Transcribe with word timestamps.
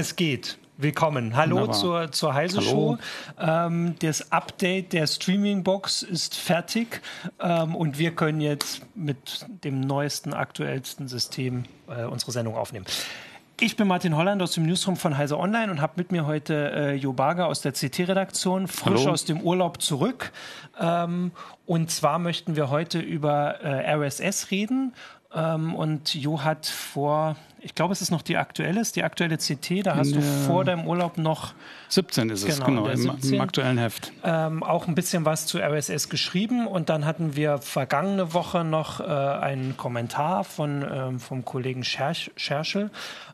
Es 0.00 0.16
geht. 0.16 0.56
Willkommen. 0.78 1.36
Hallo 1.36 1.66
zur, 1.66 2.10
zur 2.10 2.32
Heise. 2.32 2.62
Show. 2.62 2.96
Ähm, 3.38 3.96
das 3.98 4.32
Update 4.32 4.94
der 4.94 5.06
Streaming-Box 5.06 6.04
ist 6.04 6.36
fertig 6.36 7.02
ähm, 7.38 7.74
und 7.74 7.98
wir 7.98 8.14
können 8.14 8.40
jetzt 8.40 8.80
mit 8.94 9.44
dem 9.62 9.82
neuesten, 9.82 10.32
aktuellsten 10.32 11.06
System 11.06 11.64
äh, 11.86 12.04
unsere 12.04 12.32
Sendung 12.32 12.56
aufnehmen. 12.56 12.86
Ich 13.60 13.76
bin 13.76 13.88
Martin 13.88 14.16
Holland 14.16 14.40
aus 14.40 14.52
dem 14.52 14.64
Newsroom 14.64 14.96
von 14.96 15.18
Heise 15.18 15.38
Online 15.38 15.70
und 15.70 15.82
habe 15.82 15.92
mit 15.96 16.12
mir 16.12 16.24
heute 16.24 16.72
äh, 16.74 16.94
Jo 16.94 17.12
Barger 17.12 17.46
aus 17.46 17.60
der 17.60 17.72
CT-Redaktion, 17.72 18.68
frisch 18.68 19.00
Hallo. 19.02 19.10
aus 19.10 19.26
dem 19.26 19.42
Urlaub 19.42 19.82
zurück. 19.82 20.32
Ähm, 20.80 21.32
und 21.66 21.90
zwar 21.90 22.18
möchten 22.18 22.56
wir 22.56 22.70
heute 22.70 23.00
über 23.00 23.60
äh, 23.60 23.92
RSS 23.96 24.50
reden. 24.50 24.94
Ähm, 25.34 25.74
und 25.74 26.14
Jo 26.14 26.42
hat 26.42 26.66
vor 26.66 27.36
ich 27.62 27.74
glaube, 27.74 27.92
es 27.92 28.00
ist 28.00 28.10
noch 28.10 28.22
die 28.22 28.36
aktuelle, 28.36 28.80
ist 28.80 28.96
die 28.96 29.04
aktuelle 29.04 29.36
CT. 29.36 29.86
Da 29.86 29.96
hast 29.96 30.14
du 30.14 30.22
vor 30.22 30.64
deinem 30.64 30.86
Urlaub 30.86 31.18
noch. 31.18 31.52
17 31.88 32.30
ist 32.30 32.48
es, 32.48 32.56
genau, 32.56 32.84
genau 32.84 32.86
im, 32.86 33.18
im, 33.22 33.40
aktuellen 33.40 33.78
Heft. 33.78 34.12
Ähm, 34.24 34.62
auch 34.62 34.88
ein 34.88 34.94
bisschen 34.94 35.24
was 35.24 35.46
zu 35.46 35.58
RSS 35.58 36.08
geschrieben. 36.08 36.66
Und 36.66 36.88
dann 36.88 37.04
hatten 37.04 37.36
wir 37.36 37.58
vergangene 37.58 38.32
Woche 38.32 38.64
noch 38.64 39.00
äh, 39.00 39.04
einen 39.04 39.76
Kommentar 39.76 40.44
von, 40.44 40.86
ähm, 40.90 41.20
vom 41.20 41.44
Kollegen 41.44 41.84
Schersch, 41.84 42.30
Scherschel. 42.36 42.90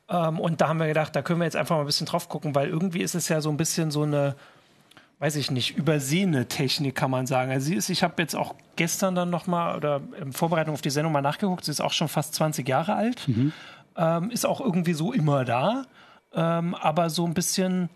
Ähm, 0.08 0.40
und 0.40 0.60
da 0.60 0.68
haben 0.68 0.78
wir 0.78 0.88
gedacht, 0.88 1.14
da 1.14 1.22
können 1.22 1.40
wir 1.40 1.44
jetzt 1.44 1.56
einfach 1.56 1.76
mal 1.76 1.82
ein 1.82 1.86
bisschen 1.86 2.06
drauf 2.06 2.28
gucken, 2.28 2.54
weil 2.54 2.68
irgendwie 2.68 3.02
ist 3.02 3.14
es 3.14 3.28
ja 3.28 3.40
so 3.40 3.50
ein 3.50 3.56
bisschen 3.56 3.90
so 3.90 4.02
eine 4.02 4.34
weiß 5.18 5.36
ich 5.36 5.50
nicht, 5.50 5.76
übersehene 5.76 6.46
Technik, 6.46 6.94
kann 6.94 7.10
man 7.10 7.26
sagen. 7.26 7.50
Also 7.50 7.66
sie 7.66 7.74
ist, 7.74 7.88
ich 7.88 8.02
habe 8.02 8.20
jetzt 8.22 8.36
auch 8.36 8.54
gestern 8.76 9.14
dann 9.14 9.30
nochmal 9.30 9.76
oder 9.76 10.02
in 10.20 10.32
Vorbereitung 10.32 10.74
auf 10.74 10.82
die 10.82 10.90
Sendung 10.90 11.12
mal 11.12 11.22
nachgeguckt, 11.22 11.64
sie 11.64 11.70
ist 11.70 11.80
auch 11.80 11.92
schon 11.92 12.08
fast 12.08 12.34
20 12.34 12.68
Jahre 12.68 12.94
alt. 12.94 13.26
Mhm 13.26 13.52
ähm, 13.96 14.30
ist 14.30 14.46
auch 14.46 14.60
irgendwie 14.60 14.94
so 14.94 15.12
immer 15.12 15.44
da, 15.44 15.86
ähm, 16.34 16.74
aber 16.74 17.10
so 17.10 17.26
ein 17.26 17.34
bisschen 17.34 17.88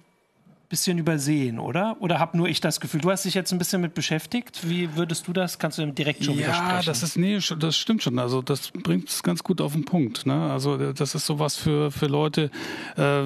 bisschen 0.69 0.99
übersehen, 0.99 1.59
oder? 1.59 1.97
Oder 1.99 2.21
habe 2.21 2.37
nur 2.37 2.47
ich 2.47 2.61
das 2.61 2.79
Gefühl? 2.79 3.01
Du 3.01 3.11
hast 3.11 3.25
dich 3.25 3.34
jetzt 3.34 3.51
ein 3.51 3.59
bisschen 3.59 3.81
mit 3.81 3.93
beschäftigt. 3.93 4.69
Wie 4.69 4.95
würdest 4.95 5.27
du 5.27 5.33
das? 5.33 5.59
Kannst 5.59 5.79
du 5.79 5.87
direkt 5.87 6.25
schon 6.25 6.34
ja, 6.34 6.43
widersprechen? 6.43 6.77
Ja, 6.77 6.83
das 6.83 7.03
ist 7.03 7.17
nee, 7.17 7.41
das 7.59 7.77
stimmt 7.77 8.05
schon. 8.05 8.21
Also 8.21 8.41
das 8.41 8.71
bringt 8.71 9.09
es 9.09 9.25
ganz 9.25 9.43
gut 9.43 9.61
auf 9.61 9.73
den 9.73 9.84
Punkt. 9.84 10.27
Ne? 10.27 10.53
Also 10.53 10.93
das 10.93 11.17
ist 11.17 11.27
sowas 11.27 11.57
für 11.57 11.91
für 11.91 12.07
Leute, 12.07 12.53
äh, 12.97 13.25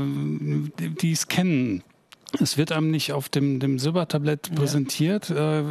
die 1.03 1.12
es 1.12 1.29
kennen 1.29 1.83
es 2.40 2.58
wird 2.58 2.72
einem 2.72 2.90
nicht 2.90 3.12
auf 3.12 3.28
dem, 3.28 3.60
dem 3.60 3.78
Silbertablett 3.78 4.48
ja. 4.48 4.54
präsentiert, 4.54 5.30
äh, 5.30 5.62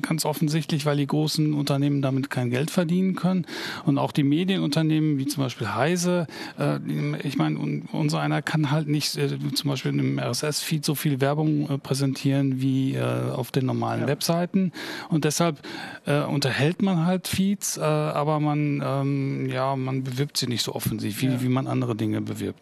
ganz 0.00 0.24
offensichtlich, 0.24 0.86
weil 0.86 0.96
die 0.96 1.06
großen 1.06 1.54
Unternehmen 1.54 2.02
damit 2.02 2.30
kein 2.30 2.50
Geld 2.50 2.70
verdienen 2.70 3.14
können. 3.14 3.46
Und 3.84 3.98
auch 3.98 4.12
die 4.12 4.22
Medienunternehmen, 4.22 5.18
wie 5.18 5.26
zum 5.26 5.42
Beispiel 5.42 5.68
Heise, 5.74 6.26
äh, 6.58 6.78
ich 7.22 7.36
meine, 7.36 7.58
unser 7.92 8.20
einer 8.20 8.42
kann 8.42 8.70
halt 8.70 8.88
nicht 8.88 9.16
äh, 9.16 9.38
zum 9.54 9.70
Beispiel 9.70 9.92
im 9.98 10.18
RSS-Feed 10.18 10.84
so 10.84 10.94
viel 10.94 11.20
Werbung 11.20 11.68
äh, 11.68 11.78
präsentieren 11.78 12.60
wie 12.60 12.94
äh, 12.94 13.02
auf 13.02 13.50
den 13.50 13.66
normalen 13.66 14.02
ja. 14.02 14.06
Webseiten. 14.08 14.72
Und 15.08 15.24
deshalb 15.24 15.60
äh, 16.06 16.20
unterhält 16.20 16.82
man 16.82 17.04
halt 17.04 17.28
Feeds, 17.28 17.78
aber 17.78 18.40
man, 18.40 18.82
ähm, 18.84 19.48
ja, 19.48 19.76
man 19.76 20.04
bewirbt 20.04 20.36
sie 20.36 20.46
nicht 20.46 20.62
so 20.62 20.74
offensiv, 20.74 21.20
wie, 21.22 21.26
ja. 21.26 21.42
wie 21.42 21.48
man 21.48 21.66
andere 21.66 21.94
Dinge 21.94 22.20
bewirbt. 22.20 22.60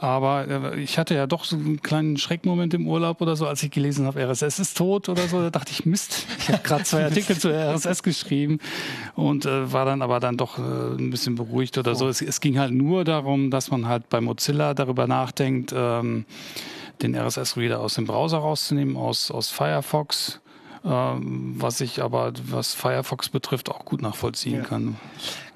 Aber 0.00 0.48
äh, 0.48 0.80
ich 0.80 0.98
hatte 0.98 1.14
ja 1.14 1.26
doch 1.26 1.44
so 1.44 1.56
einen 1.56 1.82
kleinen 1.82 2.16
Schreckmoment 2.16 2.72
im 2.72 2.88
Urlaub 2.88 3.20
oder 3.20 3.36
so, 3.36 3.46
als 3.46 3.62
ich 3.62 3.70
gelesen 3.70 4.06
habe, 4.06 4.26
RSS 4.26 4.58
ist 4.58 4.78
tot 4.78 5.10
oder 5.10 5.28
so. 5.28 5.42
Da 5.42 5.50
dachte 5.50 5.72
ich, 5.72 5.84
Mist, 5.84 6.26
ich 6.38 6.48
habe 6.48 6.62
gerade 6.62 6.84
zwei 6.84 7.04
Artikel 7.04 7.36
zu 7.36 7.50
RSS 7.50 8.02
geschrieben 8.02 8.60
und 9.14 9.44
äh, 9.44 9.70
war 9.70 9.84
dann 9.84 10.00
aber 10.00 10.18
dann 10.18 10.38
doch 10.38 10.58
äh, 10.58 10.62
ein 10.62 11.10
bisschen 11.10 11.34
beruhigt 11.34 11.76
oder 11.76 11.94
so. 11.94 12.08
Es, 12.08 12.22
es, 12.22 12.40
ging 12.40 12.58
halt 12.58 12.72
nur 12.72 13.04
darum, 13.04 13.50
dass 13.50 13.70
man 13.70 13.86
halt 13.86 14.08
bei 14.08 14.22
Mozilla 14.22 14.72
darüber 14.72 15.06
nachdenkt, 15.06 15.74
ähm, 15.76 16.24
den 17.02 17.14
RSS-Reader 17.14 17.78
aus 17.80 17.94
dem 17.94 18.06
Browser 18.06 18.38
rauszunehmen, 18.38 18.96
aus, 18.96 19.30
aus 19.30 19.50
Firefox 19.50 20.40
ähm, 20.84 21.54
was 21.58 21.80
ich 21.80 22.02
aber, 22.02 22.32
was 22.44 22.74
Firefox 22.74 23.28
betrifft, 23.28 23.70
auch 23.70 23.84
gut 23.84 24.00
nachvollziehen 24.00 24.58
ja. 24.58 24.62
kann. 24.62 24.96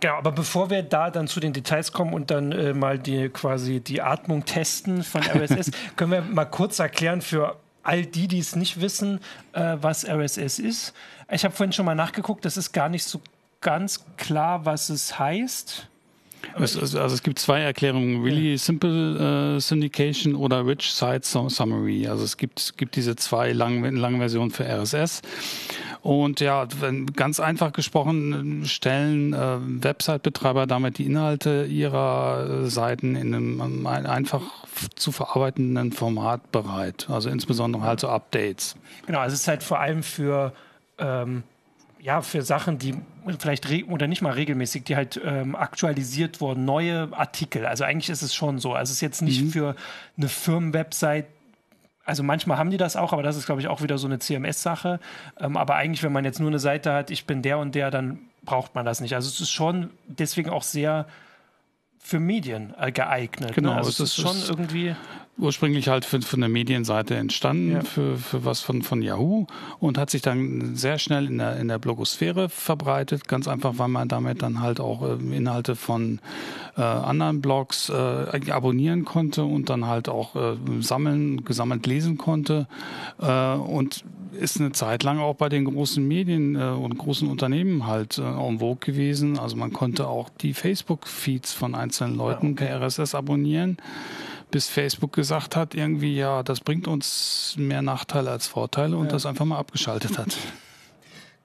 Genau, 0.00 0.14
aber 0.14 0.32
bevor 0.32 0.70
wir 0.70 0.82
da 0.82 1.10
dann 1.10 1.28
zu 1.28 1.40
den 1.40 1.52
Details 1.52 1.92
kommen 1.92 2.12
und 2.12 2.30
dann 2.30 2.52
äh, 2.52 2.74
mal 2.74 2.98
die 2.98 3.30
quasi 3.30 3.80
die 3.80 4.02
Atmung 4.02 4.44
testen 4.44 5.02
von 5.02 5.22
RSS, 5.34 5.70
können 5.96 6.12
wir 6.12 6.22
mal 6.22 6.44
kurz 6.44 6.78
erklären 6.78 7.22
für 7.22 7.56
all 7.82 8.04
die, 8.04 8.28
die 8.28 8.38
es 8.38 8.56
nicht 8.56 8.80
wissen, 8.80 9.20
äh, 9.52 9.76
was 9.80 10.06
RSS 10.06 10.58
ist. 10.58 10.94
Ich 11.30 11.44
habe 11.44 11.54
vorhin 11.54 11.72
schon 11.72 11.86
mal 11.86 11.94
nachgeguckt, 11.94 12.44
das 12.44 12.56
ist 12.56 12.72
gar 12.72 12.88
nicht 12.88 13.04
so 13.04 13.20
ganz 13.60 14.04
klar, 14.16 14.66
was 14.66 14.90
es 14.90 15.18
heißt. 15.18 15.88
Es, 16.59 16.77
also 16.77 16.99
es 17.15 17.22
gibt 17.22 17.38
zwei 17.38 17.60
Erklärungen, 17.60 18.22
Really 18.22 18.56
Simple 18.56 19.56
äh, 19.56 19.60
Syndication 19.60 20.34
oder 20.34 20.66
Rich 20.66 20.93
Site 20.93 21.22
Summary. 21.22 22.06
Also 22.06 22.25
es 22.25 22.37
gibt, 22.37 22.77
gibt 22.77 22.97
diese 22.97 23.16
zwei 23.16 23.53
langen, 23.53 23.97
langen 23.97 24.19
Versionen 24.19 24.50
für 24.50 24.65
RSS. 24.65 25.22
Und 26.03 26.41
ja, 26.41 26.66
wenn, 26.81 27.06
ganz 27.06 27.41
einfach 27.41 27.72
gesprochen 27.72 28.65
stellen 28.66 29.32
äh, 29.32 29.56
Website-Betreiber 29.82 30.66
damit 30.66 30.99
die 30.99 31.06
Inhalte 31.06 31.65
ihrer 31.65 32.69
Seiten 32.69 33.16
in 33.16 33.34
einem 33.34 33.87
einfach 33.87 34.43
zu 34.97 35.12
verarbeitenden 35.12 35.93
Format 35.93 36.53
bereit. 36.53 37.06
Also 37.09 37.31
insbesondere 37.31 37.84
halt 37.84 38.00
so 38.00 38.09
Updates. 38.09 38.76
Genau, 39.06 39.21
also 39.21 39.34
es 39.34 39.41
ist 39.41 39.49
halt 39.49 39.62
vor 39.62 39.81
allem 39.81 40.03
für 40.03 40.53
ähm, 40.99 41.43
ja, 42.04 42.20
für 42.20 42.42
Sachen, 42.42 42.78
die 42.78 42.94
vielleicht 43.38 43.66
oder 43.88 44.06
nicht 44.06 44.20
mal 44.20 44.34
regelmäßig, 44.34 44.84
die 44.84 44.94
halt 44.94 45.19
ähm, 45.25 45.56
aktualisiert 45.56 46.42
wurden, 46.42 46.66
neue 46.66 47.09
Artikel. 47.12 47.65
Also 47.65 47.84
eigentlich 47.84 48.10
ist 48.10 48.20
es 48.20 48.34
schon 48.34 48.59
so. 48.59 48.75
Also 48.75 48.91
es 48.91 48.97
ist 48.97 49.00
jetzt 49.00 49.22
nicht 49.22 49.42
mhm. 49.42 49.50
für 49.50 49.76
eine 50.19 50.28
Firmenwebsite, 50.28 51.25
also 52.04 52.22
manchmal 52.22 52.59
haben 52.59 52.69
die 52.69 52.76
das 52.76 52.97
auch, 52.97 53.14
aber 53.14 53.22
das 53.22 53.38
ist, 53.38 53.47
glaube 53.47 53.62
ich, 53.62 53.69
auch 53.69 53.81
wieder 53.81 53.97
so 53.97 54.06
eine 54.06 54.19
CMS-Sache. 54.19 55.00
Ähm, 55.41 55.56
aber 55.56 55.76
eigentlich, 55.76 56.03
wenn 56.03 56.12
man 56.12 56.26
jetzt 56.26 56.41
nur 56.41 56.50
eine 56.50 56.59
Seite 56.59 56.93
hat, 56.93 57.10
ich 57.10 57.25
bin 57.25 57.41
der 57.41 57.56
und 57.56 57.75
der, 57.75 57.91
dann 57.91 58.19
braucht 58.43 58.75
man 58.75 58.84
das 58.84 59.00
nicht. 59.00 59.14
Also 59.14 59.31
es 59.31 59.41
ist 59.41 59.50
schon 59.50 59.88
deswegen 60.06 60.50
auch 60.50 60.62
sehr 60.62 61.06
für 61.98 62.20
Medien 62.20 62.75
äh, 62.78 62.93
geeignet. 62.93 63.54
Genau, 63.54 63.70
ne? 63.70 63.76
also 63.76 63.88
es 63.88 64.00
ist 64.00 64.16
schon 64.16 64.37
irgendwie 64.47 64.94
ursprünglich 65.36 65.88
halt 65.88 66.04
für, 66.04 66.22
für 66.22 66.36
eine 66.36 66.48
Medienseite 66.48 67.16
entstanden, 67.16 67.72
ja. 67.72 67.80
für, 67.82 68.16
für 68.16 68.44
was 68.44 68.60
von, 68.60 68.82
von 68.82 69.02
Yahoo 69.02 69.46
und 69.80 69.98
hat 69.98 70.10
sich 70.10 70.22
dann 70.22 70.76
sehr 70.76 70.98
schnell 70.98 71.26
in 71.26 71.38
der, 71.38 71.56
in 71.56 71.68
der 71.68 71.78
Blogosphäre 71.78 72.48
verbreitet, 72.48 73.26
ganz 73.26 73.48
einfach, 73.48 73.74
weil 73.78 73.88
man 73.88 74.08
damit 74.08 74.42
dann 74.42 74.60
halt 74.60 74.80
auch 74.80 75.02
äh, 75.02 75.36
Inhalte 75.36 75.74
von 75.74 76.20
äh, 76.76 76.82
anderen 76.82 77.40
Blogs 77.40 77.88
äh, 77.88 78.50
abonnieren 78.50 79.04
konnte 79.04 79.44
und 79.44 79.70
dann 79.70 79.86
halt 79.86 80.08
auch 80.08 80.36
äh, 80.36 80.56
sammeln, 80.80 81.44
gesammelt 81.44 81.86
lesen 81.86 82.16
konnte 82.16 82.68
äh, 83.20 83.54
und 83.54 84.04
ist 84.34 84.60
eine 84.60 84.72
Zeit 84.72 85.04
lang 85.04 85.18
auch 85.18 85.36
bei 85.36 85.48
den 85.48 85.64
großen 85.64 86.06
Medien 86.06 86.56
äh, 86.56 86.64
und 86.64 86.98
großen 86.98 87.28
Unternehmen 87.28 87.86
halt 87.86 88.18
äh, 88.18 88.22
en 88.22 88.58
vogue 88.58 88.78
gewesen. 88.80 89.38
Also 89.38 89.56
man 89.56 89.72
konnte 89.72 90.08
auch 90.08 90.28
die 90.28 90.54
Facebook-Feeds 90.54 91.52
von 91.52 91.74
einzelnen 91.74 92.16
Leuten 92.16 92.54
per 92.56 92.80
RSS 92.80 93.14
abonnieren 93.14 93.78
bis 94.50 94.69
Facebook 94.69 95.12
gesagt 95.12 95.56
hat, 95.56 95.75
irgendwie, 95.75 96.16
ja, 96.16 96.43
das 96.43 96.60
bringt 96.60 96.88
uns 96.88 97.55
mehr 97.59 97.82
Nachteile 97.82 98.31
als 98.31 98.47
Vorteile 98.47 98.97
und 98.97 99.06
ja. 99.06 99.12
das 99.12 99.27
einfach 99.27 99.44
mal 99.44 99.59
abgeschaltet 99.59 100.19
hat. 100.19 100.37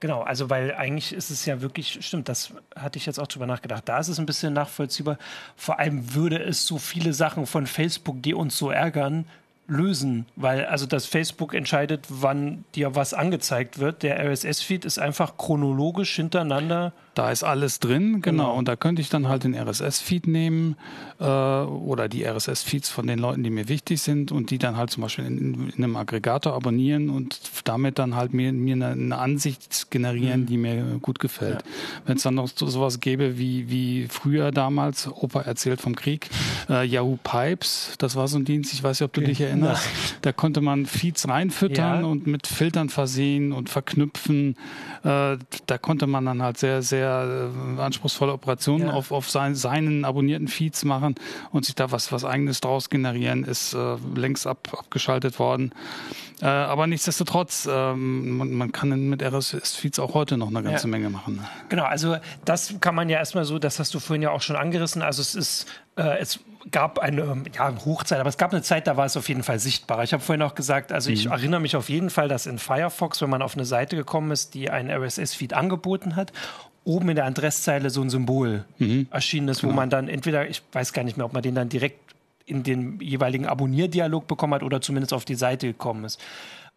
Genau, 0.02 0.22
also 0.22 0.48
weil 0.48 0.74
eigentlich 0.74 1.12
ist 1.12 1.30
es 1.30 1.44
ja 1.44 1.60
wirklich, 1.60 1.98
stimmt, 2.00 2.30
das 2.30 2.54
hatte 2.74 2.96
ich 2.96 3.04
jetzt 3.04 3.20
auch 3.20 3.26
drüber 3.26 3.46
nachgedacht. 3.46 3.82
Da 3.84 3.98
ist 3.98 4.08
es 4.08 4.18
ein 4.18 4.24
bisschen 4.24 4.54
nachvollziehbar. 4.54 5.18
Vor 5.56 5.78
allem 5.78 6.14
würde 6.14 6.42
es 6.42 6.66
so 6.66 6.78
viele 6.78 7.12
Sachen 7.12 7.44
von 7.44 7.66
Facebook, 7.66 8.22
die 8.22 8.32
uns 8.32 8.56
so 8.56 8.70
ärgern, 8.70 9.26
lösen, 9.70 10.26
weil 10.36 10.64
also 10.64 10.86
das 10.86 11.06
Facebook 11.06 11.54
entscheidet, 11.54 12.06
wann 12.08 12.64
dir 12.74 12.94
was 12.94 13.14
angezeigt 13.14 13.78
wird. 13.78 14.02
Der 14.02 14.18
RSS-Feed 14.18 14.84
ist 14.84 14.98
einfach 14.98 15.36
chronologisch 15.36 16.16
hintereinander 16.16 16.92
da 17.14 17.30
ist 17.30 17.42
alles 17.42 17.80
drin, 17.80 18.22
genau. 18.22 18.44
genau. 18.44 18.54
Und 18.56 18.68
da 18.68 18.76
könnte 18.76 19.02
ich 19.02 19.08
dann 19.08 19.28
halt 19.28 19.44
den 19.44 19.54
RSS-Feed 19.54 20.26
nehmen 20.26 20.76
äh, 21.18 21.24
oder 21.24 22.08
die 22.08 22.24
RSS-Feeds 22.24 22.88
von 22.88 23.06
den 23.06 23.18
Leuten, 23.18 23.42
die 23.42 23.50
mir 23.50 23.68
wichtig 23.68 24.00
sind 24.00 24.30
und 24.30 24.50
die 24.50 24.58
dann 24.58 24.76
halt 24.76 24.90
zum 24.90 25.02
Beispiel 25.02 25.26
in, 25.26 25.70
in 25.70 25.84
einem 25.84 25.96
Aggregator 25.96 26.54
abonnieren 26.54 27.10
und 27.10 27.40
damit 27.64 27.98
dann 27.98 28.14
halt 28.14 28.32
mir, 28.32 28.52
mir 28.52 28.74
eine, 28.74 28.88
eine 28.88 29.18
Ansicht 29.18 29.90
generieren, 29.90 30.42
mhm. 30.42 30.46
die 30.46 30.56
mir 30.56 30.98
gut 31.02 31.18
gefällt. 31.18 31.62
Ja. 31.62 31.68
Wenn 32.06 32.16
es 32.16 32.22
dann 32.22 32.34
noch 32.34 32.48
so, 32.48 32.66
sowas 32.66 33.00
gäbe 33.00 33.38
wie, 33.38 33.68
wie 33.68 34.06
früher 34.08 34.52
damals, 34.52 35.08
Opa 35.08 35.40
erzählt 35.40 35.80
vom 35.80 35.96
Krieg, 35.96 36.30
äh, 36.68 36.86
Yahoo 36.86 37.18
Pipes, 37.22 37.94
das 37.98 38.14
war 38.14 38.28
so 38.28 38.38
ein 38.38 38.44
Dienst, 38.44 38.72
ich 38.72 38.82
weiß 38.82 39.00
nicht, 39.00 39.06
ob 39.06 39.12
du 39.12 39.20
dich 39.20 39.40
erinnerst, 39.40 39.84
ja. 39.84 40.16
da 40.22 40.32
konnte 40.32 40.60
man 40.60 40.86
Feeds 40.86 41.28
reinfüttern 41.28 42.02
ja. 42.02 42.06
und 42.06 42.26
mit 42.28 42.46
Filtern 42.46 42.88
versehen 42.88 43.52
und 43.52 43.68
verknüpfen. 43.68 44.56
Äh, 45.02 45.38
da 45.66 45.78
konnte 45.80 46.06
man 46.06 46.24
dann 46.24 46.42
halt 46.42 46.58
sehr, 46.58 46.82
sehr 46.82 46.99
sehr 47.00 47.50
äh, 47.78 47.80
anspruchsvolle 47.80 48.32
Operationen 48.32 48.88
ja. 48.88 48.92
auf, 48.92 49.10
auf 49.12 49.30
sein, 49.30 49.54
seinen 49.54 50.04
abonnierten 50.04 50.48
Feeds 50.48 50.84
machen 50.84 51.14
und 51.50 51.64
sich 51.64 51.74
da 51.74 51.90
was, 51.90 52.12
was 52.12 52.24
eigenes 52.24 52.60
draus 52.60 52.90
generieren, 52.90 53.44
ist 53.44 53.74
äh, 53.74 53.96
längst 54.14 54.46
ab, 54.46 54.68
abgeschaltet 54.76 55.38
worden. 55.38 55.72
Äh, 56.42 56.46
aber 56.46 56.86
nichtsdestotrotz, 56.86 57.68
ähm, 57.70 58.36
man, 58.36 58.52
man, 58.52 58.72
kann 58.72 59.08
mit 59.08 59.22
RSS-Feeds 59.22 59.98
auch 59.98 60.14
heute 60.14 60.36
noch 60.36 60.48
eine 60.48 60.62
ganze 60.62 60.86
ja. 60.86 60.90
Menge 60.90 61.10
machen. 61.10 61.44
Genau, 61.68 61.84
also 61.84 62.16
das 62.44 62.74
kann 62.80 62.94
man 62.94 63.08
ja 63.08 63.18
erstmal 63.18 63.44
so, 63.44 63.58
das 63.58 63.78
hast 63.78 63.94
du 63.94 64.00
vorhin 64.00 64.22
ja 64.22 64.30
auch 64.30 64.42
schon 64.42 64.56
angerissen. 64.56 65.02
Also 65.02 65.22
es 65.22 65.34
ist, 65.34 65.66
äh, 65.96 66.18
es 66.18 66.40
gab 66.70 66.98
eine 66.98 67.42
ja, 67.54 67.74
Hochzeit, 67.84 68.20
aber 68.20 68.28
es 68.28 68.36
gab 68.36 68.52
eine 68.52 68.62
Zeit, 68.62 68.86
da 68.86 68.96
war 68.96 69.06
es 69.06 69.16
auf 69.16 69.28
jeden 69.28 69.42
Fall 69.42 69.58
sichtbarer. 69.58 70.02
Ich 70.02 70.12
habe 70.12 70.22
vorhin 70.22 70.42
auch 70.42 70.54
gesagt, 70.54 70.92
also 70.92 71.10
ich 71.10 71.26
mhm. 71.26 71.32
erinnere 71.32 71.60
mich 71.60 71.76
auf 71.76 71.88
jeden 71.88 72.10
Fall, 72.10 72.28
dass 72.28 72.46
in 72.46 72.58
Firefox, 72.58 73.20
wenn 73.22 73.30
man 73.30 73.42
auf 73.42 73.54
eine 73.54 73.64
Seite 73.64 73.96
gekommen 73.96 74.30
ist, 74.30 74.54
die 74.54 74.70
einen 74.70 74.90
RSS-Feed 74.90 75.54
angeboten 75.54 76.16
hat, 76.16 76.32
oben 76.84 77.10
in 77.10 77.16
der 77.16 77.26
Adresszeile 77.26 77.90
so 77.90 78.00
ein 78.00 78.10
Symbol 78.10 78.64
mhm. 78.78 79.06
erschienen 79.10 79.48
ist, 79.48 79.60
genau. 79.60 79.72
wo 79.72 79.76
man 79.76 79.90
dann 79.90 80.08
entweder, 80.08 80.48
ich 80.48 80.62
weiß 80.72 80.92
gar 80.92 81.02
nicht 81.02 81.16
mehr, 81.16 81.26
ob 81.26 81.32
man 81.32 81.42
den 81.42 81.54
dann 81.54 81.68
direkt 81.68 81.98
in 82.46 82.62
den 82.62 83.00
jeweiligen 83.00 83.46
Abonnierdialog 83.46 84.26
bekommen 84.26 84.54
hat 84.54 84.62
oder 84.62 84.80
zumindest 84.80 85.12
auf 85.12 85.24
die 85.24 85.34
Seite 85.34 85.68
gekommen 85.68 86.04
ist. 86.04 86.20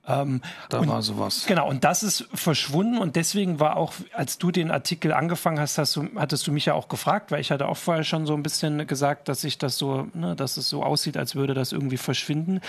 Ähm, 0.06 0.42
da 0.68 0.80
und, 0.80 0.90
war 0.90 1.02
sowas. 1.02 1.46
Genau, 1.48 1.70
und 1.70 1.86
das 1.86 2.04
ist 2.04 2.28
verschwunden 2.34 2.98
und 2.98 3.16
deswegen 3.16 3.62
war 3.62 3.78
auch, 3.78 3.94
als 4.14 4.38
du 4.38 4.52
den 4.52 4.70
Artikel 4.70 5.14
angefangen 5.14 5.60
hast, 5.60 5.78
hast 5.78 5.96
du, 5.96 6.10
hattest 6.18 6.46
du 6.46 6.52
mich 6.52 6.66
ja 6.66 6.74
auch 6.74 6.90
gefragt, 6.90 7.32
weil 7.32 7.40
ich 7.40 7.52
hatte 7.52 7.68
auch 7.68 7.78
vorher 7.78 8.04
schon 8.04 8.26
so 8.26 8.34
ein 8.34 8.44
bisschen 8.44 8.86
gesagt, 8.86 9.30
dass 9.30 9.42
sich 9.42 9.58
das 9.58 9.78
so, 9.78 10.08
ne, 10.14 10.36
dass 10.36 10.58
es 10.58 10.68
so 10.68 10.84
aussieht, 10.84 11.16
als 11.16 11.36
würde 11.36 11.54
das 11.54 11.72
irgendwie 11.72 11.98
verschwinden. 11.98 12.60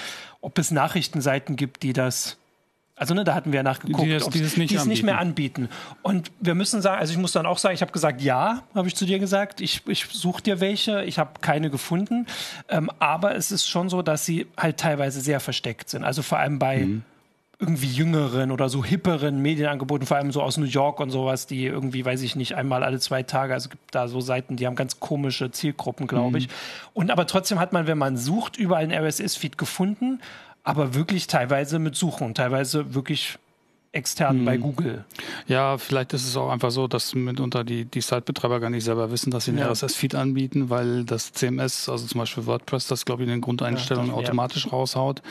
Ob 0.40 0.58
es 0.58 0.70
Nachrichtenseiten 0.70 1.56
gibt, 1.56 1.82
die 1.82 1.92
das 1.92 2.36
also 2.96 3.12
ne, 3.12 3.24
da 3.24 3.34
hatten 3.34 3.52
wir 3.52 3.62
nachgeguckt, 3.62 4.06
die, 4.06 4.12
das 4.12 4.56
nicht, 4.56 4.70
die 4.70 4.76
es 4.76 4.86
nicht 4.86 5.02
mehr 5.02 5.18
anbieten. 5.18 5.68
Und 6.02 6.30
wir 6.40 6.54
müssen 6.54 6.80
sagen, 6.80 7.00
also 7.00 7.12
ich 7.12 7.18
muss 7.18 7.32
dann 7.32 7.44
auch 7.44 7.58
sagen, 7.58 7.74
ich 7.74 7.80
habe 7.80 7.90
gesagt, 7.90 8.22
ja, 8.22 8.62
habe 8.74 8.86
ich 8.86 8.94
zu 8.94 9.04
dir 9.04 9.18
gesagt, 9.18 9.60
ich, 9.60 9.82
ich 9.88 10.06
suche 10.06 10.42
dir 10.42 10.60
welche, 10.60 11.02
ich 11.02 11.18
habe 11.18 11.40
keine 11.40 11.70
gefunden. 11.70 12.26
Ähm, 12.68 12.90
aber 13.00 13.34
es 13.34 13.50
ist 13.50 13.68
schon 13.68 13.88
so, 13.88 14.02
dass 14.02 14.24
sie 14.24 14.46
halt 14.56 14.76
teilweise 14.76 15.20
sehr 15.20 15.40
versteckt 15.40 15.90
sind. 15.90 16.04
Also 16.04 16.22
vor 16.22 16.38
allem 16.38 16.58
bei 16.58 16.78
mhm 16.86 17.02
irgendwie 17.60 17.86
jüngeren 17.86 18.50
oder 18.50 18.68
so 18.68 18.84
hipperen 18.84 19.40
Medienangeboten, 19.40 20.06
vor 20.06 20.16
allem 20.16 20.32
so 20.32 20.42
aus 20.42 20.58
New 20.58 20.66
York 20.66 21.00
und 21.00 21.10
sowas, 21.10 21.46
die 21.46 21.64
irgendwie, 21.64 22.04
weiß 22.04 22.22
ich 22.22 22.36
nicht, 22.36 22.54
einmal 22.54 22.82
alle 22.82 22.98
zwei 22.98 23.22
Tage, 23.22 23.54
also 23.54 23.66
es 23.66 23.70
gibt 23.70 23.94
da 23.94 24.08
so 24.08 24.20
Seiten, 24.20 24.56
die 24.56 24.66
haben 24.66 24.74
ganz 24.74 24.98
komische 24.98 25.50
Zielgruppen, 25.50 26.06
glaube 26.06 26.30
mhm. 26.30 26.36
ich. 26.36 26.48
Und 26.92 27.10
aber 27.10 27.26
trotzdem 27.26 27.60
hat 27.60 27.72
man, 27.72 27.86
wenn 27.86 27.96
man 27.96 28.16
sucht, 28.16 28.56
überall 28.56 28.82
einen 28.82 28.92
RSS-Feed 28.92 29.56
gefunden, 29.56 30.20
aber 30.64 30.94
wirklich 30.94 31.26
teilweise 31.26 31.78
mit 31.78 31.94
Suchen, 31.94 32.34
teilweise 32.34 32.94
wirklich 32.94 33.38
extern 33.92 34.38
hm. 34.38 34.44
bei 34.44 34.56
Google. 34.56 35.04
Ja, 35.46 35.78
vielleicht 35.78 36.12
ist 36.12 36.26
es 36.26 36.36
auch 36.36 36.50
einfach 36.50 36.70
so, 36.70 36.88
dass 36.88 37.14
mitunter 37.14 37.62
die, 37.62 37.84
die 37.84 38.00
Site-Betreiber 38.00 38.58
gar 38.58 38.70
nicht 38.70 38.84
selber 38.84 39.10
wissen, 39.12 39.30
dass 39.30 39.44
sie 39.44 39.52
einen 39.52 39.60
ja. 39.60 39.70
RSS-Feed 39.70 40.16
anbieten, 40.16 40.68
weil 40.68 41.04
das 41.04 41.32
CMS, 41.32 41.88
also 41.88 42.06
zum 42.06 42.18
Beispiel 42.18 42.46
WordPress, 42.46 42.88
das 42.88 43.04
glaube 43.04 43.22
ich 43.22 43.28
in 43.28 43.36
den 43.36 43.40
Grundeinstellungen 43.40 44.10
ja, 44.10 44.16
automatisch 44.16 44.72
raushaut. 44.72 45.22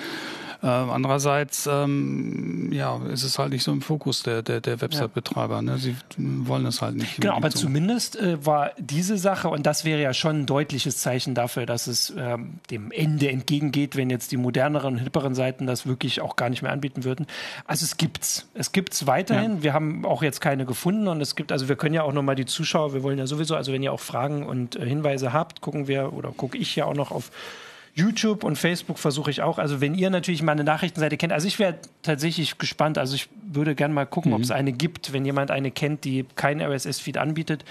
Äh, 0.64 0.68
andererseits 0.68 1.68
ähm, 1.68 2.72
ja, 2.72 3.02
ist 3.12 3.24
es 3.24 3.38
halt 3.38 3.50
nicht 3.50 3.64
so 3.64 3.74
im 3.74 3.82
Fokus 3.82 4.24
der, 4.24 4.42
der, 4.42 4.62
der 4.62 4.80
Website-Betreiber. 4.80 5.62
Ne? 5.62 5.78
Sie 5.78 5.94
wollen 6.18 6.66
es 6.66 6.82
halt 6.82 6.96
nicht. 6.96 7.20
Genau, 7.20 7.36
aber 7.36 7.52
so. 7.52 7.60
zumindest 7.60 8.16
äh, 8.16 8.46
war 8.46 8.72
diese 8.78 9.18
Sache, 9.18 9.50
und 9.50 9.66
das 9.66 9.84
wäre 9.84 10.02
ja 10.02 10.14
schon 10.14 10.42
ein 10.42 10.46
deutliches 10.46 11.00
Zeichen 11.00 11.36
dafür, 11.36 11.66
dass 11.66 11.88
es 11.88 12.14
ähm, 12.18 12.62
dem 12.72 12.92
Ende 12.92 13.30
entgegengeht, 13.30 13.98
wenn 13.98 14.10
jetzt 14.10 14.32
die 14.32 14.38
moderneren, 14.38 14.98
hipperen 15.00 15.36
Seiten 15.36 15.68
das 15.68 15.86
wirklich 15.86 16.22
auch 16.22 16.38
gar 16.38 16.50
nicht 16.50 16.62
mehr 16.62 16.72
anbieten 16.72 17.04
würden. 17.04 17.28
Also 17.66 17.84
es 17.84 17.98
gibt's. 17.98 18.48
Es 18.54 18.72
gibt's 18.72 19.06
weiterhin. 19.06 19.58
Ja. 19.58 19.64
Wir 19.64 19.74
haben 19.74 20.06
auch 20.06 20.24
jetzt 20.24 20.40
keine 20.40 20.66
gefunden 20.66 21.10
und 21.10 21.20
es 21.20 21.36
gibt, 21.36 21.52
also 21.52 21.68
wir 21.68 21.76
können 21.76 21.94
ja 21.94 22.04
auch 22.04 22.14
nochmal 22.14 22.36
die 22.36 22.46
Zuschauer, 22.46 22.94
wir 22.94 23.04
wollen 23.04 23.18
ja 23.18 23.28
sowieso, 23.28 23.58
also 23.58 23.74
wenn 23.74 23.84
ihr 23.84 23.92
auch 23.92 24.00
Fragen 24.00 24.46
und 24.46 24.78
äh, 24.78 24.86
Hinweise 24.86 25.34
habt, 25.34 25.60
gucken 25.60 25.90
wir 25.90 26.14
oder 26.14 26.32
gucke 26.32 26.58
ich 26.58 26.74
ja 26.78 26.86
auch 26.86 26.96
noch 26.96 27.12
auf 27.12 27.32
YouTube 27.96 28.44
und 28.44 28.58
Facebook 28.58 28.98
versuche 28.98 29.30
ich 29.30 29.42
auch. 29.42 29.60
Also 29.60 29.80
wenn 29.80 29.94
ihr 29.94 30.10
natürlich 30.10 30.42
meine 30.42 30.64
Nachrichtenseite 30.64 31.16
kennt, 31.18 31.32
also 31.32 31.48
ich 31.48 31.60
wäre 31.60 31.76
tatsächlich 32.02 32.58
gespannt. 32.58 32.98
Also 32.98 33.16
ich 33.16 33.30
würde 33.46 33.76
gerne 33.76 33.94
mal 33.94 34.06
gucken, 34.06 34.32
mhm. 34.32 34.38
ob 34.38 34.42
es 34.42 34.52
eine 34.52 34.72
gibt, 34.72 35.14
wenn 35.14 35.26
jemand 35.26 35.52
eine 35.52 35.70
kennt, 35.70 36.04
die 36.04 36.26
kein 36.36 36.60
RSS-Feed 36.60 37.18
anbietet 37.18 37.64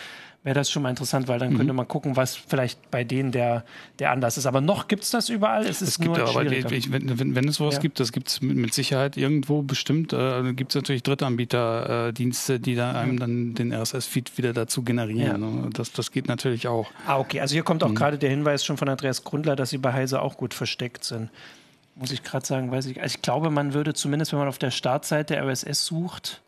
wäre 0.44 0.54
das 0.54 0.70
schon 0.70 0.82
mal 0.82 0.90
interessant, 0.90 1.28
weil 1.28 1.38
dann 1.38 1.52
mhm. 1.52 1.58
könnte 1.58 1.72
man 1.72 1.86
gucken, 1.86 2.16
was 2.16 2.34
vielleicht 2.34 2.90
bei 2.90 3.04
denen 3.04 3.30
der, 3.30 3.64
der 3.98 4.10
anders 4.10 4.36
ist. 4.36 4.46
Aber 4.46 4.60
noch 4.60 4.88
gibt 4.88 5.04
es 5.04 5.10
das 5.10 5.28
überall? 5.28 5.62
Es, 5.62 5.82
ist 5.82 5.88
es 5.90 5.98
gibt 6.00 6.18
aber, 6.18 6.44
ich, 6.44 6.90
wenn, 6.90 7.18
wenn, 7.18 7.34
wenn, 7.36 7.48
es 7.48 7.56
sowas 7.56 7.74
ja. 7.74 7.80
gibt, 7.80 8.00
das 8.00 8.10
gibt 8.10 8.28
es 8.28 8.42
mit, 8.42 8.56
mit, 8.56 8.74
Sicherheit 8.74 9.16
irgendwo 9.16 9.62
bestimmt. 9.62 10.12
Äh, 10.12 10.52
gibt 10.54 10.72
es 10.72 10.74
natürlich 10.74 11.04
Drittanbieterdienste, 11.04 12.54
äh, 12.54 12.58
die 12.58 12.74
da 12.74 12.92
einem 12.92 13.20
dann 13.20 13.54
den 13.54 13.72
RSS-Feed 13.72 14.36
wieder 14.36 14.52
dazu 14.52 14.82
generieren. 14.82 15.42
Ja. 15.42 15.62
Ne? 15.62 15.70
Das, 15.72 15.92
das 15.92 16.10
geht 16.10 16.26
natürlich 16.26 16.66
auch. 16.66 16.90
Ah, 17.06 17.18
okay. 17.18 17.40
Also 17.40 17.52
hier 17.52 17.62
kommt 17.62 17.84
auch 17.84 17.90
mhm. 17.90 17.94
gerade 17.94 18.18
der 18.18 18.30
Hinweis 18.30 18.64
schon 18.64 18.76
von 18.76 18.88
Andreas 18.88 19.22
Grundler, 19.22 19.54
dass 19.54 19.70
sie 19.70 19.78
bei 19.78 19.92
Heise 19.92 20.22
auch 20.22 20.36
gut 20.36 20.54
versteckt 20.54 21.04
sind. 21.04 21.30
Muss 21.94 22.10
ich 22.10 22.24
gerade 22.24 22.44
sagen, 22.44 22.72
weiß 22.72 22.86
ich. 22.86 23.00
Also 23.00 23.14
ich 23.14 23.22
glaube, 23.22 23.50
man 23.50 23.74
würde 23.74 23.94
zumindest, 23.94 24.32
wenn 24.32 24.40
man 24.40 24.48
auf 24.48 24.58
der 24.58 24.70
Startseite 24.70 25.36
RSS 25.36 25.86
sucht, 25.86 26.40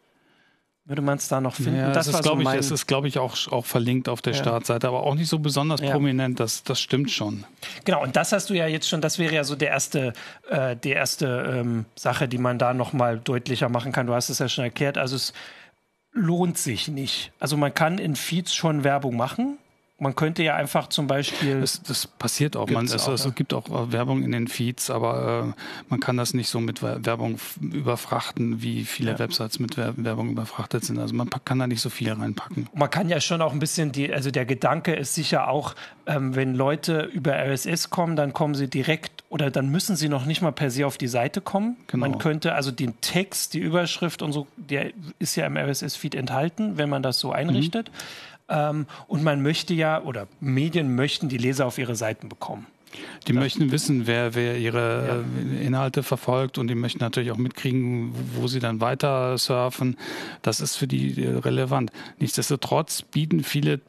würde 0.86 1.00
man 1.00 1.16
es 1.16 1.28
da 1.28 1.40
noch 1.40 1.54
finden? 1.54 1.76
Ja, 1.76 1.92
das, 1.92 2.06
das 2.06 2.16
ist, 2.16 2.22
glaube 2.22 2.44
so 2.44 2.50
ich, 2.50 2.56
es 2.58 2.70
ist, 2.70 2.86
glaube 2.86 3.08
ich, 3.08 3.18
auch, 3.18 3.36
auch 3.50 3.64
verlinkt 3.64 4.08
auf 4.08 4.20
der 4.20 4.34
ja. 4.34 4.40
Startseite, 4.40 4.86
aber 4.86 5.02
auch 5.02 5.14
nicht 5.14 5.28
so 5.28 5.38
besonders 5.38 5.80
ja. 5.80 5.92
prominent. 5.92 6.38
Das, 6.40 6.62
das 6.62 6.80
stimmt 6.80 7.10
schon. 7.10 7.44
Genau, 7.84 8.02
und 8.02 8.16
das 8.16 8.32
hast 8.32 8.50
du 8.50 8.54
ja 8.54 8.66
jetzt 8.66 8.88
schon, 8.88 9.00
das 9.00 9.18
wäre 9.18 9.34
ja 9.34 9.44
so 9.44 9.56
der 9.56 9.70
erste, 9.70 10.12
äh, 10.50 10.76
die 10.76 10.90
erste 10.90 11.60
ähm, 11.60 11.86
Sache, 11.94 12.28
die 12.28 12.38
man 12.38 12.58
da 12.58 12.74
nochmal 12.74 13.18
deutlicher 13.18 13.70
machen 13.70 13.92
kann. 13.92 14.06
Du 14.06 14.14
hast 14.14 14.28
es 14.28 14.38
ja 14.38 14.48
schon 14.48 14.64
erklärt. 14.64 14.98
Also 14.98 15.16
es 15.16 15.32
lohnt 16.12 16.58
sich 16.58 16.88
nicht. 16.88 17.32
Also 17.40 17.56
man 17.56 17.72
kann 17.72 17.98
in 17.98 18.14
Feeds 18.14 18.54
schon 18.54 18.84
Werbung 18.84 19.16
machen, 19.16 19.58
man 20.04 20.14
könnte 20.14 20.42
ja 20.42 20.54
einfach 20.54 20.88
zum 20.88 21.06
Beispiel. 21.06 21.62
Das, 21.62 21.82
das 21.82 22.06
passiert 22.06 22.56
auch. 22.56 22.68
Man, 22.68 22.84
es, 22.84 23.08
auch, 23.08 23.14
es, 23.14 23.34
gibt 23.34 23.54
auch 23.54 23.68
äh, 23.68 23.90
Werbung 23.90 24.22
in 24.22 24.32
den 24.32 24.48
Feeds, 24.48 24.90
aber 24.90 25.54
äh, 25.56 25.60
man 25.88 25.98
kann 25.98 26.18
das 26.18 26.34
nicht 26.34 26.50
so 26.50 26.60
mit 26.60 26.82
Werbung 26.82 27.38
überfrachten, 27.58 28.60
wie 28.60 28.84
viele 28.84 29.12
ja. 29.12 29.18
Websites 29.18 29.58
mit 29.58 29.78
Werbung 29.78 30.30
überfrachtet 30.30 30.84
sind. 30.84 30.98
Also 30.98 31.14
man 31.14 31.30
kann 31.30 31.58
da 31.58 31.66
nicht 31.66 31.80
so 31.80 31.88
viel 31.88 32.12
reinpacken. 32.12 32.68
Man 32.74 32.90
kann 32.90 33.08
ja 33.08 33.18
schon 33.18 33.40
auch 33.40 33.52
ein 33.52 33.58
bisschen, 33.58 33.92
die, 33.92 34.12
also 34.12 34.30
der 34.30 34.44
Gedanke 34.44 34.94
ist 34.94 35.14
sicher 35.14 35.48
auch, 35.48 35.74
ähm, 36.06 36.36
wenn 36.36 36.54
Leute 36.54 37.00
über 37.00 37.32
RSS 37.32 37.88
kommen, 37.88 38.14
dann 38.14 38.34
kommen 38.34 38.54
sie 38.54 38.68
direkt 38.68 39.24
oder 39.30 39.50
dann 39.50 39.70
müssen 39.70 39.96
sie 39.96 40.10
noch 40.10 40.26
nicht 40.26 40.42
mal 40.42 40.52
per 40.52 40.70
se 40.70 40.86
auf 40.86 40.98
die 40.98 41.08
Seite 41.08 41.40
kommen. 41.40 41.76
Genau. 41.86 42.08
Man 42.08 42.18
könnte 42.18 42.54
also 42.54 42.70
den 42.70 43.00
Text, 43.00 43.54
die 43.54 43.58
Überschrift 43.58 44.20
und 44.20 44.32
so, 44.32 44.46
der 44.58 44.92
ist 45.18 45.34
ja 45.34 45.46
im 45.46 45.56
RSS-Feed 45.56 46.14
enthalten, 46.14 46.76
wenn 46.76 46.90
man 46.90 47.02
das 47.02 47.18
so 47.18 47.32
einrichtet. 47.32 47.88
Mhm. 47.88 48.33
Ähm, 48.48 48.86
und 49.06 49.22
man 49.22 49.42
möchte 49.42 49.74
ja, 49.74 50.02
oder 50.02 50.28
Medien 50.40 50.94
möchten 50.94 51.28
die 51.28 51.38
Leser 51.38 51.66
auf 51.66 51.78
ihre 51.78 51.96
Seiten 51.96 52.28
bekommen. 52.28 52.66
Die 53.26 53.32
das 53.32 53.42
möchten 53.42 53.72
wissen, 53.72 54.06
wer, 54.06 54.34
wer 54.34 54.58
ihre 54.58 55.24
ja. 55.48 55.60
Äh, 55.60 55.66
Inhalte 55.66 56.02
verfolgt 56.02 56.58
und 56.58 56.68
die 56.68 56.74
möchten 56.74 57.00
natürlich 57.00 57.30
auch 57.30 57.36
mitkriegen, 57.36 58.12
wo 58.34 58.46
sie 58.46 58.60
dann 58.60 58.80
weiter 58.80 59.36
surfen. 59.38 59.96
Das 60.42 60.60
ist 60.60 60.76
für 60.76 60.86
die 60.86 61.24
äh, 61.24 61.36
relevant. 61.38 61.90
Nichtsdestotrotz 62.18 63.02
bieten 63.02 63.42
viele 63.42 63.80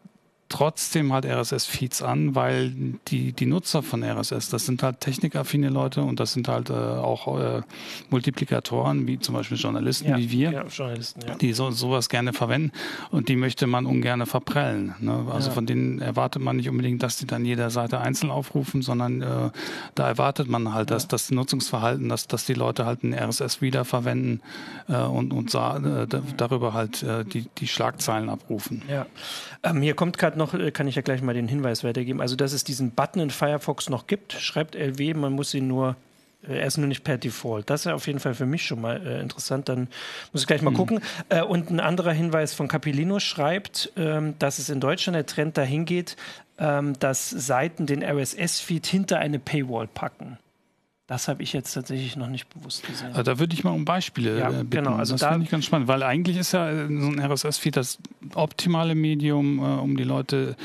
trotzdem 0.49 1.11
halt 1.11 1.25
RSS-Feeds 1.25 2.01
an, 2.03 2.35
weil 2.35 2.71
die, 3.07 3.33
die 3.33 3.45
Nutzer 3.45 3.81
von 3.81 4.03
RSS, 4.03 4.49
das 4.49 4.65
sind 4.65 4.83
halt 4.83 4.99
technikaffine 4.99 5.69
Leute 5.69 6.03
und 6.03 6.19
das 6.19 6.33
sind 6.33 6.47
halt 6.47 6.69
äh, 6.69 6.73
auch 6.73 7.39
äh, 7.39 7.61
Multiplikatoren, 8.09 9.07
wie 9.07 9.19
zum 9.19 9.33
Beispiel 9.33 9.57
Journalisten 9.57 10.09
ja, 10.09 10.17
wie 10.17 10.29
wir, 10.29 10.51
ja, 10.51 10.63
ja. 10.63 11.35
die 11.35 11.53
so, 11.53 11.71
sowas 11.71 12.09
gerne 12.09 12.31
verwenden 12.31 12.71
und 13.09 13.27
die 13.27 13.35
möchte 13.35 13.65
man 13.65 13.85
ungern 13.85 14.25
verprellen. 14.25 14.93
Ne? 14.99 15.25
Also 15.31 15.49
von 15.51 15.65
denen 15.65 15.99
erwartet 15.99 16.41
man 16.41 16.57
nicht 16.57 16.69
unbedingt, 16.69 17.01
dass 17.01 17.17
die 17.17 17.25
dann 17.25 17.43
jeder 17.43 17.71
Seite 17.71 17.99
einzeln 17.99 18.29
aufrufen, 18.29 18.81
sondern 18.81 19.21
äh, 19.21 19.49
da 19.95 20.07
erwartet 20.07 20.47
man 20.47 20.73
halt, 20.73 20.91
dass 20.91 21.07
das 21.07 21.31
Nutzungsverhalten, 21.31 22.07
dass, 22.07 22.27
dass 22.27 22.45
die 22.45 22.53
Leute 22.53 22.85
halt 22.85 23.03
einen 23.03 23.13
RSS-Reader 23.13 23.83
verwenden 23.83 24.41
äh, 24.87 24.97
und, 24.97 25.33
und 25.33 25.53
äh, 25.55 26.07
darüber 26.37 26.73
halt 26.73 27.01
äh, 27.01 27.25
die, 27.25 27.47
die 27.57 27.67
Schlagzeilen 27.67 28.29
abrufen. 28.29 28.83
Ja. 28.87 29.07
Ähm, 29.63 29.81
hier 29.81 29.95
kommt 29.95 30.17
gerade 30.17 30.34
noch, 30.37 30.53
äh, 30.53 30.71
kann 30.71 30.87
ich 30.87 30.95
ja 30.95 31.01
gleich 31.01 31.21
mal 31.21 31.33
den 31.33 31.47
Hinweis 31.47 31.83
weitergeben, 31.83 32.21
also 32.21 32.35
dass 32.35 32.53
es 32.53 32.63
diesen 32.63 32.91
Button 32.91 33.19
in 33.19 33.29
Firefox 33.29 33.89
noch 33.89 34.07
gibt, 34.07 34.33
schreibt 34.33 34.75
LW, 34.75 35.13
man 35.13 35.33
muss 35.33 35.53
ihn 35.53 35.67
nur 35.67 35.95
äh, 36.47 36.59
er 36.59 36.67
ist 36.67 36.77
nur 36.77 36.87
nicht 36.87 37.03
per 37.03 37.17
Default. 37.17 37.69
Das 37.69 37.81
ist 37.81 37.85
ja 37.85 37.95
auf 37.95 38.07
jeden 38.07 38.19
Fall 38.19 38.33
für 38.33 38.45
mich 38.45 38.65
schon 38.65 38.81
mal 38.81 39.05
äh, 39.05 39.21
interessant. 39.21 39.69
Dann 39.69 39.87
muss 40.31 40.41
ich 40.41 40.47
gleich 40.47 40.61
mal 40.61 40.71
mhm. 40.71 40.75
gucken. 40.75 40.99
Äh, 41.29 41.41
und 41.41 41.69
ein 41.69 41.79
anderer 41.79 42.11
Hinweis 42.11 42.53
von 42.53 42.67
Capilino 42.67 43.19
schreibt, 43.19 43.91
ähm, 43.97 44.35
dass 44.39 44.59
es 44.59 44.69
in 44.69 44.79
Deutschland 44.79 45.15
der 45.15 45.25
Trend 45.25 45.57
dahin 45.57 45.85
geht, 45.85 46.15
ähm, 46.57 46.97
dass 46.99 47.29
Seiten 47.29 47.85
den 47.85 48.03
RSS-Feed 48.03 48.85
hinter 48.85 49.19
eine 49.19 49.39
Paywall 49.39 49.87
packen. 49.87 50.37
Das 51.07 51.27
habe 51.27 51.43
ich 51.43 51.53
jetzt 51.53 51.71
tatsächlich 51.73 52.15
noch 52.15 52.27
nicht 52.27 52.49
bewusst 52.49 52.85
gesehen. 52.85 53.09
Also 53.09 53.21
da 53.21 53.37
würde 53.37 53.53
ich 53.53 53.63
mal 53.63 53.71
um 53.71 53.85
Beispiele 53.85 54.39
ja, 54.39 54.49
äh, 54.49 54.53
bitten. 54.53 54.69
Genau, 54.71 54.95
also 54.95 55.13
das 55.13 55.21
da 55.21 55.31
finde 55.31 55.45
ich 55.45 55.51
ganz 55.51 55.65
spannend, 55.65 55.87
weil 55.87 56.01
eigentlich 56.01 56.35
ist 56.35 56.53
ja 56.53 56.67
äh, 56.67 56.87
so 56.87 57.09
ein 57.09 57.19
RSS-Feed 57.19 57.77
das 57.77 57.99
optimale 58.33 58.95
Medium, 58.95 59.59
äh, 59.59 59.61
um 59.61 59.97
die 59.97 60.03
Leute 60.03 60.55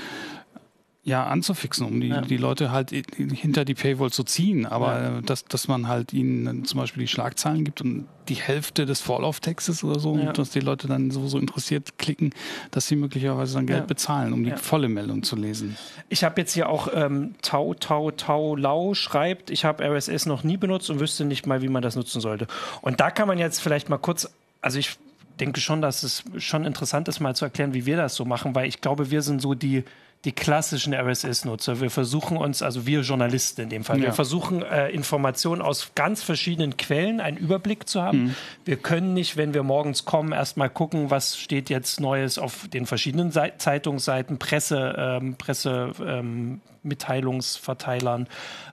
ja, 1.10 1.24
anzufixen, 1.24 1.84
um 1.84 2.00
die, 2.00 2.08
ja. 2.08 2.20
die 2.20 2.36
Leute 2.36 2.70
halt 2.70 2.90
hinter 2.90 3.64
die 3.64 3.74
Paywall 3.74 4.10
zu 4.10 4.22
ziehen. 4.22 4.64
Aber 4.64 5.02
ja. 5.02 5.20
dass, 5.22 5.44
dass 5.44 5.66
man 5.66 5.88
halt 5.88 6.12
ihnen 6.12 6.64
zum 6.64 6.78
Beispiel 6.78 7.02
die 7.02 7.08
Schlagzeilen 7.08 7.64
gibt 7.64 7.80
und 7.80 8.06
die 8.28 8.36
Hälfte 8.36 8.86
des 8.86 9.00
Vorlauftextes 9.00 9.82
oder 9.82 9.98
so, 9.98 10.16
ja. 10.16 10.32
dass 10.32 10.50
die 10.50 10.60
Leute 10.60 10.86
dann 10.86 11.10
so, 11.10 11.26
so 11.26 11.36
interessiert 11.38 11.98
klicken, 11.98 12.32
dass 12.70 12.86
sie 12.86 12.94
möglicherweise 12.94 13.54
dann 13.54 13.66
Geld 13.66 13.88
bezahlen, 13.88 14.32
um 14.32 14.44
die 14.44 14.52
volle 14.52 14.88
Meldung 14.88 15.24
zu 15.24 15.34
lesen. 15.34 15.76
Ich 16.08 16.22
habe 16.22 16.40
jetzt 16.40 16.52
hier 16.52 16.68
auch 16.68 16.88
ähm, 16.94 17.34
Tau, 17.42 17.74
Tau, 17.74 18.12
Tau, 18.12 18.54
Lau 18.54 18.94
schreibt, 18.94 19.50
ich 19.50 19.64
habe 19.64 19.84
RSS 19.84 20.26
noch 20.26 20.44
nie 20.44 20.58
benutzt 20.58 20.90
und 20.90 21.00
wüsste 21.00 21.24
nicht 21.24 21.44
mal, 21.44 21.60
wie 21.60 21.68
man 21.68 21.82
das 21.82 21.96
nutzen 21.96 22.20
sollte. 22.20 22.46
Und 22.82 23.00
da 23.00 23.10
kann 23.10 23.26
man 23.26 23.38
jetzt 23.38 23.60
vielleicht 23.60 23.88
mal 23.88 23.98
kurz, 23.98 24.30
also 24.60 24.78
ich 24.78 24.96
denke 25.40 25.60
schon, 25.60 25.82
dass 25.82 26.04
es 26.04 26.22
schon 26.36 26.64
interessant 26.64 27.08
ist, 27.08 27.18
mal 27.18 27.34
zu 27.34 27.46
erklären, 27.46 27.74
wie 27.74 27.84
wir 27.84 27.96
das 27.96 28.14
so 28.14 28.24
machen, 28.24 28.54
weil 28.54 28.68
ich 28.68 28.80
glaube, 28.80 29.10
wir 29.10 29.22
sind 29.22 29.42
so 29.42 29.54
die 29.54 29.82
die 30.24 30.32
klassischen 30.32 30.92
RSS-Nutzer. 30.92 31.80
Wir 31.80 31.90
versuchen 31.90 32.36
uns, 32.36 32.60
also 32.60 32.86
wir 32.86 33.00
Journalisten 33.00 33.62
in 33.62 33.68
dem 33.70 33.84
Fall, 33.84 33.98
ja. 33.98 34.06
wir 34.06 34.12
versuchen 34.12 34.62
äh, 34.62 34.90
Informationen 34.90 35.62
aus 35.62 35.92
ganz 35.94 36.22
verschiedenen 36.22 36.76
Quellen, 36.76 37.20
einen 37.20 37.38
Überblick 37.38 37.88
zu 37.88 38.02
haben. 38.02 38.24
Mhm. 38.24 38.34
Wir 38.66 38.76
können 38.76 39.14
nicht, 39.14 39.38
wenn 39.38 39.54
wir 39.54 39.62
morgens 39.62 40.04
kommen, 40.04 40.32
erstmal 40.32 40.68
gucken, 40.68 41.10
was 41.10 41.38
steht 41.38 41.70
jetzt 41.70 42.00
Neues 42.00 42.38
auf 42.38 42.68
den 42.68 42.84
verschiedenen 42.84 43.30
Se 43.30 43.52
Zeitungsseiten, 43.56 44.38
Presse, 44.38 44.94
ähm, 44.98 45.36
Presse, 45.36 45.92
ähm, 46.06 46.60
Mitteilungsverteilern, 46.82 48.26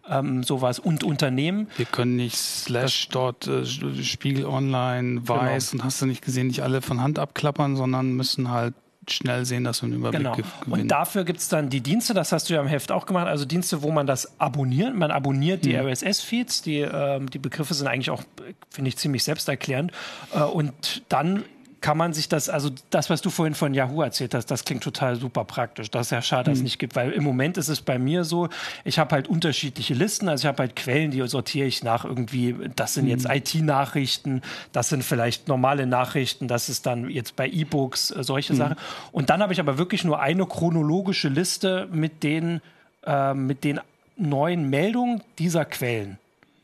ähm, 0.10 0.44
sowas 0.44 0.80
und 0.80 1.04
Unternehmen. 1.04 1.68
Wir 1.78 1.86
können 1.86 2.18
nicht 2.18 2.36
Slash 2.36 3.10
dort 3.10 3.48
äh, 3.48 3.66
Spiegel 3.66 4.46
Online, 4.46 5.22
genau. 5.22 5.36
Weiß 5.36 5.72
genau. 5.72 5.82
und 5.82 5.86
hast 5.86 6.02
du 6.02 6.06
nicht 6.08 6.24
gesehen, 6.24 6.48
nicht 6.48 6.62
alle 6.62 6.82
von 6.82 7.02
Hand 7.02 7.20
abklappern, 7.20 7.76
sondern 7.76 8.14
müssen 8.14 8.52
halt 8.52 8.74
schnell 9.12 9.46
sehen, 9.46 9.64
dass 9.64 9.82
wir 9.82 9.88
einen 9.88 9.98
Überblick 9.98 10.22
genau. 10.22 10.36
gewinnen. 10.36 10.82
Und 10.82 10.88
dafür 10.88 11.24
gibt 11.24 11.40
es 11.40 11.50
dann 11.50 11.70
die 11.70 11.82
Dienste, 11.82 12.14
das 12.14 12.32
hast 12.32 12.50
du 12.50 12.54
ja 12.54 12.62
im 12.62 12.68
Heft 12.68 12.92
auch 12.92 13.06
gemacht, 13.06 13.28
also 13.28 13.46
Dienste, 13.46 13.82
wo 13.82 13.92
man 13.92 14.08
das 14.08 14.40
abonniert. 14.40 14.96
Man 14.96 15.12
abonniert 15.12 15.66
die 15.66 15.74
mhm. 15.74 15.88
RSS-Feeds, 15.88 16.62
die, 16.62 16.80
ähm, 16.80 17.30
die 17.30 17.40
Begriffe 17.40 17.74
sind 17.74 17.88
eigentlich 17.88 18.10
auch, 18.10 18.24
finde 18.70 18.90
ich, 18.90 18.98
ziemlich 18.98 19.24
selbsterklärend. 19.24 19.92
Äh, 20.34 20.42
und 20.42 21.04
dann 21.10 21.44
kann 21.82 21.98
man 21.98 22.14
sich 22.14 22.28
das, 22.30 22.50
also 22.50 22.70
das, 22.90 23.10
was 23.10 23.22
du 23.22 23.30
vorhin 23.30 23.54
von 23.54 23.74
Yahoo 23.74 24.02
erzählt 24.02 24.34
hast, 24.34 24.48
das 24.48 24.66
klingt 24.66 24.84
total 24.84 25.16
super 25.16 25.44
praktisch. 25.46 25.92
Das 25.92 26.08
ist 26.08 26.12
ja 26.12 26.22
schade, 26.22 26.46
dass 26.46 26.56
es 26.56 26.60
mhm. 26.60 26.66
nicht 26.66 26.80
gibt, 26.80 26.96
weil 26.96 27.12
im 27.12 27.24
Moment 27.24 27.58
ist 27.58 27.68
es 27.68 27.82
bei 27.82 28.00
mir 28.00 28.24
so, 28.24 28.50
ich 28.84 29.00
habe 29.00 29.16
halt 29.16 29.28
unterschiedliche 29.28 29.94
Listen, 29.94 30.28
also 30.30 30.44
ich 30.44 30.48
habe 30.48 30.60
halt 30.64 30.76
Quellen, 30.76 31.12
die 31.12 31.26
sortiere 31.28 31.68
ich 31.68 31.84
nach 31.84 32.06
irgendwie, 32.06 32.56
das 32.76 32.94
sind 32.94 33.08
jetzt 33.08 33.28
mhm. 33.28 33.36
IT-Nachrichten, 33.36 34.42
das 34.72 34.90
sind 34.90 35.04
vielleicht 35.04 35.48
normale 35.48 35.86
Nachrichten, 35.86 36.48
das 36.48 36.70
ist 36.70 36.86
dann 36.86 37.10
jetzt 37.10 37.36
bei 37.36 37.48
E-Books, 37.48 38.12
äh, 38.12 38.24
solche 38.24 38.54
mhm. 38.54 38.58
Sachen. 38.58 38.76
Und 39.12 39.30
dann 39.30 39.42
habe 39.42 39.54
ich 39.54 39.60
aber 39.60 39.78
wirklich 39.78 40.04
nur 40.04 40.20
eine 40.20 40.46
chronologische 40.46 41.30
Liste 41.30 41.88
mit 41.92 42.24
den, 42.24 42.62
äh, 43.06 43.34
mit 43.34 43.64
den 43.64 43.80
neuen 44.18 44.70
Meldungen 44.70 45.22
dieser 45.38 45.66
Quellen 45.66 46.18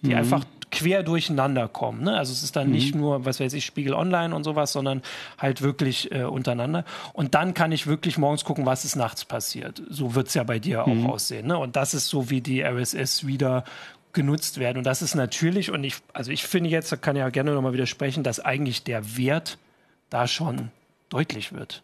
die 0.03 0.09
mhm. 0.09 0.17
einfach 0.17 0.45
quer 0.73 1.03
durcheinander 1.03 1.67
kommen. 1.67 2.03
Ne? 2.03 2.17
Also 2.17 2.33
es 2.33 2.41
ist 2.41 2.55
dann 2.55 2.67
mhm. 2.67 2.73
nicht 2.73 2.95
nur, 2.95 3.25
was 3.25 3.39
weiß 3.39 3.53
ich, 3.53 3.63
Spiegel 3.63 3.93
Online 3.93 4.35
und 4.35 4.43
sowas, 4.43 4.73
sondern 4.73 5.03
halt 5.37 5.61
wirklich 5.61 6.11
äh, 6.11 6.23
untereinander. 6.23 6.83
Und 7.13 7.35
dann 7.35 7.53
kann 7.53 7.71
ich 7.71 7.85
wirklich 7.85 8.17
morgens 8.17 8.43
gucken, 8.43 8.65
was 8.65 8.83
ist 8.83 8.95
nachts 8.95 9.23
passiert. 9.23 9.83
So 9.87 10.15
wird 10.15 10.29
es 10.29 10.33
ja 10.33 10.43
bei 10.43 10.57
dir 10.57 10.85
mhm. 10.85 11.05
auch 11.05 11.13
aussehen. 11.13 11.47
Ne? 11.47 11.57
Und 11.57 11.75
das 11.75 11.93
ist 11.93 12.07
so, 12.07 12.31
wie 12.31 12.41
die 12.41 12.61
RSS 12.61 13.27
wieder 13.27 13.63
genutzt 14.13 14.59
werden. 14.59 14.79
Und 14.79 14.85
das 14.85 15.03
ist 15.03 15.13
natürlich, 15.13 15.69
und 15.71 15.83
ich, 15.83 15.97
also 16.11 16.31
ich 16.31 16.43
finde 16.43 16.71
jetzt, 16.71 16.91
da 16.91 16.95
kann 16.95 17.15
ich 17.15 17.19
ja 17.19 17.29
gerne 17.29 17.53
nochmal 17.53 17.73
widersprechen, 17.73 18.23
dass 18.23 18.39
eigentlich 18.39 18.83
der 18.83 19.15
Wert 19.15 19.59
da 20.09 20.27
schon 20.27 20.71
deutlich 21.09 21.53
wird. 21.53 21.83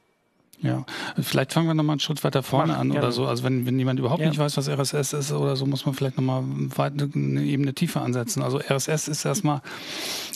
Ja, 0.61 0.85
vielleicht 1.21 1.53
fangen 1.53 1.67
wir 1.67 1.73
nochmal 1.73 1.93
einen 1.93 1.99
Schritt 2.01 2.23
weiter 2.23 2.43
vorne 2.43 2.73
Mach, 2.73 2.79
an 2.79 2.91
oder 2.91 3.11
so. 3.11 3.25
Also 3.25 3.43
wenn, 3.43 3.65
wenn 3.65 3.79
jemand 3.79 3.99
überhaupt 3.99 4.21
ja. 4.21 4.29
nicht 4.29 4.39
weiß, 4.39 4.57
was 4.57 4.67
RSS 4.67 5.13
ist 5.13 5.31
oder 5.31 5.55
so, 5.55 5.65
muss 5.65 5.85
man 5.85 5.95
vielleicht 5.95 6.17
nochmal 6.17 6.43
eine 6.77 7.43
Ebene 7.43 7.73
tiefer 7.73 8.01
ansetzen. 8.01 8.43
Also 8.43 8.59
RSS 8.59 9.07
ist 9.07 9.25
erstmal 9.25 9.61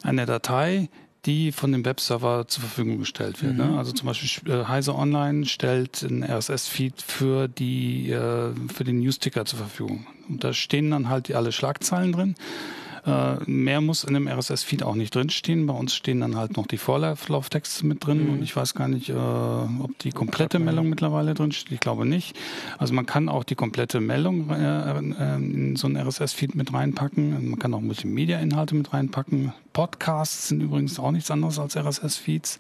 eine 0.04 0.26
Datei, 0.26 0.90
die 1.26 1.52
von 1.52 1.72
dem 1.72 1.86
Webserver 1.86 2.48
zur 2.48 2.62
Verfügung 2.64 3.00
gestellt 3.00 3.42
wird. 3.42 3.56
Ne? 3.56 3.64
Mhm. 3.64 3.72
Ne? 3.72 3.78
Also 3.78 3.92
zum 3.92 4.08
Beispiel 4.08 4.52
äh, 4.52 4.66
Heise 4.66 4.96
Online 4.96 5.46
stellt 5.46 6.02
ein 6.02 6.24
RSS-Feed 6.24 7.02
für 7.02 7.48
die 7.48 8.12
äh, 8.12 8.54
für 8.74 8.84
den 8.84 9.00
Newsticker 9.00 9.46
zur 9.46 9.60
Verfügung. 9.60 10.06
Und 10.28 10.44
da 10.44 10.54
stehen 10.54 10.92
dann 10.92 11.10
halt 11.10 11.34
alle 11.34 11.52
Schlagzeilen 11.52 12.12
drin. 12.12 12.36
Äh, 13.06 13.36
mehr 13.46 13.82
muss 13.82 14.04
in 14.04 14.14
dem 14.14 14.28
RSS-Feed 14.28 14.84
auch 14.84 14.96
nicht 14.96 15.14
drinstehen. 15.14 15.66
Bei 15.66 15.74
uns 15.74 15.94
stehen 15.94 16.22
dann 16.22 16.38
halt 16.38 16.56
noch 16.56 16.68
die 16.68 16.78
Vorlauftexte 16.78 17.86
mit 17.86 18.06
drin 18.06 18.26
mhm. 18.26 18.34
und 18.34 18.44
ich 18.44 18.56
weiß 18.56 18.76
gar 18.76 18.88
nicht, 18.88 19.10
äh, 19.10 19.14
ob 19.14 19.98
die 20.00 20.12
komplette 20.12 20.60
Meldung 20.60 20.90
mittlerweile 20.90 21.34
drin 21.34 21.52
steht. 21.52 21.74
Ich 21.74 21.80
glaube 21.80 22.06
nicht. 22.06 22.38
Also 22.78 22.94
man 22.94 23.06
kann 23.06 23.28
auch 23.28 23.44
die 23.44 23.56
komplette 23.56 24.00
Meldung 24.00 24.50
äh 24.50 24.94
in 24.94 25.76
so 25.76 25.88
ein 25.88 25.98
RSS-Feed 25.98 26.56
mit 26.56 26.74
reinpacken. 26.74 27.50
Man 27.50 27.60
kann 27.60 27.74
auch 27.74 27.82
Multimedia-Inhalte 27.82 28.76
mit 28.76 28.94
reinpacken. 28.94 29.54
Podcasts 29.74 30.50
sind 30.50 30.62
übrigens 30.62 31.00
auch 31.00 31.12
nichts 31.12 31.32
anderes 31.32 31.60
als 31.60 31.76
RSS-Feeds. 31.76 32.60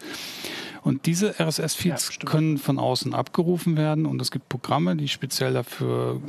Und 0.81 1.05
diese 1.05 1.39
RSS-Feeds 1.39 2.19
ja, 2.21 2.29
können 2.29 2.57
von 2.57 2.79
außen 2.79 3.13
abgerufen 3.13 3.77
werden 3.77 4.05
und 4.05 4.21
es 4.21 4.31
gibt 4.31 4.49
Programme, 4.49 4.95
die 4.97 5.07
speziell 5.07 5.53
dafür 5.53 6.21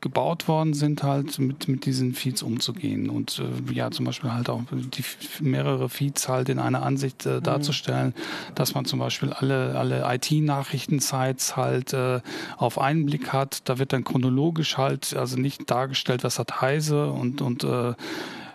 gebaut 0.00 0.48
worden 0.48 0.74
sind, 0.74 1.02
halt 1.02 1.38
mit, 1.38 1.68
mit 1.68 1.84
diesen 1.84 2.14
Feeds 2.14 2.42
umzugehen 2.42 3.10
und 3.10 3.40
äh, 3.40 3.72
ja 3.72 3.90
zum 3.90 4.06
Beispiel 4.06 4.32
halt 4.32 4.48
auch 4.48 4.62
die 4.72 5.04
mehrere 5.40 5.88
Feeds 5.88 6.28
halt 6.28 6.48
in 6.48 6.58
einer 6.58 6.82
Ansicht 6.82 7.26
äh, 7.26 7.36
mhm. 7.36 7.42
darzustellen, 7.42 8.14
dass 8.54 8.74
man 8.74 8.84
zum 8.84 8.98
Beispiel 8.98 9.32
alle 9.32 9.78
alle 9.78 10.04
IT-Nachrichtensites 10.14 11.56
halt 11.56 11.92
äh, 11.92 12.20
auf 12.56 12.78
einen 12.78 13.06
Blick 13.06 13.32
hat. 13.32 13.68
Da 13.68 13.78
wird 13.78 13.92
dann 13.92 14.04
chronologisch 14.04 14.78
halt 14.78 15.14
also 15.14 15.36
nicht 15.36 15.70
dargestellt, 15.70 16.24
was 16.24 16.38
hat 16.38 16.60
Heise 16.60 17.10
und 17.10 17.42
und 17.42 17.64
äh, 17.64 17.94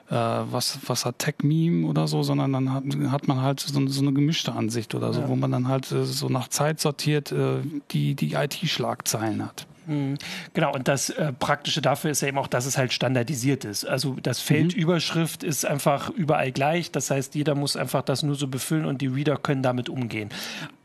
äh, 0.09 0.13
was, 0.13 0.79
was 0.85 1.05
hat 1.05 1.19
Tech 1.19 1.35
Meme 1.43 1.87
oder 1.87 2.07
so, 2.07 2.23
sondern 2.23 2.53
dann 2.53 2.73
hat, 2.73 2.83
hat 3.11 3.27
man 3.27 3.41
halt 3.41 3.59
so, 3.59 3.87
so 3.87 4.01
eine 4.01 4.13
gemischte 4.13 4.53
Ansicht 4.53 4.93
oder 4.95 5.13
so, 5.13 5.21
ja. 5.21 5.27
wo 5.27 5.35
man 5.35 5.51
dann 5.51 5.67
halt 5.67 5.91
äh, 5.91 6.05
so 6.05 6.29
nach 6.29 6.47
Zeit 6.47 6.79
sortiert 6.79 7.31
äh, 7.31 7.57
die, 7.91 8.15
die 8.15 8.33
IT-Schlagzeilen 8.33 9.43
hat. 9.43 9.67
Mhm. 9.87 10.17
Genau, 10.53 10.73
und 10.73 10.87
das 10.87 11.09
äh, 11.09 11.33
Praktische 11.33 11.81
dafür 11.81 12.11
ist 12.11 12.21
ja 12.21 12.27
eben 12.27 12.37
auch, 12.37 12.47
dass 12.47 12.65
es 12.65 12.77
halt 12.77 12.93
standardisiert 12.93 13.65
ist. 13.65 13.85
Also 13.85 14.17
das 14.21 14.39
Feld 14.39 14.75
mhm. 14.75 14.81
Überschrift 14.81 15.43
ist 15.43 15.65
einfach 15.65 16.09
überall 16.09 16.51
gleich. 16.51 16.91
Das 16.91 17.11
heißt, 17.11 17.35
jeder 17.35 17.55
muss 17.55 17.75
einfach 17.75 18.01
das 18.01 18.23
nur 18.23 18.35
so 18.35 18.47
befüllen 18.47 18.85
und 18.85 19.01
die 19.01 19.07
Reader 19.07 19.37
können 19.37 19.63
damit 19.63 19.89
umgehen. 19.89 20.29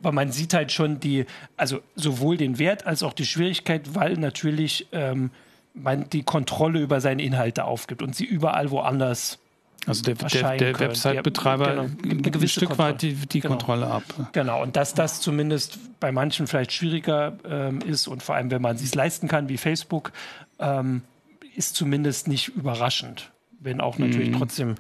Aber 0.01 0.13
man 0.13 0.33
sieht 0.33 0.55
halt 0.55 0.73
schon 0.73 1.01
die, 1.01 1.27
also 1.57 1.81
sowohl 1.95 2.37
den 2.37 2.59
Wert 2.59 2.87
als 2.87 3.03
auch 3.03 3.13
die 3.13 3.27
Schwierigkeit, 3.27 3.95
weil 3.95 4.15
natürlich 4.15 4.89
ähm, 4.93 5.31
man 5.75 6.09
die 6.11 6.23
Kontrolle 6.23 6.81
über 6.81 7.01
seine 7.01 7.23
Inhalte 7.23 7.65
aufgibt 7.65 8.03
und 8.03 8.15
sie 8.15 8.25
überall 8.25 8.71
woanders 8.71 9.39
also 9.87 10.03
der, 10.03 10.15
der, 10.15 10.57
der 10.57 10.79
Website-Betreiber 10.79 11.89
genau, 12.03 12.23
gibt 12.23 12.37
ein 12.37 12.49
Stück 12.49 12.69
Kontrolle. 12.69 12.93
weit 12.93 13.03
die, 13.03 13.15
die 13.15 13.41
genau. 13.41 13.55
Kontrolle 13.55 13.87
ab. 13.87 14.03
Genau, 14.33 14.63
und 14.63 14.77
dass 14.77 14.95
das 14.95 15.21
zumindest 15.21 15.79
bei 16.01 16.13
manchen 16.13 16.47
vielleicht 16.47 16.73
schwieriger 16.73 17.39
ähm, 17.49 17.81
ist 17.81 18.07
und 18.07 18.23
vor 18.23 18.35
allem, 18.35 18.51
wenn 18.51 18.63
man 18.63 18.77
es 18.77 18.83
sich 18.83 18.95
leisten 18.95 19.27
kann, 19.27 19.49
wie 19.49 19.57
Facebook, 19.57 20.13
ähm, 20.59 21.03
ist 21.57 21.77
zumindest 21.77 22.29
nicht 22.29 22.49
überraschend. 22.49 23.31
Wenn 23.59 23.81
auch 23.81 23.99
natürlich 23.99 24.31
mhm. 24.31 24.39
trotzdem 24.39 24.75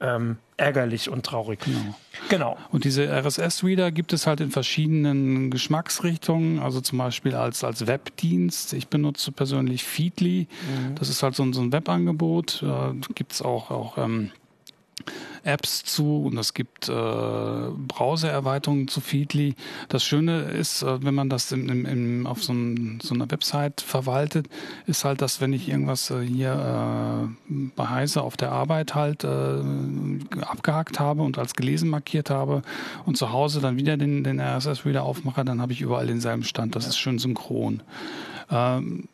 ähm, 0.00 0.38
ärgerlich 0.56 1.08
und 1.08 1.24
traurig. 1.24 1.60
Genau. 1.60 1.94
genau. 2.28 2.58
Und 2.70 2.84
diese 2.84 3.08
RSS-Reader 3.08 3.90
gibt 3.92 4.12
es 4.12 4.26
halt 4.26 4.40
in 4.40 4.50
verschiedenen 4.50 5.50
Geschmacksrichtungen, 5.50 6.60
also 6.60 6.80
zum 6.80 6.98
Beispiel 6.98 7.34
als, 7.34 7.64
als 7.64 7.86
Webdienst. 7.86 8.72
Ich 8.72 8.88
benutze 8.88 9.32
persönlich 9.32 9.84
Feedly. 9.84 10.46
Mhm. 10.48 10.94
Das 10.96 11.08
ist 11.08 11.22
halt 11.22 11.34
so, 11.34 11.52
so 11.52 11.60
ein 11.60 11.72
Webangebot. 11.72 12.62
Äh, 12.62 12.94
gibt 13.14 13.32
es 13.32 13.42
auch, 13.42 13.70
auch 13.70 13.98
ähm, 13.98 14.30
Apps 15.44 15.84
zu 15.84 16.24
und 16.24 16.38
es 16.38 16.54
gibt 16.54 16.88
äh, 16.88 16.92
Browser-Erweiterungen 16.92 18.88
zu 18.88 19.00
Feedly. 19.00 19.54
Das 19.88 20.04
Schöne 20.04 20.42
ist, 20.42 20.82
äh, 20.82 21.02
wenn 21.02 21.14
man 21.14 21.28
das 21.28 21.52
im, 21.52 21.68
im, 21.68 21.86
im, 21.86 22.26
auf 22.26 22.42
so, 22.42 22.52
ein, 22.52 22.98
so, 23.02 23.14
einer 23.14 23.30
Website 23.30 23.80
verwaltet, 23.80 24.48
ist 24.86 25.04
halt, 25.04 25.22
dass 25.22 25.40
wenn 25.40 25.52
ich 25.52 25.68
irgendwas 25.68 26.10
äh, 26.10 26.20
hier 26.22 27.28
äh, 27.48 27.54
bei 27.76 27.88
Heise 27.88 28.22
auf 28.22 28.36
der 28.36 28.52
Arbeit 28.52 28.94
halt 28.94 29.24
äh, 29.24 29.62
abgehakt 30.40 30.98
habe 30.98 31.22
und 31.22 31.38
als 31.38 31.54
gelesen 31.54 31.90
markiert 31.90 32.30
habe 32.30 32.62
und 33.04 33.16
zu 33.16 33.32
Hause 33.32 33.60
dann 33.60 33.76
wieder 33.76 33.96
den, 33.96 34.24
den 34.24 34.40
RSS-Reader 34.40 35.02
aufmache, 35.02 35.44
dann 35.44 35.60
habe 35.60 35.72
ich 35.72 35.80
überall 35.80 36.06
denselben 36.06 36.44
Stand. 36.44 36.74
Das 36.74 36.86
ist 36.86 36.98
schön 36.98 37.18
synchron. 37.18 37.82
Ähm, 38.50 39.08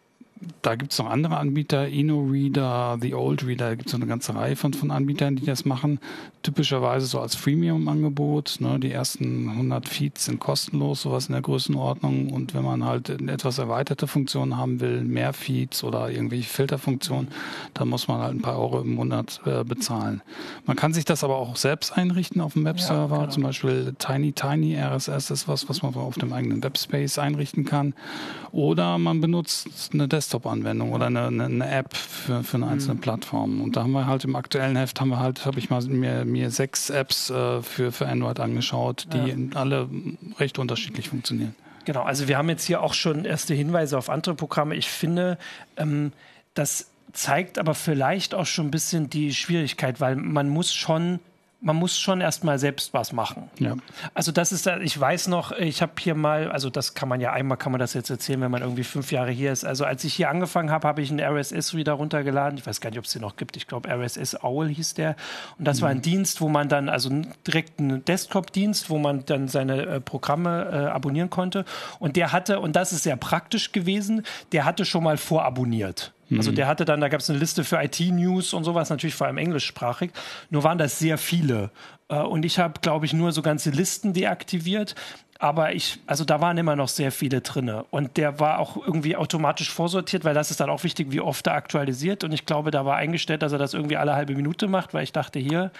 da 0.62 0.74
gibt 0.74 0.92
es 0.92 0.98
noch 0.98 1.10
andere 1.10 1.36
Anbieter, 1.36 1.88
InnoReader, 1.88 2.98
The 3.00 3.14
Old 3.14 3.46
Reader, 3.46 3.70
da 3.70 3.74
gibt 3.74 3.88
es 3.88 3.94
eine 3.94 4.06
ganze 4.06 4.34
Reihe 4.34 4.56
von, 4.56 4.72
von 4.72 4.90
Anbietern, 4.90 5.36
die 5.36 5.44
das 5.44 5.64
machen. 5.64 6.00
Typischerweise 6.42 7.06
so 7.06 7.20
als 7.20 7.34
Freemium-Angebot. 7.34 8.56
Ne? 8.60 8.80
Die 8.80 8.90
ersten 8.90 9.50
100 9.50 9.88
Feeds 9.88 10.24
sind 10.24 10.40
kostenlos, 10.40 11.02
sowas 11.02 11.26
in 11.26 11.32
der 11.32 11.42
Größenordnung. 11.42 12.32
Und 12.32 12.54
wenn 12.54 12.64
man 12.64 12.84
halt 12.84 13.10
etwas 13.10 13.58
erweiterte 13.58 14.06
Funktionen 14.06 14.56
haben 14.56 14.80
will, 14.80 15.02
mehr 15.02 15.34
Feeds 15.34 15.84
oder 15.84 16.10
irgendwelche 16.10 16.48
Filterfunktionen, 16.48 17.28
dann 17.74 17.88
muss 17.88 18.08
man 18.08 18.20
halt 18.20 18.34
ein 18.34 18.42
paar 18.42 18.58
Euro 18.58 18.80
im 18.80 18.94
Monat 18.94 19.40
äh, 19.44 19.62
bezahlen. 19.62 20.22
Man 20.64 20.76
kann 20.76 20.94
sich 20.94 21.04
das 21.04 21.22
aber 21.22 21.36
auch 21.36 21.56
selbst 21.56 21.96
einrichten 21.96 22.40
auf 22.40 22.54
dem 22.54 22.64
Webserver. 22.64 23.16
Ja, 23.16 23.20
genau. 23.22 23.32
Zum 23.32 23.42
Beispiel 23.42 23.94
Tiny 23.98 24.32
Tiny 24.32 24.76
RSS 24.76 25.30
ist 25.30 25.48
was, 25.48 25.68
was 25.68 25.82
man 25.82 25.94
auf 25.94 26.16
dem 26.16 26.32
eigenen 26.32 26.62
Webspace 26.62 27.18
einrichten 27.18 27.66
kann. 27.66 27.92
Oder 28.52 28.96
man 28.98 29.20
benutzt 29.20 29.90
eine 29.92 30.08
Desktop 30.08 30.29
Desktop-Anwendung 30.30 30.92
oder 30.92 31.06
eine, 31.06 31.26
eine, 31.26 31.70
App 31.70 31.96
für, 31.96 32.44
für 32.44 32.56
eine 32.56 32.68
einzelne 32.68 32.94
mhm. 32.94 33.00
Plattform. 33.00 33.60
Und 33.60 33.76
da 33.76 33.82
haben 33.82 33.92
wir 33.92 34.06
halt 34.06 34.24
im 34.24 34.36
aktuellen 34.36 34.76
Heft 34.76 35.00
haben 35.00 35.08
wir 35.08 35.18
halt, 35.18 35.44
habe 35.44 35.58
ich 35.58 35.70
mal 35.70 35.82
mir, 35.82 36.24
mir 36.24 36.50
sechs 36.50 36.88
Apps 36.88 37.30
äh, 37.30 37.62
für, 37.62 37.90
für 37.90 38.06
Android 38.06 38.38
angeschaut, 38.38 39.08
die 39.12 39.30
ja. 39.30 39.58
alle 39.58 39.88
recht 40.38 40.58
unterschiedlich 40.58 41.08
funktionieren. 41.08 41.54
Genau, 41.84 42.02
also 42.02 42.28
wir 42.28 42.38
haben 42.38 42.48
jetzt 42.48 42.64
hier 42.64 42.82
auch 42.82 42.94
schon 42.94 43.24
erste 43.24 43.54
Hinweise 43.54 43.98
auf 43.98 44.08
andere 44.08 44.34
Programme. 44.34 44.76
Ich 44.76 44.88
finde, 44.88 45.36
ähm, 45.76 46.12
das 46.54 46.90
zeigt 47.12 47.58
aber 47.58 47.74
vielleicht 47.74 48.34
auch 48.34 48.46
schon 48.46 48.68
ein 48.68 48.70
bisschen 48.70 49.10
die 49.10 49.34
Schwierigkeit, 49.34 50.00
weil 50.00 50.14
man 50.14 50.48
muss 50.48 50.72
schon 50.72 51.18
man 51.62 51.76
muss 51.76 51.98
schon 51.98 52.20
erstmal 52.20 52.58
selbst 52.58 52.94
was 52.94 53.12
machen. 53.12 53.50
Ja. 53.58 53.76
Also 54.14 54.32
das 54.32 54.50
ist, 54.50 54.66
ich 54.66 54.98
weiß 54.98 55.28
noch, 55.28 55.52
ich 55.52 55.82
habe 55.82 55.92
hier 55.98 56.14
mal, 56.14 56.50
also 56.50 56.70
das 56.70 56.94
kann 56.94 57.08
man 57.08 57.20
ja 57.20 57.32
einmal, 57.32 57.58
kann 57.58 57.72
man 57.72 57.78
das 57.78 57.92
jetzt 57.92 58.08
erzählen, 58.08 58.40
wenn 58.40 58.50
man 58.50 58.62
irgendwie 58.62 58.84
fünf 58.84 59.12
Jahre 59.12 59.30
hier 59.30 59.52
ist. 59.52 59.64
Also 59.64 59.84
als 59.84 60.02
ich 60.04 60.14
hier 60.14 60.30
angefangen 60.30 60.70
habe, 60.70 60.88
habe 60.88 61.02
ich 61.02 61.10
einen 61.10 61.20
RSS-Reader 61.20 61.92
runtergeladen. 61.92 62.58
Ich 62.58 62.66
weiß 62.66 62.80
gar 62.80 62.90
nicht, 62.90 62.98
ob 62.98 63.04
es 63.04 63.12
den 63.12 63.22
noch 63.22 63.36
gibt. 63.36 63.56
Ich 63.56 63.66
glaube, 63.66 63.90
RSS 63.90 64.42
Owl 64.42 64.68
hieß 64.68 64.94
der. 64.94 65.16
Und 65.58 65.66
das 65.66 65.78
mhm. 65.78 65.82
war 65.82 65.90
ein 65.90 66.02
Dienst, 66.02 66.40
wo 66.40 66.48
man 66.48 66.68
dann, 66.68 66.88
also 66.88 67.10
direkt 67.46 67.78
ein 67.78 68.04
Desktop-Dienst, 68.04 68.88
wo 68.88 68.98
man 68.98 69.24
dann 69.26 69.48
seine 69.48 69.82
äh, 69.82 70.00
Programme 70.00 70.68
äh, 70.72 70.76
abonnieren 70.90 71.28
konnte. 71.28 71.66
Und 71.98 72.16
der 72.16 72.32
hatte, 72.32 72.60
und 72.60 72.74
das 72.74 72.92
ist 72.92 73.02
sehr 73.02 73.16
praktisch 73.16 73.72
gewesen, 73.72 74.24
der 74.52 74.64
hatte 74.64 74.86
schon 74.86 75.04
mal 75.04 75.18
vorabonniert. 75.18 76.12
Also 76.36 76.50
mhm. 76.50 76.56
der 76.56 76.66
hatte 76.66 76.84
dann, 76.84 77.00
da 77.00 77.08
gab 77.08 77.20
es 77.20 77.30
eine 77.30 77.38
Liste 77.38 77.64
für 77.64 77.82
IT-News 77.82 78.52
und 78.54 78.64
sowas, 78.64 78.90
natürlich 78.90 79.14
vor 79.14 79.26
allem 79.26 79.38
englischsprachig. 79.38 80.10
Nur 80.50 80.62
waren 80.64 80.78
das 80.78 80.98
sehr 80.98 81.18
viele. 81.18 81.70
Äh, 82.08 82.16
und 82.16 82.44
ich 82.44 82.58
habe, 82.58 82.80
glaube 82.80 83.06
ich, 83.06 83.12
nur 83.12 83.32
so 83.32 83.42
ganze 83.42 83.70
Listen 83.70 84.12
deaktiviert. 84.12 84.94
Aber 85.38 85.74
ich, 85.74 85.98
also 86.06 86.26
da 86.26 86.42
waren 86.42 86.58
immer 86.58 86.76
noch 86.76 86.88
sehr 86.88 87.10
viele 87.10 87.40
drinne. 87.40 87.84
Und 87.90 88.18
der 88.18 88.38
war 88.40 88.58
auch 88.58 88.76
irgendwie 88.76 89.16
automatisch 89.16 89.70
vorsortiert, 89.70 90.22
weil 90.24 90.34
das 90.34 90.50
ist 90.50 90.60
dann 90.60 90.68
auch 90.68 90.84
wichtig, 90.84 91.12
wie 91.12 91.20
oft 91.22 91.46
er 91.46 91.54
aktualisiert. 91.54 92.24
Und 92.24 92.32
ich 92.32 92.44
glaube, 92.44 92.70
da 92.70 92.84
war 92.84 92.96
eingestellt, 92.96 93.40
dass 93.40 93.52
er 93.52 93.58
das 93.58 93.72
irgendwie 93.72 93.96
alle 93.96 94.14
halbe 94.14 94.34
Minute 94.34 94.68
macht, 94.68 94.92
weil 94.92 95.02
ich 95.02 95.12
dachte, 95.12 95.38
hier, 95.38 95.70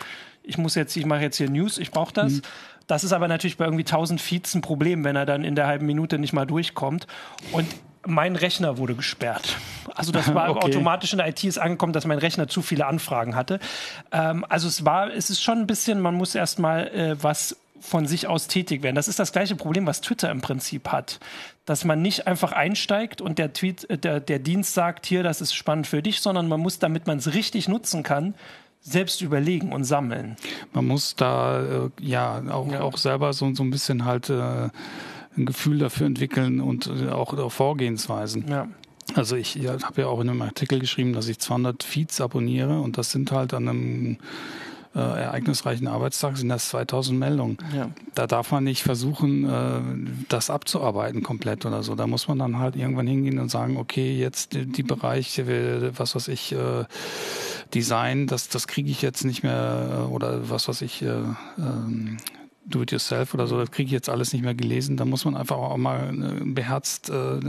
ich 0.43 0.57
muss 0.57 0.75
jetzt, 0.77 0.97
ich 0.97 1.05
mache 1.05 1.21
jetzt 1.21 1.37
hier 1.37 1.51
News, 1.51 1.77
ich 1.77 1.91
brauche 1.91 2.15
das. 2.15 2.33
Mhm. 2.33 2.43
Das 2.87 3.05
ist 3.05 3.13
aber 3.13 3.29
natürlich 3.29 3.59
bei 3.59 3.67
irgendwie 3.67 3.85
1000 3.85 4.19
Feeds 4.19 4.55
ein 4.55 4.63
Problem, 4.63 5.05
wenn 5.05 5.15
er 5.15 5.27
dann 5.27 5.45
in 5.45 5.55
der 5.55 5.67
halben 5.67 5.85
Minute 5.85 6.19
nicht 6.19 6.33
mal 6.33 6.47
durchkommt. 6.47 7.07
Und 7.53 7.67
mein 8.07 8.37
Rechner 8.37 8.79
wurde 8.79 8.95
gesperrt. 8.95 9.57
Also 9.95 10.13
das 10.13 10.35
war 10.35 10.51
okay. 10.51 10.67
automatisch 10.67 11.13
in 11.13 11.19
der 11.19 11.29
IT 11.29 11.45
ist 11.45 11.59
angekommen, 11.59 11.93
dass 11.93 12.07
mein 12.07 12.19
Rechner 12.19 12.49
zu 12.49 12.63
viele 12.63 12.87
Anfragen 12.87 13.35
hatte. 13.35 13.61
Ähm, 14.13 14.45
also 14.49 14.69
es 14.69 14.85
war, 14.85 15.13
es 15.13 15.31
ist 15.31 15.43
schon 15.43 15.59
ein 15.59 15.67
bisschen, 15.67 16.01
man 16.01 16.15
muss 16.15 16.35
erstmal 16.35 16.89
äh, 16.89 17.17
was 17.23 17.57
von 17.81 18.07
sich 18.07 18.27
aus 18.27 18.47
tätig 18.47 18.83
werden. 18.83 18.95
Das 18.95 19.09
ist 19.09 19.19
das 19.19 19.33
gleiche 19.33 19.57
Problem, 19.57 19.87
was 19.87 20.03
Twitter 20.03 20.31
im 20.31 20.43
Prinzip 20.43 20.89
hat. 20.89 21.19
Dass 21.65 21.85
man 21.85 22.03
nicht 22.03 22.27
einfach 22.27 22.53
einsteigt 22.53 23.21
und 23.21 23.39
der 23.39 23.53
Tweet, 23.53 23.89
äh, 23.89 23.99
der, 23.99 24.21
der 24.21 24.39
Dienst 24.39 24.75
sagt, 24.75 25.07
hier, 25.07 25.23
das 25.23 25.41
ist 25.41 25.55
spannend 25.55 25.87
für 25.87 26.03
dich, 26.03 26.21
sondern 26.21 26.49
man 26.49 26.61
muss, 26.61 26.79
damit 26.79 27.07
man 27.07 27.19
es 27.19 27.33
richtig 27.35 27.69
nutzen 27.69 28.03
kann, 28.03 28.35
selbst 28.83 29.21
überlegen 29.21 29.73
und 29.73 29.85
sammeln. 29.85 30.37
Man 30.73 30.87
muss 30.87 31.15
da 31.17 31.61
äh, 31.61 31.91
ja, 32.01 32.43
auch, 32.51 32.71
ja, 32.71 32.81
auch, 32.81 32.97
selber 32.97 33.33
so, 33.33 33.53
so 33.55 33.63
ein 33.63 33.71
bisschen 33.71 34.05
halt 34.05 34.31
äh, 34.31 34.69
ein 35.41 35.47
Gefühl 35.47 35.79
dafür 35.79 36.07
entwickeln 36.07 36.61
und 36.61 36.87
äh, 36.87 37.09
auch, 37.09 37.51
Vorgehensweisen. 37.51 38.47
Ja. 38.49 38.69
Also 39.15 39.37
ich 39.37 39.57
ja, 39.57 39.73
habe 39.83 40.03
ja 40.03 40.07
auch 40.07 40.21
in 40.21 40.29
einem 40.29 40.43
Artikel 40.43 40.79
geschrieben, 40.79 41.13
dass 41.13 41.29
ich 41.29 41.39
200 41.39 41.83
Feeds 41.83 42.21
abonniere 42.21 42.81
und 42.81 42.97
das 42.97 43.11
sind 43.11 43.33
halt 43.33 43.55
an 43.55 43.69
einem 43.69 44.19
äh, 44.95 44.99
ereignisreichen 44.99 45.87
Arbeitstag 45.87 46.37
sind 46.37 46.49
das 46.49 46.69
2000 46.71 47.19
Meldungen. 47.19 47.59
Ja. 47.77 47.91
Da 48.15 48.27
darf 48.27 48.51
man 48.51 48.65
nicht 48.65 48.83
versuchen, 48.83 49.49
äh, 49.49 49.81
das 50.29 50.51
abzuarbeiten 50.51 51.23
komplett 51.23 51.65
oder 51.65 51.83
so. 51.83 51.95
Da 51.95 52.07
muss 52.07 52.27
man 52.27 52.39
dann 52.39 52.59
halt 52.59 52.75
irgendwann 52.77 53.07
hingehen 53.07 53.39
und 53.39 53.51
sagen, 53.51 53.77
okay, 53.77 54.19
jetzt 54.19 54.53
die, 54.53 54.67
die 54.67 54.83
Bereiche, 54.83 55.93
was 55.97 56.15
weiß 56.17 56.29
ich, 56.29 56.53
äh, 56.53 56.85
Design, 57.73 58.27
das, 58.27 58.49
das 58.49 58.67
kriege 58.67 58.91
ich 58.91 59.01
jetzt 59.01 59.25
nicht 59.25 59.45
mehr 59.45 60.09
äh, 60.09 60.13
oder 60.13 60.51
was 60.51 60.67
weiß 60.67 60.83
ich, 60.83 61.03
äh, 61.03 61.23
ähm, 61.59 62.17
Do-it-yourself 62.71 63.35
oder 63.35 63.47
so, 63.47 63.59
das 63.59 63.71
kriege 63.71 63.87
ich 63.87 63.93
jetzt 63.93 64.09
alles 64.09 64.33
nicht 64.33 64.43
mehr 64.43 64.55
gelesen. 64.55 64.97
Da 64.97 65.05
muss 65.05 65.25
man 65.25 65.37
einfach 65.37 65.57
auch 65.57 65.77
mal 65.77 66.11
äh, 66.11 66.45
beherzt 66.45 67.11
äh, 67.11 67.41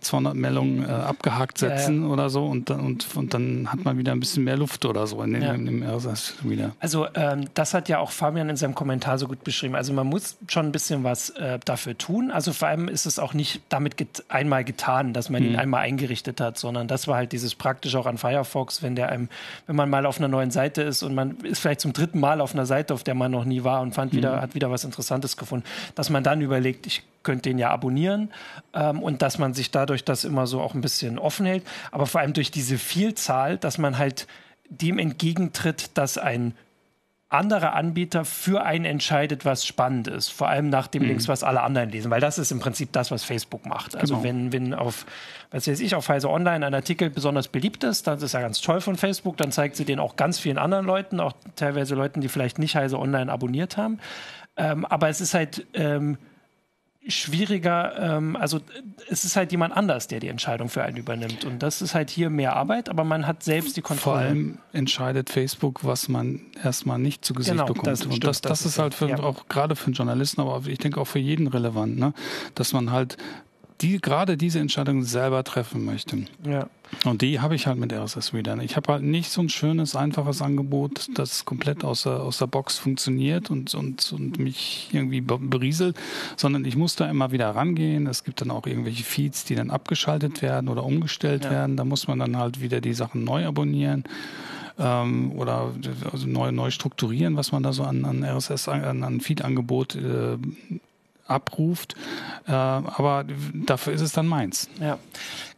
200 0.00 0.34
Meldungen 0.34 0.88
äh, 0.88 0.92
abgehakt 0.92 1.58
setzen 1.58 2.02
ja, 2.02 2.06
ja. 2.06 2.12
oder 2.12 2.30
so 2.30 2.46
und, 2.46 2.70
und, 2.70 3.06
und 3.14 3.34
dann 3.34 3.68
hat 3.72 3.84
man 3.84 3.98
wieder 3.98 4.12
ein 4.12 4.20
bisschen 4.20 4.44
mehr 4.44 4.56
Luft 4.56 4.84
oder 4.84 5.06
so 5.06 5.22
in, 5.22 5.40
ja. 5.40 5.52
in, 5.52 5.66
in 5.66 5.82
RSS 5.82 6.36
wieder. 6.42 6.72
Also 6.80 7.06
ähm, 7.14 7.46
das 7.54 7.74
hat 7.74 7.88
ja 7.88 7.98
auch 7.98 8.10
Fabian 8.10 8.48
in 8.48 8.56
seinem 8.56 8.74
Kommentar 8.74 9.18
so 9.18 9.26
gut 9.26 9.44
beschrieben. 9.44 9.74
Also 9.74 9.92
man 9.92 10.06
muss 10.06 10.36
schon 10.48 10.66
ein 10.66 10.72
bisschen 10.72 11.04
was 11.04 11.30
äh, 11.30 11.58
dafür 11.64 11.96
tun. 11.98 12.30
Also 12.30 12.52
vor 12.52 12.68
allem 12.68 12.88
ist 12.88 13.06
es 13.06 13.18
auch 13.18 13.34
nicht 13.34 13.62
damit 13.68 13.96
get 13.96 14.24
einmal 14.28 14.64
getan, 14.64 15.12
dass 15.12 15.30
man 15.30 15.42
mhm. 15.42 15.50
ihn 15.50 15.56
einmal 15.56 15.82
eingerichtet 15.82 16.40
hat, 16.40 16.58
sondern 16.58 16.88
das 16.88 17.08
war 17.08 17.16
halt 17.16 17.32
dieses 17.32 17.54
praktisch 17.54 17.94
auch 17.96 18.06
an 18.06 18.18
Firefox, 18.18 18.82
wenn 18.82 18.96
der 18.96 19.10
einem, 19.10 19.28
wenn 19.66 19.76
man 19.76 19.90
mal 19.90 20.06
auf 20.06 20.18
einer 20.18 20.28
neuen 20.28 20.50
Seite 20.50 20.82
ist 20.82 21.02
und 21.02 21.14
man 21.14 21.38
ist 21.40 21.60
vielleicht 21.60 21.80
zum 21.80 21.92
dritten 21.92 22.20
Mal 22.20 22.40
auf 22.40 22.54
einer 22.54 22.66
Seite, 22.66 22.94
auf 22.94 23.02
der 23.02 23.14
man 23.14 23.30
noch 23.30 23.44
nie 23.44 23.64
war 23.64 23.80
und 23.80 23.94
fand 23.94 24.12
wieder, 24.20 24.36
mhm. 24.36 24.40
hat 24.42 24.54
wieder 24.54 24.70
was 24.70 24.84
Interessantes 24.84 25.36
gefunden, 25.36 25.66
dass 25.94 26.10
man 26.10 26.22
dann 26.22 26.40
überlegt, 26.40 26.86
ich 26.86 27.02
könnte 27.22 27.48
den 27.48 27.58
ja 27.58 27.70
abonnieren 27.70 28.30
ähm, 28.74 29.02
und 29.02 29.22
dass 29.22 29.38
man 29.38 29.54
sich 29.54 29.70
dadurch 29.70 30.04
das 30.04 30.24
immer 30.24 30.46
so 30.46 30.60
auch 30.60 30.74
ein 30.74 30.80
bisschen 30.80 31.18
offen 31.18 31.46
hält, 31.46 31.64
aber 31.90 32.06
vor 32.06 32.20
allem 32.20 32.32
durch 32.32 32.50
diese 32.50 32.78
Vielzahl, 32.78 33.58
dass 33.58 33.78
man 33.78 33.98
halt 33.98 34.26
dem 34.68 34.98
entgegentritt, 34.98 35.90
dass 35.94 36.18
ein 36.18 36.54
anderer 37.30 37.74
Anbieter 37.74 38.24
für 38.24 38.62
einen 38.64 38.84
entscheidet, 38.84 39.44
was 39.44 39.64
spannend 39.64 40.08
ist. 40.08 40.28
Vor 40.28 40.48
allem 40.48 40.68
nach 40.68 40.88
dem 40.88 41.02
mhm. 41.02 41.08
Links, 41.08 41.28
was 41.28 41.42
alle 41.42 41.62
anderen 41.62 41.90
lesen. 41.90 42.10
Weil 42.10 42.20
das 42.20 42.38
ist 42.38 42.50
im 42.50 42.58
Prinzip 42.58 42.92
das, 42.92 43.10
was 43.10 43.24
Facebook 43.24 43.64
macht. 43.66 43.96
Also 43.96 44.16
genau. 44.16 44.24
wenn, 44.24 44.52
wenn 44.52 44.74
auf, 44.74 45.06
was 45.50 45.68
weiß 45.68 45.80
ich, 45.80 45.94
auf 45.94 46.08
Heise 46.08 46.28
Online 46.28 46.66
ein 46.66 46.74
Artikel 46.74 47.08
besonders 47.08 47.48
beliebt 47.48 47.84
ist, 47.84 48.06
dann 48.06 48.18
ist 48.18 48.34
ja 48.34 48.40
ganz 48.40 48.60
toll 48.60 48.80
von 48.80 48.96
Facebook. 48.96 49.36
Dann 49.36 49.52
zeigt 49.52 49.76
sie 49.76 49.84
den 49.84 50.00
auch 50.00 50.16
ganz 50.16 50.38
vielen 50.38 50.58
anderen 50.58 50.84
Leuten, 50.84 51.20
auch 51.20 51.32
teilweise 51.56 51.94
Leuten, 51.94 52.20
die 52.20 52.28
vielleicht 52.28 52.58
nicht 52.58 52.74
Heise 52.74 52.98
Online 52.98 53.30
abonniert 53.30 53.76
haben. 53.76 54.00
Ähm, 54.56 54.84
aber 54.84 55.08
es 55.08 55.20
ist 55.20 55.32
halt... 55.34 55.66
Ähm, 55.74 56.18
schwieriger, 57.08 58.16
ähm, 58.16 58.36
also 58.36 58.60
es 59.08 59.24
ist 59.24 59.36
halt 59.36 59.52
jemand 59.52 59.74
anders, 59.74 60.06
der 60.06 60.20
die 60.20 60.28
Entscheidung 60.28 60.68
für 60.68 60.82
einen 60.82 60.98
übernimmt. 60.98 61.44
Und 61.44 61.62
das 61.62 61.80
ist 61.80 61.94
halt 61.94 62.10
hier 62.10 62.28
mehr 62.28 62.56
Arbeit, 62.56 62.88
aber 62.88 63.04
man 63.04 63.26
hat 63.26 63.42
selbst 63.42 63.76
die 63.76 63.82
Kontrolle. 63.82 64.20
Vor 64.20 64.28
allem 64.28 64.58
entscheidet 64.72 65.30
Facebook, 65.30 65.84
was 65.84 66.08
man 66.08 66.42
erstmal 66.62 66.98
nicht 66.98 67.24
zu 67.24 67.32
Gesicht 67.32 67.52
genau, 67.52 67.66
bekommt. 67.66 67.86
Das 67.86 68.04
und 68.04 68.22
das, 68.22 68.42
das, 68.42 68.60
das, 68.60 68.66
ist 68.66 68.78
halt 68.78 68.94
für, 68.94 69.08
ja. 69.08 69.18
auch 69.18 69.48
gerade 69.48 69.76
für 69.76 69.86
einen 69.86 69.94
Journalisten, 69.94 70.42
aber 70.42 70.66
ich 70.66 70.78
denke 70.78 71.00
auch 71.00 71.06
für 71.06 71.18
jeden 71.18 71.46
relevant, 71.46 71.98
ne? 71.98 72.12
dass 72.54 72.72
man 72.72 72.90
halt 72.90 73.16
die 73.80 74.00
gerade 74.00 74.36
diese 74.36 74.58
Entscheidung 74.58 75.02
selber 75.02 75.42
treffen 75.44 75.84
möchte. 75.84 76.24
Ja. 76.44 76.68
Und 77.04 77.22
die 77.22 77.40
habe 77.40 77.54
ich 77.54 77.66
halt 77.66 77.78
mit 77.78 77.92
RSS 77.92 78.34
Reader. 78.34 78.58
Ich 78.58 78.76
habe 78.76 78.92
halt 78.92 79.02
nicht 79.02 79.30
so 79.30 79.40
ein 79.40 79.48
schönes, 79.48 79.94
einfaches 79.94 80.42
Angebot, 80.42 81.08
das 81.14 81.44
komplett 81.44 81.84
aus 81.84 82.02
der, 82.02 82.20
aus 82.20 82.38
der 82.38 82.46
Box 82.46 82.78
funktioniert 82.78 83.50
und, 83.50 83.74
und, 83.74 84.12
und 84.12 84.38
mich 84.38 84.88
irgendwie 84.92 85.20
berieselt, 85.20 85.96
sondern 86.36 86.64
ich 86.64 86.76
muss 86.76 86.96
da 86.96 87.08
immer 87.08 87.30
wieder 87.30 87.50
rangehen. 87.50 88.06
Es 88.06 88.24
gibt 88.24 88.40
dann 88.40 88.50
auch 88.50 88.66
irgendwelche 88.66 89.04
Feeds, 89.04 89.44
die 89.44 89.54
dann 89.54 89.70
abgeschaltet 89.70 90.42
werden 90.42 90.68
oder 90.68 90.84
umgestellt 90.84 91.44
ja. 91.44 91.50
werden. 91.50 91.76
Da 91.76 91.84
muss 91.84 92.08
man 92.08 92.18
dann 92.18 92.36
halt 92.36 92.60
wieder 92.60 92.80
die 92.80 92.94
Sachen 92.94 93.24
neu 93.24 93.46
abonnieren 93.46 94.04
ähm, 94.78 95.32
oder 95.36 95.72
also 96.10 96.26
neu, 96.26 96.50
neu 96.50 96.70
strukturieren, 96.70 97.36
was 97.36 97.52
man 97.52 97.62
da 97.62 97.72
so 97.72 97.84
an, 97.84 98.04
an 98.04 98.24
RSS, 98.24 98.68
an, 98.68 99.04
an 99.04 99.20
Feed-Angebot 99.20 99.94
äh, 99.94 100.38
abruft. 101.30 101.94
Äh, 102.46 102.52
aber 102.52 103.24
dafür 103.54 103.92
ist 103.92 104.00
es 104.00 104.12
dann 104.12 104.26
meins. 104.26 104.68
Ja, 104.80 104.98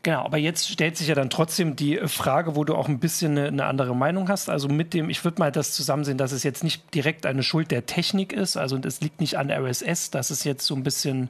genau. 0.03 0.25
Aber 0.25 0.39
jetzt 0.39 0.69
stellt 0.69 0.97
sich 0.97 1.09
ja 1.09 1.15
dann 1.15 1.31
trotzdem 1.31 1.77
die 1.77 1.99
Frage, 2.07 2.55
wo 2.55 2.65
du 2.65 2.75
auch 2.75 2.89
ein 2.89 2.99
bisschen 2.99 3.39
eine, 3.39 3.49
eine 3.49 3.65
andere 3.65 3.97
Meinung 3.97 4.29
hast. 4.29 4.49
Also 4.49 4.69
mit 4.69 4.95
dem, 4.95 5.11
ich 5.11 5.25
würde 5.25 5.41
mal 5.41 5.53
das 5.53 5.73
zusammensehen, 5.73 6.19
dass 6.19 6.33
es 6.33 6.43
jetzt 6.43 6.63
nicht 6.63 6.95
direkt 6.95 7.27
eine 7.27 7.43
Schuld 7.43 7.71
der 7.71 7.87
Technik 7.87 8.33
ist. 8.33 8.57
Also 8.57 8.79
es 8.79 9.01
liegt 9.01 9.21
nicht 9.21 9.39
an 9.39 9.51
RSS, 9.51 10.11
dass 10.11 10.31
es 10.31 10.45
jetzt 10.45 10.67
so 10.67 10.75
ein 10.75 10.83
bisschen 10.83 11.29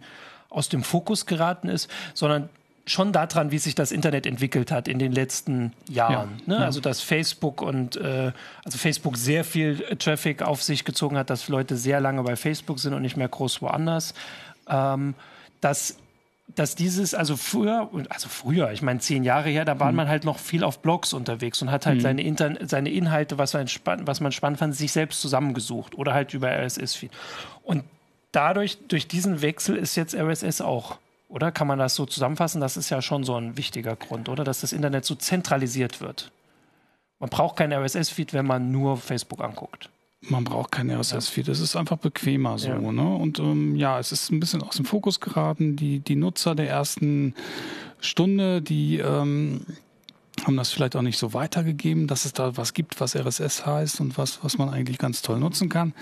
aus 0.51 0.69
dem 0.69 0.83
Fokus 0.83 1.27
geraten 1.27 1.69
ist, 1.69 1.89
sondern 2.15 2.49
schon 2.87 3.13
daran, 3.13 3.51
wie 3.53 3.59
sich 3.59 3.75
das 3.75 3.93
Internet 3.93 4.27
entwickelt 4.27 4.73
hat 4.73 4.89
in 4.89 4.99
den 4.99 5.13
letzten 5.13 5.73
Jahren. 5.89 6.41
Ja, 6.47 6.55
ne? 6.55 6.61
ja. 6.61 6.65
Also 6.65 6.81
dass 6.81 7.01
Facebook 7.01 7.63
und 7.63 7.97
äh, 7.97 8.33
also 8.65 8.79
Facebook 8.79 9.17
sehr 9.17 9.45
viel 9.45 9.79
Traffic 9.99 10.43
auf 10.43 10.63
sich 10.63 10.85
gezogen 10.85 11.17
hat, 11.17 11.31
dass 11.31 11.49
Leute 11.49 11.77
sehr 11.77 12.01
lange 12.01 12.23
bei 12.23 12.37
Facebook 12.37 12.81
sind 12.81 12.93
und 12.95 13.03
nicht 13.03 13.17
mehr 13.17 13.29
groß 13.29 13.63
woanders. 13.63 14.15
Ähm, 14.69 15.15
dass 15.61 15.97
dass 16.55 16.75
dieses, 16.75 17.15
also 17.15 17.37
früher, 17.37 17.89
also 18.11 18.29
früher, 18.29 18.73
ich 18.73 18.83
meine 18.83 19.01
zehn 19.01 19.25
Jahre 19.25 19.49
her, 19.49 19.65
da 19.65 19.81
war 19.81 19.91
mhm. 19.91 19.97
man 19.97 20.09
halt 20.09 20.25
noch 20.25 20.39
viel 20.39 20.65
auf 20.65 20.81
Blogs 20.81 21.13
unterwegs 21.13 21.63
und 21.63 21.71
hat 21.71 21.87
halt 21.87 21.99
mhm. 21.99 22.03
seine, 22.03 22.23
Inter 22.23 22.55
seine 22.67 22.91
Inhalte, 22.91 23.39
was 23.39 23.55
man, 23.55 23.67
was 24.07 24.21
man 24.21 24.33
spannend 24.33 24.59
fand, 24.59 24.75
sich 24.75 24.93
selbst 24.93 25.21
zusammengesucht 25.21 25.97
oder 25.97 26.13
halt 26.13 26.35
über 26.35 26.51
RSS-Feed. 26.51 27.11
Und 27.63 27.85
dadurch, 28.33 28.79
durch 28.89 29.09
diesen 29.09 29.41
Wechsel 29.41 29.77
ist 29.77 29.97
jetzt 29.97 30.15
RSS 30.15 30.61
auch 30.61 30.99
oder 31.33 31.51
kann 31.51 31.67
man 31.67 31.79
das 31.79 31.95
so 31.95 32.05
zusammenfassen? 32.05 32.61
Das 32.61 32.77
ist 32.77 32.91
ja 32.91 33.01
schon 33.01 33.25
so 33.25 33.35
ein 33.37 33.57
wichtiger 33.57 33.97
Grund, 33.97 34.29
oder? 34.29 34.45
Dass 34.45 34.61
das 34.61 34.73
Internet 34.75 35.07
so 35.07 35.15
zentralisiert 35.15 36.03
wird. 36.03 36.31
Man 37.19 37.31
braucht 37.31 37.57
kein 37.57 37.73
RSS-Feed, 37.73 38.35
wenn 38.35 38.47
man 38.47 38.71
nur 38.71 38.99
Facebook 38.99 39.43
anguckt. 39.43 39.89
Man 40.21 40.45
braucht 40.45 40.73
kein 40.73 40.91
RSS-Feed. 40.91 41.49
Es 41.49 41.61
ist 41.61 41.75
einfach 41.75 41.97
bequemer 41.97 42.59
so. 42.59 42.69
Ja. 42.69 42.79
Ne? 42.79 43.17
Und 43.17 43.39
ähm, 43.39 43.77
ja, 43.77 43.99
es 43.99 44.13
ist 44.13 44.31
ein 44.31 44.41
bisschen 44.41 44.63
aus 44.63 44.77
dem 44.77 44.85
Fokus 44.85 45.21
geraten. 45.21 45.75
Die, 45.77 46.01
die 46.01 46.17
Nutzer 46.17 46.55
der 46.55 46.69
ersten 46.69 47.35
Stunde, 47.99 48.61
die 48.61 48.99
ähm, 48.99 49.65
haben 50.45 50.57
das 50.57 50.73
vielleicht 50.73 50.97
auch 50.97 51.03
nicht 51.03 51.19
so 51.19 51.35
weitergegeben, 51.35 52.07
dass 52.07 52.25
es 52.25 52.33
da 52.33 52.57
was 52.57 52.73
gibt, 52.73 53.01
was 53.01 53.15
RSS 53.15 53.67
heißt 53.67 54.01
und 54.01 54.19
was, 54.19 54.43
was 54.43 54.59
man 54.59 54.71
eigentlich 54.71 54.99
ganz 54.99 55.23
toll 55.23 55.39
nutzen 55.39 55.69
kann. 55.69 55.93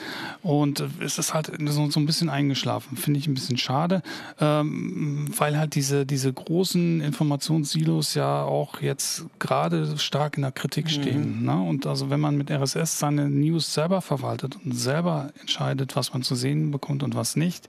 Und 0.43 0.83
es 1.01 1.19
ist 1.19 1.35
halt 1.35 1.51
so, 1.67 1.91
so 1.91 2.01
ein 2.01 2.07
bisschen 2.07 2.31
eingeschlafen, 2.31 2.97
finde 2.97 3.19
ich 3.19 3.27
ein 3.27 3.35
bisschen 3.35 3.59
schade, 3.59 4.03
ähm, 4.41 5.29
weil 5.37 5.59
halt 5.59 5.75
diese, 5.75 6.07
diese 6.07 6.33
großen 6.33 7.01
Informationssilos 7.01 8.15
ja 8.15 8.43
auch 8.45 8.81
jetzt 8.81 9.27
gerade 9.41 9.99
stark 9.99 10.37
in 10.37 10.43
der 10.43 10.53
Kritik 10.53 10.87
mhm. 10.87 10.91
stehen. 10.91 11.45
Ne? 11.45 11.61
Und 11.61 11.87
also 11.87 12.09
wenn 12.09 12.21
man 12.21 12.37
mit 12.37 12.51
RSS 12.51 12.99
seine 12.99 13.29
News 13.29 13.75
selber 13.75 14.01
verwaltet 14.01 14.57
und 14.65 14.73
selber 14.73 15.31
entscheidet, 15.41 15.97
was 15.97 16.13
man 16.13 16.23
zu 16.23 16.35
sehen 16.35 16.71
bekommt 16.71 17.03
und 17.03 17.15
was 17.15 17.37
nicht, 17.37 17.69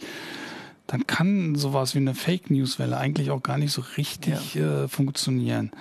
dann 0.92 1.08
kann 1.08 1.56
sowas 1.56 1.96
wie 1.96 2.00
eine 2.00 2.14
Fake 2.14 2.52
News 2.52 2.78
Welle 2.78 2.98
eigentlich 2.98 3.32
auch 3.32 3.42
gar 3.42 3.58
nicht 3.58 3.72
so 3.72 3.82
richtig 3.98 4.56
ja. 4.56 4.84
äh, 4.84 4.88
funktionieren. 4.90 5.72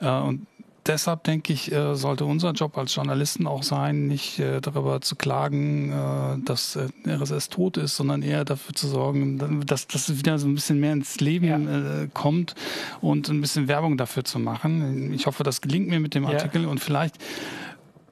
Äh, 0.00 0.08
und 0.08 0.46
deshalb 0.86 1.24
denke 1.24 1.52
ich, 1.52 1.70
äh, 1.72 1.94
sollte 1.94 2.24
unser 2.24 2.52
Job 2.52 2.78
als 2.78 2.94
Journalisten 2.94 3.46
auch 3.46 3.62
sein, 3.62 4.06
nicht 4.06 4.38
äh, 4.38 4.62
darüber 4.62 5.02
zu 5.02 5.14
klagen, 5.14 5.92
äh, 5.92 6.44
dass 6.44 6.78
RSS 7.06 7.50
tot 7.50 7.76
ist, 7.76 7.96
sondern 7.96 8.22
eher 8.22 8.46
dafür 8.46 8.74
zu 8.74 8.88
sorgen, 8.88 9.66
dass 9.66 9.86
das 9.88 10.16
wieder 10.16 10.38
so 10.38 10.48
ein 10.48 10.54
bisschen 10.54 10.80
mehr 10.80 10.94
ins 10.94 11.20
Leben 11.20 11.46
ja. 11.46 12.06
Kommt 12.14 12.54
und 13.02 13.28
ein 13.28 13.42
bisschen 13.42 13.68
Werbung 13.68 13.98
dafür 13.98 14.24
zu 14.24 14.38
machen. 14.38 15.12
Ich 15.12 15.26
hoffe, 15.26 15.42
das 15.42 15.60
gelingt 15.60 15.88
mir 15.88 16.00
mit 16.00 16.14
dem 16.14 16.24
Artikel 16.24 16.62
ja. 16.62 16.68
und 16.68 16.80
vielleicht 16.80 17.16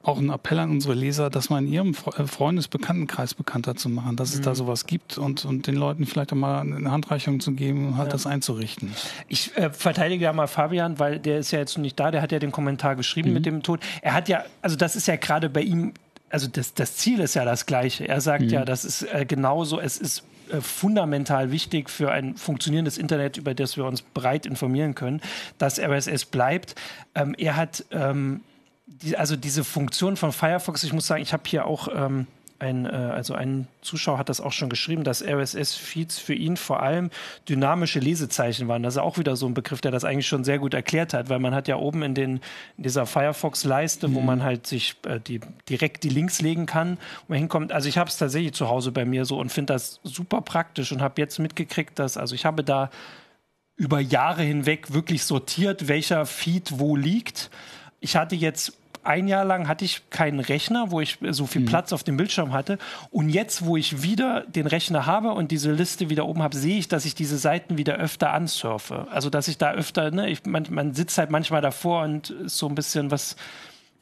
auch 0.05 0.19
ein 0.19 0.29
Appell 0.29 0.59
an 0.59 0.69
unsere 0.69 0.93
Leser, 0.93 1.29
das 1.29 1.49
mal 1.49 1.59
in 1.59 1.67
ihrem 1.67 1.95
äh, 2.17 2.25
Freundesbekanntenkreis 2.25 3.33
bekannter 3.33 3.75
zu 3.75 3.89
machen, 3.89 4.15
dass 4.15 4.33
es 4.33 4.41
da 4.41 4.51
mhm. 4.51 4.55
sowas 4.55 4.85
gibt 4.85 5.17
und, 5.17 5.45
und 5.45 5.67
den 5.67 5.75
Leuten 5.75 6.05
vielleicht 6.05 6.31
auch 6.31 6.37
mal 6.37 6.59
eine 6.59 6.91
Handreichung 6.91 7.39
zu 7.39 7.53
geben 7.53 7.87
und 7.87 7.97
halt 7.97 8.07
ja. 8.07 8.11
das 8.11 8.27
einzurichten. 8.27 8.93
Ich 9.27 9.55
äh, 9.57 9.71
verteidige 9.71 10.25
ja 10.25 10.33
mal 10.33 10.47
Fabian, 10.47 10.99
weil 10.99 11.19
der 11.19 11.39
ist 11.39 11.51
ja 11.51 11.59
jetzt 11.59 11.77
nicht 11.77 11.99
da, 11.99 12.11
der 12.11 12.21
hat 12.21 12.31
ja 12.31 12.39
den 12.39 12.51
Kommentar 12.51 12.95
geschrieben 12.95 13.29
mhm. 13.29 13.33
mit 13.33 13.45
dem 13.45 13.63
Tod. 13.63 13.79
Er 14.01 14.13
hat 14.13 14.29
ja, 14.29 14.43
also 14.61 14.75
das 14.75 14.95
ist 14.95 15.07
ja 15.07 15.15
gerade 15.15 15.49
bei 15.49 15.61
ihm, 15.61 15.93
also 16.29 16.47
das, 16.47 16.73
das 16.73 16.97
Ziel 16.97 17.19
ist 17.19 17.33
ja 17.33 17.43
das 17.43 17.65
gleiche. 17.65 18.07
Er 18.07 18.21
sagt 18.21 18.43
mhm. 18.43 18.49
ja, 18.49 18.65
das 18.65 18.85
ist 18.85 19.03
äh, 19.03 19.25
genauso, 19.25 19.79
es 19.79 19.97
ist 19.97 20.23
äh, 20.51 20.61
fundamental 20.61 21.51
wichtig 21.51 21.89
für 21.89 22.11
ein 22.11 22.35
funktionierendes 22.35 22.99
Internet, 22.99 23.37
über 23.37 23.55
das 23.55 23.77
wir 23.77 23.85
uns 23.85 24.03
breit 24.03 24.45
informieren 24.45 24.93
können, 24.93 25.21
dass 25.57 25.79
RSS 25.79 26.25
bleibt. 26.25 26.75
Ähm, 27.15 27.33
er 27.37 27.55
hat 27.55 27.85
ähm, 27.91 28.41
die, 28.87 29.17
also 29.17 29.35
diese 29.35 29.63
Funktion 29.63 30.17
von 30.17 30.31
Firefox, 30.31 30.83
ich 30.83 30.93
muss 30.93 31.07
sagen, 31.07 31.21
ich 31.21 31.33
habe 31.33 31.43
hier 31.47 31.65
auch 31.65 31.87
ähm, 31.93 32.27
ein, 32.59 32.85
äh, 32.85 32.89
also 32.89 33.33
ein 33.33 33.67
Zuschauer 33.81 34.17
hat 34.17 34.29
das 34.29 34.39
auch 34.39 34.51
schon 34.51 34.69
geschrieben, 34.69 35.03
dass 35.03 35.21
RSS-Feeds 35.21 36.19
für 36.19 36.33
ihn 36.33 36.55
vor 36.55 36.81
allem 36.81 37.09
dynamische 37.49 37.99
Lesezeichen 37.99 38.67
waren. 38.67 38.83
Das 38.83 38.95
ist 38.95 39.01
auch 39.01 39.17
wieder 39.17 39.35
so 39.35 39.45
ein 39.47 39.53
Begriff, 39.53 39.81
der 39.81 39.91
das 39.91 40.03
eigentlich 40.03 40.27
schon 40.27 40.43
sehr 40.43 40.59
gut 40.59 40.73
erklärt 40.73 41.13
hat, 41.13 41.29
weil 41.29 41.39
man 41.39 41.53
hat 41.53 41.67
ja 41.67 41.75
oben 41.77 42.03
in, 42.03 42.13
den, 42.15 42.39
in 42.77 42.83
dieser 42.83 43.05
Firefox-Leiste, 43.05 44.07
mhm. 44.07 44.15
wo 44.15 44.21
man 44.21 44.43
halt 44.43 44.67
sich 44.67 44.95
äh, 45.05 45.19
die, 45.19 45.41
direkt 45.69 46.03
die 46.03 46.09
Links 46.09 46.41
legen 46.41 46.65
kann, 46.65 46.97
wo 47.27 47.33
man 47.33 47.39
hinkommt. 47.39 47.71
Also 47.71 47.89
ich 47.89 47.97
habe 47.97 48.09
es 48.09 48.17
tatsächlich 48.17 48.53
zu 48.53 48.69
Hause 48.69 48.91
bei 48.91 49.05
mir 49.05 49.25
so 49.25 49.39
und 49.39 49.51
finde 49.51 49.73
das 49.73 49.99
super 50.03 50.41
praktisch 50.41 50.91
und 50.91 51.01
habe 51.01 51.21
jetzt 51.21 51.39
mitgekriegt, 51.39 51.99
dass, 51.99 52.17
also 52.17 52.35
ich 52.35 52.45
habe 52.45 52.63
da 52.63 52.89
über 53.77 53.99
Jahre 53.99 54.43
hinweg 54.43 54.93
wirklich 54.93 55.25
sortiert, 55.25 55.89
welcher 55.89 56.25
Feed 56.25 56.79
wo 56.79 56.95
liegt 56.95 57.49
ich 58.05 58.15
hatte 58.15 58.35
jetzt 58.35 58.77
ein 59.03 59.27
Jahr 59.27 59.45
lang 59.45 59.67
hatte 59.67 59.83
ich 59.83 60.09
keinen 60.09 60.39
Rechner, 60.39 60.91
wo 60.91 61.01
ich 61.01 61.17
so 61.29 61.47
viel 61.47 61.61
mhm. 61.61 61.65
Platz 61.65 61.91
auf 61.91 62.03
dem 62.03 62.17
Bildschirm 62.17 62.53
hatte. 62.53 62.77
Und 63.11 63.29
jetzt, 63.29 63.65
wo 63.65 63.77
ich 63.77 64.03
wieder 64.03 64.41
den 64.47 64.67
Rechner 64.67 65.05
habe 65.07 65.31
und 65.31 65.51
diese 65.51 65.71
Liste 65.71 66.09
wieder 66.09 66.27
oben 66.27 66.41
habe, 66.41 66.55
sehe 66.55 66.77
ich, 66.77 66.87
dass 66.87 67.05
ich 67.05 67.15
diese 67.15 67.37
Seiten 67.37 67.77
wieder 67.77 67.95
öfter 67.95 68.31
ansurfe. 68.33 69.07
Also, 69.11 69.29
dass 69.29 69.47
ich 69.47 69.57
da 69.57 69.73
öfter, 69.73 70.11
ne, 70.11 70.29
ich, 70.29 70.45
man, 70.45 70.67
man 70.69 70.93
sitzt 70.93 71.17
halt 71.17 71.29
manchmal 71.29 71.61
davor 71.61 72.03
und 72.03 72.29
ist 72.29 72.57
so 72.57 72.67
ein 72.67 72.75
bisschen 72.75 73.11
was, 73.11 73.35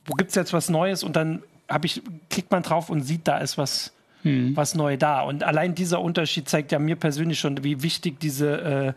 wo 0.05 0.13
gibt 0.13 0.29
es 0.29 0.35
jetzt 0.35 0.53
was 0.53 0.69
Neues? 0.69 1.03
Und 1.03 1.15
dann 1.15 1.43
habe 1.69 1.85
ich, 1.85 2.01
klickt 2.29 2.51
man 2.51 2.63
drauf 2.63 2.89
und 2.89 3.01
sieht, 3.01 3.27
da 3.27 3.37
ist 3.37 3.57
was, 3.57 3.93
mhm. 4.23 4.55
was 4.55 4.75
neu 4.75 4.97
da. 4.97 5.21
Und 5.21 5.43
allein 5.43 5.75
dieser 5.75 6.01
Unterschied 6.01 6.47
zeigt 6.49 6.71
ja 6.71 6.79
mir 6.79 6.97
persönlich 6.97 7.39
schon, 7.39 7.63
wie 7.63 7.83
wichtig 7.83 8.19
diese 8.19 8.61
äh, 8.61 8.93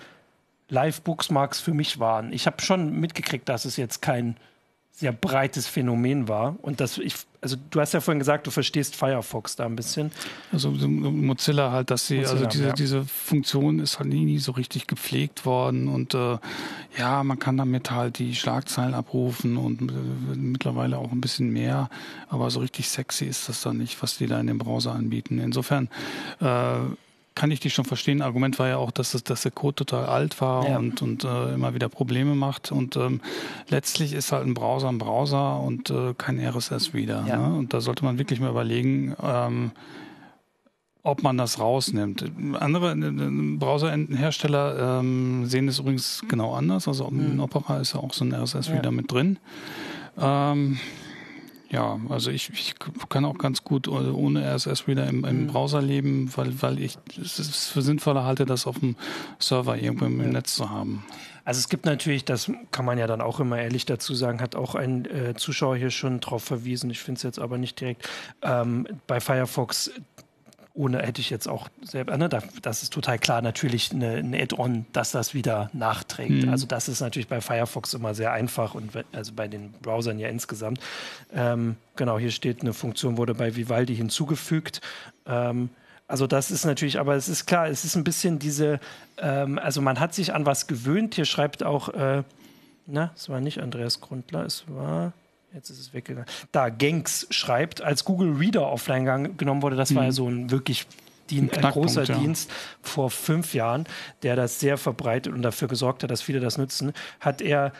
Live-Bookmarks 0.68 1.60
für 1.60 1.74
mich 1.74 1.98
waren. 2.00 2.32
Ich 2.32 2.46
habe 2.46 2.60
schon 2.60 2.98
mitgekriegt, 2.98 3.48
dass 3.48 3.64
es 3.64 3.76
jetzt 3.76 4.02
kein 4.02 4.36
sehr 4.96 5.12
breites 5.12 5.66
Phänomen 5.66 6.26
war. 6.26 6.56
Und 6.62 6.80
das, 6.80 6.96
ich, 6.96 7.16
also 7.42 7.56
du 7.68 7.80
hast 7.80 7.92
ja 7.92 8.00
vorhin 8.00 8.18
gesagt, 8.18 8.46
du 8.46 8.50
verstehst 8.50 8.96
Firefox 8.96 9.54
da 9.54 9.66
ein 9.66 9.76
bisschen. 9.76 10.10
Also 10.52 10.70
Mozilla 10.70 11.70
halt, 11.70 11.90
dass 11.90 12.06
sie, 12.06 12.20
also 12.20 12.36
Mozilla, 12.36 12.46
also 12.46 12.58
diese, 12.58 12.66
ja. 12.68 12.72
diese 12.72 13.04
Funktion 13.04 13.78
ist 13.78 13.98
halt 13.98 14.08
nie, 14.08 14.24
nie 14.24 14.38
so 14.38 14.52
richtig 14.52 14.86
gepflegt 14.86 15.44
worden 15.44 15.88
und 15.88 16.14
äh, 16.14 16.38
ja, 16.96 17.22
man 17.24 17.38
kann 17.38 17.58
damit 17.58 17.90
halt 17.90 18.18
die 18.18 18.34
Schlagzeilen 18.34 18.94
abrufen 18.94 19.58
und 19.58 19.82
äh, 19.82 20.34
mittlerweile 20.34 20.96
auch 20.96 21.12
ein 21.12 21.20
bisschen 21.20 21.52
mehr, 21.52 21.90
aber 22.30 22.48
so 22.48 22.60
richtig 22.60 22.88
sexy 22.88 23.26
ist 23.26 23.50
das 23.50 23.60
dann 23.60 23.76
nicht, 23.76 24.02
was 24.02 24.16
die 24.16 24.26
da 24.26 24.40
in 24.40 24.46
dem 24.46 24.56
Browser 24.56 24.94
anbieten. 24.94 25.38
Insofern 25.40 25.90
äh, 26.40 26.78
kann 27.36 27.50
ich 27.50 27.60
dich 27.60 27.74
schon 27.74 27.84
verstehen. 27.84 28.22
Argument 28.22 28.58
war 28.58 28.66
ja 28.66 28.78
auch, 28.78 28.90
dass, 28.90 29.14
es, 29.14 29.22
dass 29.22 29.42
der 29.42 29.52
Code 29.52 29.76
total 29.76 30.06
alt 30.06 30.40
war 30.40 30.68
ja. 30.68 30.78
und, 30.78 31.02
und 31.02 31.22
äh, 31.22 31.54
immer 31.54 31.74
wieder 31.74 31.88
Probleme 31.88 32.34
macht. 32.34 32.72
Und 32.72 32.96
ähm, 32.96 33.20
letztlich 33.68 34.14
ist 34.14 34.32
halt 34.32 34.44
ein 34.46 34.54
Browser 34.54 34.88
ein 34.88 34.98
Browser 34.98 35.60
und 35.60 35.90
äh, 35.90 36.14
kein 36.16 36.40
RSS-Reader. 36.40 37.24
Ja. 37.28 37.36
Ne? 37.36 37.56
Und 37.56 37.74
da 37.74 37.80
sollte 37.80 38.04
man 38.04 38.18
wirklich 38.18 38.40
mal 38.40 38.50
überlegen, 38.50 39.14
ähm, 39.22 39.70
ob 41.02 41.22
man 41.22 41.36
das 41.36 41.60
rausnimmt. 41.60 42.24
Andere 42.58 42.92
äh, 42.92 43.56
Browserhersteller 43.58 44.98
ähm, 45.00 45.44
sehen 45.46 45.68
es 45.68 45.78
übrigens 45.78 46.24
genau 46.28 46.54
anders. 46.54 46.88
Also 46.88 47.08
mhm. 47.10 47.32
in 47.32 47.40
Opera 47.40 47.78
ist 47.78 47.92
ja 47.92 48.00
auch 48.00 48.14
so 48.14 48.24
ein 48.24 48.32
RSS-Reader 48.34 48.86
ja. 48.86 48.90
mit 48.90 49.12
drin. 49.12 49.38
Ähm, 50.18 50.78
ja, 51.68 51.98
also 52.08 52.30
ich, 52.30 52.50
ich 52.50 52.74
kann 53.08 53.24
auch 53.24 53.38
ganz 53.38 53.64
gut 53.64 53.88
ohne 53.88 54.54
RSS-Reader 54.54 55.06
im, 55.08 55.24
im 55.24 55.42
mhm. 55.42 55.46
Browser 55.48 55.82
leben, 55.82 56.30
weil, 56.36 56.62
weil 56.62 56.78
ich 56.80 56.96
es 57.20 57.68
für 57.68 57.82
sinnvoller 57.82 58.24
halte, 58.24 58.46
das 58.46 58.66
auf 58.66 58.78
dem 58.78 58.96
Server 59.38 59.76
irgendwo 59.76 60.04
im, 60.04 60.20
im 60.20 60.30
Netz 60.30 60.54
zu 60.54 60.70
haben. 60.70 61.04
Also 61.44 61.60
es 61.60 61.68
gibt 61.68 61.86
natürlich, 61.86 62.24
das 62.24 62.50
kann 62.72 62.84
man 62.84 62.98
ja 62.98 63.06
dann 63.06 63.20
auch 63.20 63.38
immer 63.38 63.58
ehrlich 63.58 63.86
dazu 63.86 64.14
sagen, 64.14 64.40
hat 64.40 64.56
auch 64.56 64.74
ein 64.74 65.04
äh, 65.04 65.34
Zuschauer 65.34 65.76
hier 65.76 65.90
schon 65.90 66.18
drauf 66.20 66.42
verwiesen, 66.42 66.90
ich 66.90 66.98
finde 66.98 67.18
es 67.18 67.22
jetzt 67.22 67.38
aber 67.38 67.56
nicht 67.56 67.80
direkt, 67.80 68.08
ähm, 68.42 68.86
bei 69.06 69.20
Firefox 69.20 69.92
ohne 70.76 71.02
hätte 71.02 71.20
ich 71.20 71.30
jetzt 71.30 71.48
auch 71.48 71.68
selber, 71.82 72.16
ne, 72.16 72.28
das 72.28 72.82
ist 72.82 72.92
total 72.92 73.18
klar, 73.18 73.40
natürlich 73.40 73.92
eine, 73.92 74.16
ein 74.16 74.34
Add-on, 74.34 74.84
dass 74.92 75.10
das 75.10 75.32
wieder 75.32 75.70
nachträgt. 75.72 76.44
Mhm. 76.44 76.48
Also 76.50 76.66
das 76.66 76.88
ist 76.88 77.00
natürlich 77.00 77.28
bei 77.28 77.40
Firefox 77.40 77.94
immer 77.94 78.14
sehr 78.14 78.32
einfach 78.32 78.74
und 78.74 78.90
also 79.12 79.32
bei 79.34 79.48
den 79.48 79.72
Browsern 79.82 80.18
ja 80.18 80.28
insgesamt. 80.28 80.78
Ähm, 81.34 81.76
genau, 81.96 82.18
hier 82.18 82.30
steht, 82.30 82.60
eine 82.60 82.74
Funktion 82.74 83.16
wurde 83.16 83.34
bei 83.34 83.56
Vivaldi 83.56 83.96
hinzugefügt. 83.96 84.80
Ähm, 85.26 85.70
also 86.08 86.26
das 86.26 86.50
ist 86.50 86.64
natürlich, 86.64 87.00
aber 87.00 87.16
es 87.16 87.28
ist 87.28 87.46
klar, 87.46 87.68
es 87.68 87.84
ist 87.84 87.96
ein 87.96 88.04
bisschen 88.04 88.38
diese, 88.38 88.78
ähm, 89.18 89.58
also 89.58 89.80
man 89.80 89.98
hat 89.98 90.14
sich 90.14 90.34
an 90.34 90.46
was 90.46 90.66
gewöhnt. 90.66 91.14
Hier 91.14 91.24
schreibt 91.24 91.64
auch, 91.64 91.88
äh, 91.88 92.22
na, 92.86 93.10
es 93.16 93.28
war 93.28 93.40
nicht 93.40 93.60
Andreas 93.60 94.00
Grundler, 94.00 94.44
es 94.44 94.64
war 94.68 95.12
Jetzt 95.52 95.70
ist 95.70 95.78
es 95.78 95.94
weggegangen. 95.94 96.28
Da, 96.52 96.68
Genks 96.68 97.26
schreibt, 97.30 97.80
als 97.80 98.04
Google 98.04 98.32
Reader 98.32 98.70
offline 98.70 99.36
genommen 99.36 99.62
wurde, 99.62 99.76
das 99.76 99.90
mhm. 99.90 99.94
war 99.96 100.02
ja 100.04 100.10
mhm. 100.10 100.14
so 100.14 100.28
ein 100.28 100.50
wirklich 100.50 100.86
Dien 101.30 101.50
ein 101.50 101.72
großer 101.72 102.04
ja. 102.04 102.18
Dienst 102.18 102.50
vor 102.82 103.10
fünf 103.10 103.54
Jahren, 103.54 103.84
der 104.22 104.36
das 104.36 104.60
sehr 104.60 104.78
verbreitet 104.78 105.32
und 105.32 105.42
dafür 105.42 105.68
gesorgt 105.68 106.02
hat, 106.02 106.10
dass 106.10 106.22
viele 106.22 106.40
das 106.40 106.58
nutzen, 106.58 106.92
hat 107.20 107.42
er, 107.42 107.72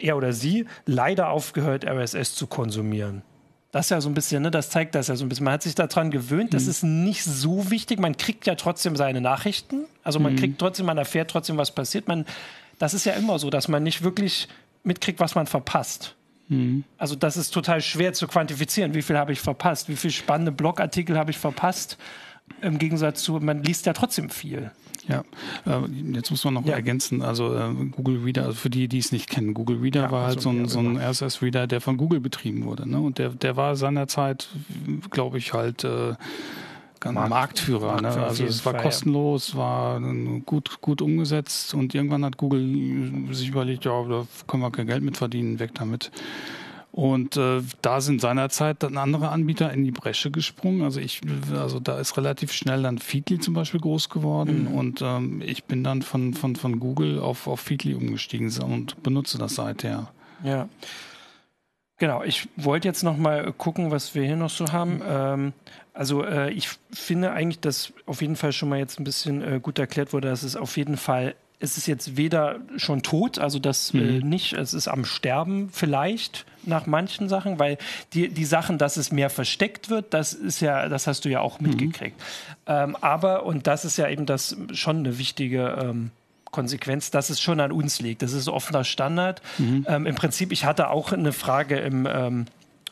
er 0.00 0.16
oder 0.16 0.32
sie 0.32 0.66
leider 0.86 1.30
aufgehört, 1.30 1.84
RSS 1.84 2.34
zu 2.34 2.46
konsumieren. 2.46 3.22
Das 3.70 3.86
ist 3.86 3.90
ja 3.90 4.00
so 4.00 4.08
ein 4.08 4.14
bisschen, 4.14 4.42
ne, 4.42 4.50
das 4.50 4.70
zeigt 4.70 4.94
das 4.94 5.08
ja 5.08 5.16
so 5.16 5.24
ein 5.24 5.28
bisschen. 5.28 5.44
Man 5.44 5.54
hat 5.54 5.62
sich 5.62 5.74
daran 5.74 6.10
gewöhnt, 6.10 6.54
das 6.54 6.64
mhm. 6.64 6.70
ist 6.70 6.82
nicht 6.84 7.24
so 7.24 7.70
wichtig. 7.70 8.00
Man 8.00 8.16
kriegt 8.16 8.46
ja 8.46 8.54
trotzdem 8.54 8.96
seine 8.96 9.20
Nachrichten. 9.20 9.84
Also 10.02 10.20
man 10.20 10.32
mhm. 10.32 10.36
kriegt 10.36 10.58
trotzdem, 10.58 10.86
man 10.86 10.96
erfährt 10.96 11.30
trotzdem, 11.30 11.58
was 11.58 11.74
passiert. 11.74 12.08
Man, 12.08 12.24
das 12.78 12.94
ist 12.94 13.04
ja 13.04 13.12
immer 13.12 13.38
so, 13.38 13.50
dass 13.50 13.68
man 13.68 13.82
nicht 13.82 14.02
wirklich 14.02 14.48
mitkriegt, 14.84 15.20
was 15.20 15.34
man 15.34 15.46
verpasst. 15.46 16.14
Mhm. 16.48 16.84
Also 16.96 17.14
das 17.14 17.36
ist 17.36 17.50
total 17.50 17.80
schwer 17.80 18.12
zu 18.12 18.26
quantifizieren. 18.26 18.94
Wie 18.94 19.02
viel 19.02 19.18
habe 19.18 19.32
ich 19.32 19.40
verpasst? 19.40 19.88
Wie 19.88 19.96
viele 19.96 20.12
spannende 20.12 20.52
Blogartikel 20.52 21.18
habe 21.18 21.30
ich 21.30 21.38
verpasst? 21.38 21.98
Im 22.62 22.78
Gegensatz 22.78 23.22
zu, 23.22 23.34
man 23.34 23.62
liest 23.62 23.86
ja 23.86 23.92
trotzdem 23.92 24.30
viel. 24.30 24.70
Ja, 25.06 25.24
äh, 25.66 25.80
jetzt 26.12 26.30
muss 26.30 26.44
man 26.44 26.54
noch 26.54 26.66
ja. 26.66 26.74
ergänzen, 26.74 27.22
also 27.22 27.54
äh, 27.54 27.72
Google 27.92 28.22
Reader, 28.24 28.44
also 28.44 28.54
für 28.54 28.68
die, 28.68 28.88
die 28.88 28.98
es 28.98 29.10
nicht 29.10 29.30
kennen, 29.30 29.54
Google 29.54 29.78
Reader 29.78 30.02
ja, 30.02 30.10
war 30.10 30.26
halt 30.26 30.40
so, 30.40 30.50
ein, 30.50 30.68
so 30.68 30.80
ein 30.80 30.98
RSS-Reader, 30.98 31.66
der 31.66 31.80
von 31.80 31.96
Google 31.96 32.20
betrieben 32.20 32.64
wurde. 32.64 32.88
Ne? 32.88 33.00
Und 33.00 33.16
der, 33.16 33.30
der 33.30 33.56
war 33.56 33.74
seinerzeit, 33.76 34.48
glaube 35.10 35.38
ich, 35.38 35.54
halt 35.54 35.84
äh, 35.84 36.14
Markt, 37.04 37.30
Marktführer. 37.30 38.00
Ne? 38.00 38.08
Also 38.08 38.44
es 38.44 38.64
war 38.64 38.74
Fall, 38.74 38.82
kostenlos, 38.82 39.56
war 39.56 40.00
gut, 40.44 40.80
gut 40.80 41.02
umgesetzt 41.02 41.74
und 41.74 41.94
irgendwann 41.94 42.24
hat 42.24 42.36
Google 42.36 43.34
sich 43.34 43.48
überlegt, 43.48 43.84
ja, 43.84 44.02
da 44.04 44.26
können 44.46 44.62
wir 44.62 44.70
kein 44.70 44.86
Geld 44.86 45.02
mit 45.02 45.16
verdienen, 45.16 45.58
weg 45.58 45.72
damit. 45.74 46.10
Und 46.90 47.36
äh, 47.36 47.62
da 47.80 48.00
sind 48.00 48.20
seinerzeit 48.20 48.82
dann 48.82 48.96
andere 48.96 49.28
Anbieter 49.28 49.72
in 49.72 49.84
die 49.84 49.92
Bresche 49.92 50.32
gesprungen. 50.32 50.82
Also 50.82 50.98
ich, 50.98 51.20
also 51.54 51.78
da 51.78 52.00
ist 52.00 52.16
relativ 52.16 52.52
schnell 52.52 52.82
dann 52.82 52.98
Feedly 52.98 53.38
zum 53.38 53.54
Beispiel 53.54 53.78
groß 53.78 54.08
geworden 54.08 54.68
mhm. 54.70 54.74
und 54.74 55.02
ähm, 55.02 55.42
ich 55.44 55.64
bin 55.64 55.84
dann 55.84 56.02
von, 56.02 56.34
von, 56.34 56.56
von 56.56 56.80
Google 56.80 57.20
auf, 57.20 57.46
auf 57.46 57.60
Feedly 57.60 57.94
umgestiegen 57.94 58.52
und 58.62 59.00
benutze 59.02 59.38
das 59.38 59.54
seither. 59.54 60.08
Ja. 60.42 60.68
Genau, 61.98 62.22
ich 62.22 62.48
wollte 62.56 62.86
jetzt 62.86 63.02
noch 63.02 63.16
mal 63.16 63.52
gucken, 63.52 63.90
was 63.90 64.14
wir 64.14 64.24
hier 64.24 64.36
noch 64.36 64.50
so 64.50 64.72
haben. 64.72 65.02
Ähm, 65.06 65.52
also 65.92 66.24
äh, 66.24 66.50
ich 66.52 66.70
finde 66.92 67.32
eigentlich, 67.32 67.60
dass 67.60 67.92
auf 68.06 68.22
jeden 68.22 68.36
Fall 68.36 68.52
schon 68.52 68.68
mal 68.68 68.78
jetzt 68.78 69.00
ein 69.00 69.04
bisschen 69.04 69.42
äh, 69.42 69.60
gut 69.60 69.78
erklärt 69.78 70.12
wurde, 70.12 70.28
dass 70.28 70.44
es 70.44 70.54
auf 70.54 70.76
jeden 70.76 70.96
Fall 70.96 71.34
es 71.60 71.76
ist 71.76 71.86
jetzt 71.86 72.16
weder 72.16 72.60
schon 72.76 73.02
tot, 73.02 73.38
also 73.38 73.58
das 73.58 73.92
äh, 73.92 73.96
mhm. 73.96 74.08
äh, 74.08 74.24
nicht, 74.24 74.52
es 74.52 74.74
ist 74.74 74.88
am 74.88 75.04
Sterben 75.04 75.70
vielleicht 75.72 76.46
nach 76.64 76.86
manchen 76.86 77.28
Sachen, 77.28 77.58
weil 77.58 77.78
die, 78.12 78.28
die 78.28 78.44
Sachen, 78.44 78.78
dass 78.78 78.96
es 78.96 79.10
mehr 79.10 79.30
versteckt 79.30 79.90
wird, 79.90 80.14
das 80.14 80.34
ist 80.34 80.60
ja, 80.60 80.88
das 80.88 81.06
hast 81.06 81.24
du 81.24 81.28
ja 81.28 81.40
auch 81.40 81.58
mhm. 81.58 81.68
mitgekriegt. 81.68 82.16
Mhm. 82.16 82.54
Ähm, 82.66 82.96
aber, 83.00 83.44
und 83.44 83.66
das 83.66 83.84
ist 83.84 83.96
ja 83.96 84.08
eben 84.08 84.26
das 84.26 84.56
schon 84.72 84.98
eine 84.98 85.18
wichtige 85.18 85.78
ähm, 85.82 86.10
Konsequenz, 86.50 87.10
dass 87.10 87.30
es 87.30 87.40
schon 87.40 87.60
an 87.60 87.72
uns 87.72 88.00
liegt. 88.00 88.22
Das 88.22 88.32
ist 88.32 88.48
offener 88.48 88.84
Standard. 88.84 89.42
Mhm. 89.58 89.86
Ähm, 89.88 90.06
Im 90.06 90.14
Prinzip, 90.14 90.52
ich 90.52 90.64
hatte 90.64 90.90
auch 90.90 91.12
eine 91.12 91.32
Frage 91.32 91.78
im, 91.78 92.06
ähm, 92.10 92.46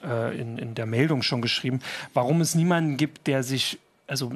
äh, 0.05 0.39
in, 0.39 0.59
in 0.59 0.75
der 0.75 0.87
Meldung 0.87 1.23
schon 1.23 1.43
geschrieben, 1.43 1.81
warum 2.15 2.41
es 2.41 2.55
niemanden 2.55 2.97
gibt, 2.97 3.27
der 3.27 3.43
sich 3.43 3.79
also 4.09 4.33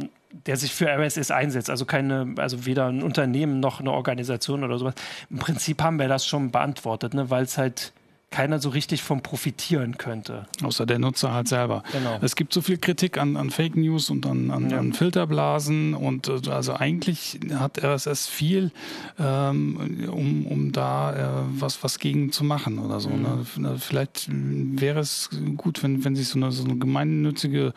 der 0.47 0.57
sich 0.57 0.73
für 0.73 0.87
RSS 0.89 1.31
einsetzt, 1.31 1.71
also 1.71 1.85
keine, 1.85 2.35
also 2.39 2.65
weder 2.67 2.87
ein 2.87 3.03
Unternehmen 3.03 3.61
noch 3.61 3.81
eine 3.81 3.91
Organisation 3.93 4.63
oder 4.63 4.79
sowas. 4.79 4.95
Im 5.29 5.39
Prinzip 5.39 5.83
haben 5.83 5.99
wir 5.99 6.09
das 6.09 6.27
schon 6.27 6.51
beantwortet, 6.51 7.15
ne, 7.15 7.31
weil 7.31 7.43
es 7.43 7.59
halt 7.59 7.93
keiner 8.31 8.61
so 8.61 8.69
richtig 8.69 9.03
vom 9.03 9.23
profitieren 9.23 9.99
könnte. 9.99 10.47
Außer 10.63 10.87
der 10.87 11.01
Nutzer 11.01 11.35
halt 11.35 11.49
selber. 11.49 11.83
Genau. 11.91 12.19
Es 12.23 12.37
gibt 12.37 12.53
so 12.53 12.61
viel 12.61 12.79
Kritik 12.79 13.19
an, 13.19 13.37
an 13.37 13.51
Fake 13.51 13.77
News 13.77 14.09
und 14.09 14.25
an, 14.25 14.53
an, 14.53 14.71
ja. 14.71 14.79
an 14.79 14.93
Filterblasen 14.93 15.95
und 15.95 16.29
äh, 16.29 16.49
also 16.49 16.75
eigentlich 16.75 17.41
hat 17.55 17.83
RSS 17.83 18.29
viel, 18.29 18.71
ähm, 19.19 20.09
um, 20.13 20.47
um 20.47 20.71
da 20.71 21.13
äh, 21.13 21.43
was, 21.59 21.83
was 21.83 21.99
gegen 21.99 22.31
zu 22.31 22.45
machen 22.45 22.79
oder 22.79 23.01
so. 23.01 23.11
Ne? 23.11 23.45
Mhm. 23.57 23.63
Ne? 23.63 23.79
Vielleicht 23.79 24.29
wäre 24.31 25.01
es 25.01 25.31
gut, 25.57 25.83
wenn, 25.83 26.05
wenn 26.05 26.15
sich 26.15 26.29
so 26.29 26.39
eine, 26.39 26.53
so 26.53 26.63
eine 26.65 26.77
gemeinnützige 26.77 27.75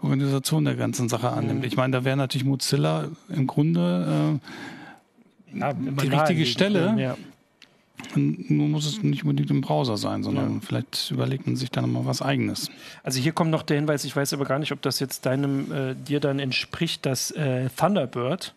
Organisation 0.00 0.64
der 0.64 0.76
ganzen 0.76 1.10
Sache 1.10 1.28
annimmt. 1.28 1.60
Mhm. 1.60 1.66
Ich 1.66 1.76
meine, 1.76 1.92
da 1.92 2.04
wäre 2.06 2.16
natürlich 2.16 2.46
Mozilla 2.46 3.08
im 3.28 3.46
Grunde 3.46 4.40
äh, 5.54 5.58
ja, 5.58 5.74
die 5.74 6.08
richtige 6.08 6.46
Stelle. 6.46 6.94
Ja. 6.98 7.16
Nur 8.14 8.68
muss 8.68 8.86
es 8.86 9.02
nicht 9.02 9.22
unbedingt 9.24 9.50
im 9.50 9.60
Browser 9.60 9.96
sein, 9.96 10.22
sondern 10.22 10.54
ja. 10.54 10.60
vielleicht 10.60 11.10
überlegt 11.10 11.46
man 11.46 11.56
sich 11.56 11.70
dann 11.70 11.90
mal 11.90 12.06
was 12.06 12.22
Eigenes. 12.22 12.70
Also 13.02 13.20
hier 13.20 13.32
kommt 13.32 13.50
noch 13.50 13.62
der 13.62 13.76
Hinweis, 13.76 14.04
ich 14.04 14.14
weiß 14.14 14.32
aber 14.32 14.44
gar 14.44 14.58
nicht, 14.58 14.72
ob 14.72 14.82
das 14.82 15.00
jetzt 15.00 15.26
deinem, 15.26 15.72
äh, 15.72 15.94
dir 15.94 16.20
dann 16.20 16.38
entspricht, 16.38 17.06
dass 17.06 17.30
äh, 17.30 17.68
Thunderbird, 17.76 18.54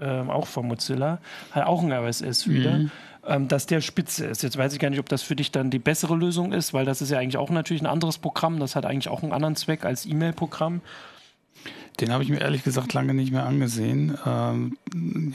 äh, 0.00 0.06
auch 0.06 0.46
von 0.46 0.66
Mozilla, 0.66 1.18
hat 1.50 1.66
auch 1.66 1.82
ein 1.82 1.92
RSS-Reader. 1.92 2.78
Mhm. 2.78 2.90
Ähm, 3.26 3.46
dass 3.46 3.66
der 3.66 3.82
spitze 3.82 4.24
ist. 4.24 4.42
Jetzt 4.42 4.56
weiß 4.56 4.72
ich 4.72 4.78
gar 4.78 4.88
nicht, 4.88 5.00
ob 5.00 5.08
das 5.10 5.20
für 5.20 5.36
dich 5.36 5.52
dann 5.52 5.70
die 5.70 5.78
bessere 5.78 6.16
Lösung 6.16 6.52
ist, 6.52 6.72
weil 6.72 6.86
das 6.86 7.02
ist 7.02 7.10
ja 7.10 7.18
eigentlich 7.18 7.36
auch 7.36 7.50
natürlich 7.50 7.82
ein 7.82 7.86
anderes 7.86 8.16
Programm. 8.16 8.58
Das 8.58 8.74
hat 8.74 8.86
eigentlich 8.86 9.08
auch 9.08 9.22
einen 9.22 9.32
anderen 9.32 9.54
Zweck 9.54 9.84
als 9.84 10.06
E-Mail-Programm. 10.06 10.80
Den 12.00 12.12
habe 12.12 12.22
ich 12.22 12.28
mir 12.28 12.40
ehrlich 12.40 12.62
gesagt 12.62 12.92
lange 12.92 13.12
nicht 13.12 13.32
mehr 13.32 13.44
angesehen. 13.44 14.16
Ähm, 14.24 14.76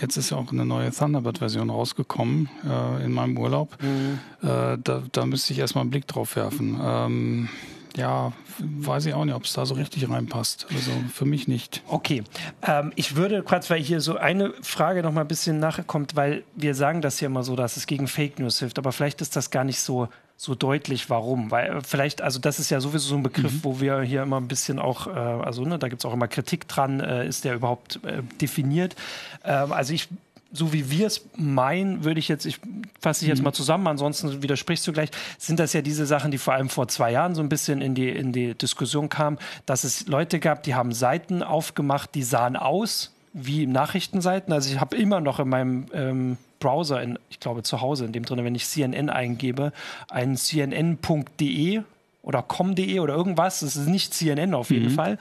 jetzt 0.02 0.16
ist 0.16 0.30
ja 0.30 0.38
auch 0.38 0.52
eine 0.52 0.66
neue 0.66 0.92
Thunderbird-Version 0.92 1.70
rausgekommen 1.70 2.50
äh, 2.66 3.04
in 3.04 3.12
meinem 3.12 3.38
Urlaub. 3.38 3.78
Mhm. 3.82 4.20
Äh, 4.42 4.78
da, 4.82 5.04
da 5.12 5.26
müsste 5.26 5.54
ich 5.54 5.60
erstmal 5.60 5.82
einen 5.82 5.92
Blick 5.92 6.08
drauf 6.08 6.36
werfen. 6.36 6.80
Ähm, 6.82 7.50
ja, 7.96 8.34
weiß 8.60 9.06
ich 9.06 9.14
auch 9.14 9.26
nicht, 9.26 9.36
ob 9.36 9.44
es 9.44 9.54
da 9.54 9.66
so 9.66 9.76
richtig 9.76 10.10
reinpasst. 10.10 10.68
Also 10.74 10.92
für 11.14 11.26
mich 11.26 11.48
nicht. 11.48 11.84
Okay. 11.88 12.24
Ähm, 12.64 12.92
ich 12.96 13.16
würde 13.16 13.44
kurz, 13.44 13.70
weil 13.70 13.82
hier 13.82 14.02
so 14.02 14.18
eine 14.18 14.54
Frage 14.62 15.04
noch 15.04 15.12
mal 15.12 15.22
ein 15.22 15.28
bisschen 15.28 15.60
nachkommt, 15.60 16.16
weil 16.16 16.44
wir 16.56 16.76
sagen 16.76 17.02
das 17.02 17.20
ja 17.20 17.28
immer 17.28 17.44
so, 17.44 17.56
dass 17.56 17.78
es 17.78 17.86
gegen 17.86 18.08
Fake 18.08 18.40
News 18.40 18.60
hilft, 18.60 18.80
aber 18.80 18.92
vielleicht 18.92 19.22
ist 19.22 19.36
das 19.36 19.52
gar 19.52 19.64
nicht 19.64 19.80
so 19.80 20.08
so 20.38 20.56
deutlich, 20.56 21.10
warum. 21.10 21.52
Weil 21.52 21.78
äh, 21.78 21.82
vielleicht, 21.82 22.22
also 22.22 22.40
das 22.40 22.60
ist 22.60 22.70
ja 22.70 22.80
sowieso 22.80 23.10
so 23.10 23.16
ein 23.16 23.24
Begriff, 23.24 23.54
mhm. 23.54 23.64
wo 23.64 23.80
wir 23.80 24.02
hier 24.02 24.24
immer 24.24 24.40
ein 24.40 24.48
bisschen 24.48 24.80
auch, 24.80 25.08
äh, 25.08 25.12
also 25.12 25.64
ne, 25.64 25.80
da 25.80 25.88
gibt 25.88 26.02
es 26.02 26.06
auch 26.06 26.14
immer 26.14 26.28
Kritik 26.28 26.68
dran, 26.68 27.00
äh, 27.00 27.28
ist 27.28 27.46
der 27.46 27.56
überhaupt 27.56 28.00
äh, 28.04 28.22
definiert. 28.42 28.96
Ähm, 29.44 29.72
also 29.72 29.94
ich 29.94 30.10
so 30.56 30.72
wie 30.72 30.92
wir 30.92 31.08
es 31.08 31.26
meinen, 31.36 32.04
würde 32.04 32.20
ich 32.20 32.28
jetzt, 32.28 32.46
ich 32.46 32.60
fasse 33.02 33.22
dich 33.22 33.30
jetzt 33.30 33.40
mhm. 33.40 33.46
mal 33.46 33.54
zusammen, 33.54 33.88
ansonsten 33.88 34.44
widersprichst 34.44 34.86
du 34.86 34.94
gleich, 34.94 35.10
sind 35.40 35.60
das 35.60 35.74
ja 35.74 35.82
diese 35.82 36.06
Sachen, 36.06 36.30
die 36.30 36.38
vor 36.38 36.54
allem 36.54 36.70
vor 36.70 36.88
zwei 36.88 37.12
Jahren 37.12 37.34
so 37.34 37.42
ein 37.42 37.50
bisschen 37.50 37.82
in 37.82 37.96
die, 37.96 38.10
in 38.10 38.32
die 38.32 38.54
Diskussion 38.54 39.10
kamen, 39.10 39.40
dass 39.66 39.84
es 39.84 40.08
Leute 40.08 40.40
gab, 40.40 40.62
die 40.62 40.76
haben 40.76 40.94
Seiten 40.94 41.42
aufgemacht, 41.42 42.14
die 42.14 42.22
sahen 42.22 42.56
aus 42.56 43.16
wie 43.34 43.66
Nachrichtenseiten. 43.66 44.54
Also 44.54 44.72
ich 44.72 44.80
habe 44.80 44.96
immer 44.96 45.20
noch 45.20 45.40
in 45.40 45.50
meinem 45.50 45.86
ähm, 45.92 46.38
Browser, 46.64 47.02
in, 47.02 47.20
ich 47.30 47.42
glaube 47.42 47.64
zu 47.64 47.82
Hause, 47.82 48.06
in 48.06 48.14
dem 48.14 48.24
drin, 48.24 48.44
wenn 48.44 48.56
ich 48.56 48.66
CNN 48.66 49.10
eingebe, 49.10 49.74
ein 50.10 50.38
cnn.de 50.38 51.82
oder 52.22 52.42
com.de 52.42 53.00
oder 53.00 53.14
irgendwas, 53.14 53.60
das 53.60 53.76
ist 53.76 53.88
nicht 53.88 54.14
CNN 54.14 54.54
auf 54.54 54.72
jeden 54.72 54.92
mhm. 54.92 54.96
Fall. 54.96 55.18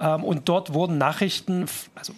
Ähm, 0.00 0.22
und 0.22 0.48
dort 0.48 0.72
wurden 0.72 0.96
Nachrichten, 0.98 1.66
also 1.96 2.14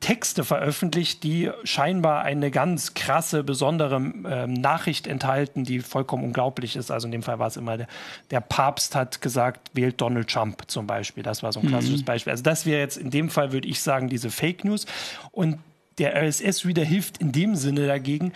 Texte 0.00 0.44
veröffentlicht, 0.44 1.22
die 1.24 1.50
scheinbar 1.64 2.22
eine 2.22 2.50
ganz 2.50 2.92
krasse, 2.92 3.42
besondere 3.42 3.96
ähm, 3.96 4.52
Nachricht 4.52 5.06
enthalten, 5.06 5.64
die 5.64 5.80
vollkommen 5.80 6.22
unglaublich 6.22 6.76
ist. 6.76 6.90
Also 6.90 7.08
in 7.08 7.12
dem 7.12 7.22
Fall 7.22 7.38
war 7.38 7.48
es 7.48 7.56
immer, 7.56 7.78
der, 7.78 7.88
der, 8.30 8.40
Papst 8.40 8.94
hat 8.94 9.22
gesagt, 9.22 9.70
wählt 9.72 10.00
Donald 10.00 10.28
Trump 10.28 10.64
zum 10.66 10.86
Beispiel. 10.86 11.22
Das 11.22 11.42
war 11.42 11.52
so 11.52 11.60
ein 11.60 11.66
mhm. 11.66 11.70
klassisches 11.70 12.02
mhm. 12.02 12.04
Beispiel. 12.04 12.30
Also 12.30 12.42
das 12.42 12.66
wäre 12.66 12.80
jetzt 12.80 12.98
in 12.98 13.10
dem 13.10 13.30
Fall, 13.30 13.52
würde 13.52 13.66
ich 13.66 13.80
sagen, 13.80 14.08
diese 14.08 14.30
Fake 14.30 14.64
News. 14.64 14.86
Und 15.32 15.58
der 15.98 16.14
RSS-Reader 16.14 16.84
hilft 16.84 17.18
in 17.18 17.32
dem 17.32 17.56
Sinne 17.56 17.86
dagegen, 17.86 18.32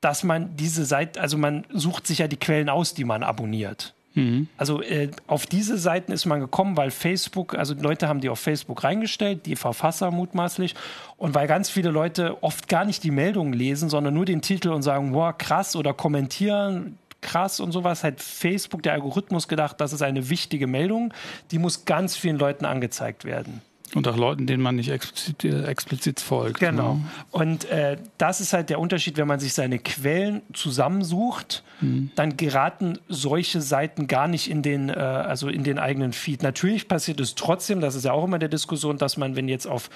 dass 0.00 0.22
man 0.22 0.56
diese 0.56 0.84
Seite, 0.84 1.20
also 1.20 1.38
man 1.38 1.64
sucht 1.70 2.06
sich 2.06 2.18
ja 2.18 2.28
die 2.28 2.36
Quellen 2.36 2.68
aus, 2.68 2.94
die 2.94 3.04
man 3.04 3.22
abonniert. 3.22 3.94
Mhm. 4.14 4.48
Also 4.56 4.82
äh, 4.82 5.10
auf 5.26 5.46
diese 5.46 5.78
Seiten 5.78 6.12
ist 6.12 6.26
man 6.26 6.40
gekommen, 6.40 6.76
weil 6.76 6.90
Facebook, 6.90 7.54
also 7.56 7.74
Leute 7.74 8.08
haben 8.08 8.20
die 8.20 8.28
auf 8.28 8.40
Facebook 8.40 8.84
reingestellt, 8.84 9.46
die 9.46 9.56
Verfasser 9.56 10.10
mutmaßlich, 10.10 10.74
und 11.16 11.34
weil 11.34 11.46
ganz 11.46 11.70
viele 11.70 11.90
Leute 11.90 12.42
oft 12.42 12.68
gar 12.68 12.84
nicht 12.84 13.04
die 13.04 13.10
Meldungen 13.10 13.52
lesen, 13.52 13.88
sondern 13.88 14.14
nur 14.14 14.24
den 14.24 14.42
Titel 14.42 14.70
und 14.70 14.82
sagen, 14.82 15.14
wow, 15.14 15.34
krass 15.36 15.76
oder 15.76 15.94
kommentieren, 15.94 16.98
krass 17.20 17.60
und 17.60 17.72
sowas, 17.72 18.04
hat 18.04 18.20
Facebook, 18.20 18.82
der 18.82 18.92
Algorithmus 18.94 19.48
gedacht, 19.48 19.80
das 19.80 19.92
ist 19.92 20.02
eine 20.02 20.30
wichtige 20.30 20.66
Meldung, 20.66 21.12
die 21.50 21.58
muss 21.58 21.84
ganz 21.84 22.16
vielen 22.16 22.38
Leuten 22.38 22.64
angezeigt 22.64 23.24
werden. 23.24 23.62
Und 23.94 24.06
auch 24.06 24.16
Leuten, 24.16 24.46
denen 24.46 24.62
man 24.62 24.76
nicht 24.76 24.90
explizit, 24.90 25.44
äh, 25.44 25.64
explizit 25.64 26.20
folgt. 26.20 26.60
Genau. 26.60 26.94
Ne? 26.94 27.04
Und 27.30 27.64
äh, 27.66 27.96
das 28.18 28.40
ist 28.40 28.52
halt 28.52 28.70
der 28.70 28.80
Unterschied, 28.80 29.16
wenn 29.16 29.26
man 29.26 29.40
sich 29.40 29.54
seine 29.54 29.78
Quellen 29.78 30.42
zusammensucht, 30.52 31.62
mhm. 31.80 32.10
dann 32.14 32.36
geraten 32.36 32.98
solche 33.08 33.60
Seiten 33.60 34.06
gar 34.06 34.28
nicht 34.28 34.50
in 34.50 34.62
den, 34.62 34.88
äh, 34.88 34.92
also 34.92 35.48
in 35.48 35.64
den 35.64 35.78
eigenen 35.78 36.12
Feed. 36.12 36.42
Natürlich 36.42 36.88
passiert 36.88 37.20
es 37.20 37.34
trotzdem, 37.34 37.80
das 37.80 37.94
ist 37.94 38.04
ja 38.04 38.12
auch 38.12 38.24
immer 38.24 38.38
der 38.38 38.48
Diskussion, 38.48 38.98
dass 38.98 39.16
man, 39.16 39.36
wenn 39.36 39.48
jetzt 39.48 39.66
auf 39.66 39.90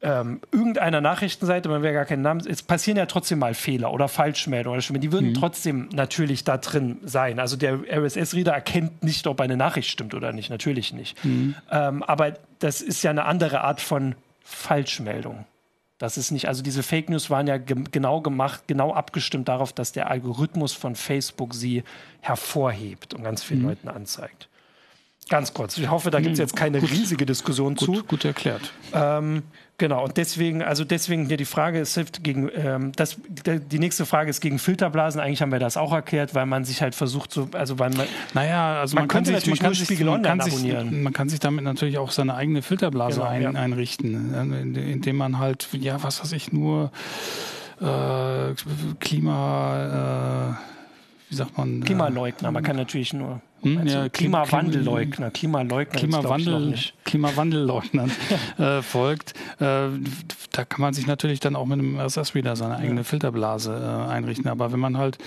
ähm, 0.00 0.40
irgendeiner 0.52 1.00
Nachrichtenseite, 1.00 1.68
man 1.68 1.82
will 1.82 1.92
gar 1.92 2.04
keinen 2.04 2.22
Namen, 2.22 2.46
es 2.46 2.62
passieren 2.62 2.96
ja 2.96 3.06
trotzdem 3.06 3.40
mal 3.40 3.54
Fehler 3.54 3.92
oder 3.92 4.08
Falschmeldungen 4.08 4.80
oder 4.88 4.98
die 4.98 5.12
würden 5.12 5.30
mhm. 5.30 5.34
trotzdem 5.34 5.88
natürlich 5.92 6.44
da 6.44 6.56
drin 6.58 6.98
sein. 7.02 7.40
Also 7.40 7.56
der 7.56 7.80
RSS-Reader 7.90 8.52
erkennt 8.52 9.02
nicht, 9.02 9.26
ob 9.26 9.40
eine 9.40 9.56
Nachricht 9.56 9.90
stimmt 9.90 10.14
oder 10.14 10.32
nicht, 10.32 10.50
natürlich 10.50 10.92
nicht. 10.92 11.22
Mhm. 11.24 11.56
Ähm, 11.70 12.02
aber 12.04 12.34
das 12.60 12.80
ist 12.80 13.02
ja 13.02 13.10
eine 13.10 13.24
andere 13.24 13.62
Art 13.62 13.80
von 13.80 14.14
Falschmeldung. 14.44 15.46
Das 15.98 16.16
ist 16.16 16.30
nicht, 16.30 16.46
also 16.46 16.62
diese 16.62 16.84
Fake 16.84 17.10
News 17.10 17.28
waren 17.28 17.48
ja 17.48 17.58
ge 17.58 17.76
genau 17.90 18.20
gemacht, 18.20 18.62
genau 18.68 18.94
abgestimmt 18.94 19.48
darauf, 19.48 19.72
dass 19.72 19.90
der 19.90 20.08
Algorithmus 20.08 20.72
von 20.72 20.94
Facebook 20.94 21.54
sie 21.54 21.82
hervorhebt 22.20 23.14
und 23.14 23.24
ganz 23.24 23.42
vielen 23.42 23.62
mhm. 23.62 23.68
Leuten 23.68 23.88
anzeigt. 23.88 24.48
Ganz 25.28 25.52
kurz. 25.52 25.76
Ich 25.76 25.90
hoffe, 25.90 26.10
da 26.10 26.20
gibt 26.20 26.34
es 26.34 26.38
jetzt 26.38 26.56
keine 26.56 26.80
gut, 26.80 26.90
riesige 26.90 27.26
Diskussion 27.26 27.74
gut, 27.74 27.84
zu. 27.84 28.04
Gut 28.04 28.24
erklärt. 28.24 28.72
Ähm, 28.94 29.42
genau, 29.78 30.04
und 30.04 30.16
deswegen, 30.16 30.62
also 30.62 30.84
deswegen 30.84 31.26
hier 31.26 31.36
die 31.36 31.44
Frage, 31.44 31.80
es 31.80 31.94
hilft 31.94 32.22
gegen, 32.22 32.50
ähm, 32.54 32.92
das, 32.96 33.16
die 33.26 33.78
nächste 33.78 34.04
Frage 34.04 34.30
ist 34.30 34.40
gegen 34.40 34.58
Filterblasen. 34.58 35.20
Eigentlich 35.20 35.40
haben 35.40 35.52
wir 35.52 35.58
das 35.58 35.76
auch 35.76 35.92
erklärt, 35.92 36.34
weil 36.34 36.46
man 36.46 36.64
sich 36.64 36.82
halt 36.82 36.94
versucht, 36.94 37.32
so, 37.32 37.48
also 37.52 37.78
weil 37.78 37.90
man. 37.90 38.06
Naja, 38.34 38.80
also 38.80 38.94
man, 38.94 39.02
man 39.02 39.08
kann 39.08 39.24
sich, 39.24 39.34
natürlich 39.34 39.62
man 39.62 39.72
kann 39.72 39.74
sich, 39.74 40.00
man 40.00 40.22
kann 40.22 40.40
sich, 40.40 40.62
man 40.90 41.12
kann 41.12 41.28
sich 41.28 41.40
damit 41.40 41.64
natürlich 41.64 41.98
auch 41.98 42.10
seine 42.10 42.34
eigene 42.34 42.62
Filterblase 42.62 43.20
genau, 43.20 43.30
ein, 43.30 43.42
ja. 43.42 43.50
einrichten, 43.50 44.74
indem 44.74 45.16
man 45.16 45.38
halt, 45.38 45.68
ja, 45.72 46.02
was 46.02 46.22
weiß 46.22 46.32
ich, 46.32 46.52
nur 46.52 46.90
äh, 47.80 48.54
Klima, 49.00 50.56
äh, 50.58 50.77
wie 51.28 51.34
sagt 51.34 51.58
man? 51.58 51.82
Klimaleugner, 51.84 52.50
man 52.50 52.62
kann 52.62 52.76
natürlich 52.76 53.12
nur 53.12 53.40
hm, 53.62 53.86
ja, 53.86 54.08
Klimawandelleugner, 54.08 55.30
Klimaleugner, 55.30 55.98
Klimawandel, 55.98 56.74
Klimawandelleugner 57.04 58.08
äh, 58.58 58.82
folgt. 58.82 59.34
Äh, 59.58 59.88
da 60.52 60.64
kann 60.64 60.80
man 60.80 60.94
sich 60.94 61.06
natürlich 61.06 61.40
dann 61.40 61.56
auch 61.56 61.66
mit 61.66 61.80
einem 61.80 61.98
RSS-Reader 61.98 62.54
seine 62.54 62.76
eigene 62.76 63.00
ja. 63.00 63.04
Filterblase 63.04 63.72
äh, 63.72 64.10
einrichten. 64.10 64.48
Aber 64.48 64.72
wenn 64.72 64.80
man 64.80 64.96
halt 64.96 65.18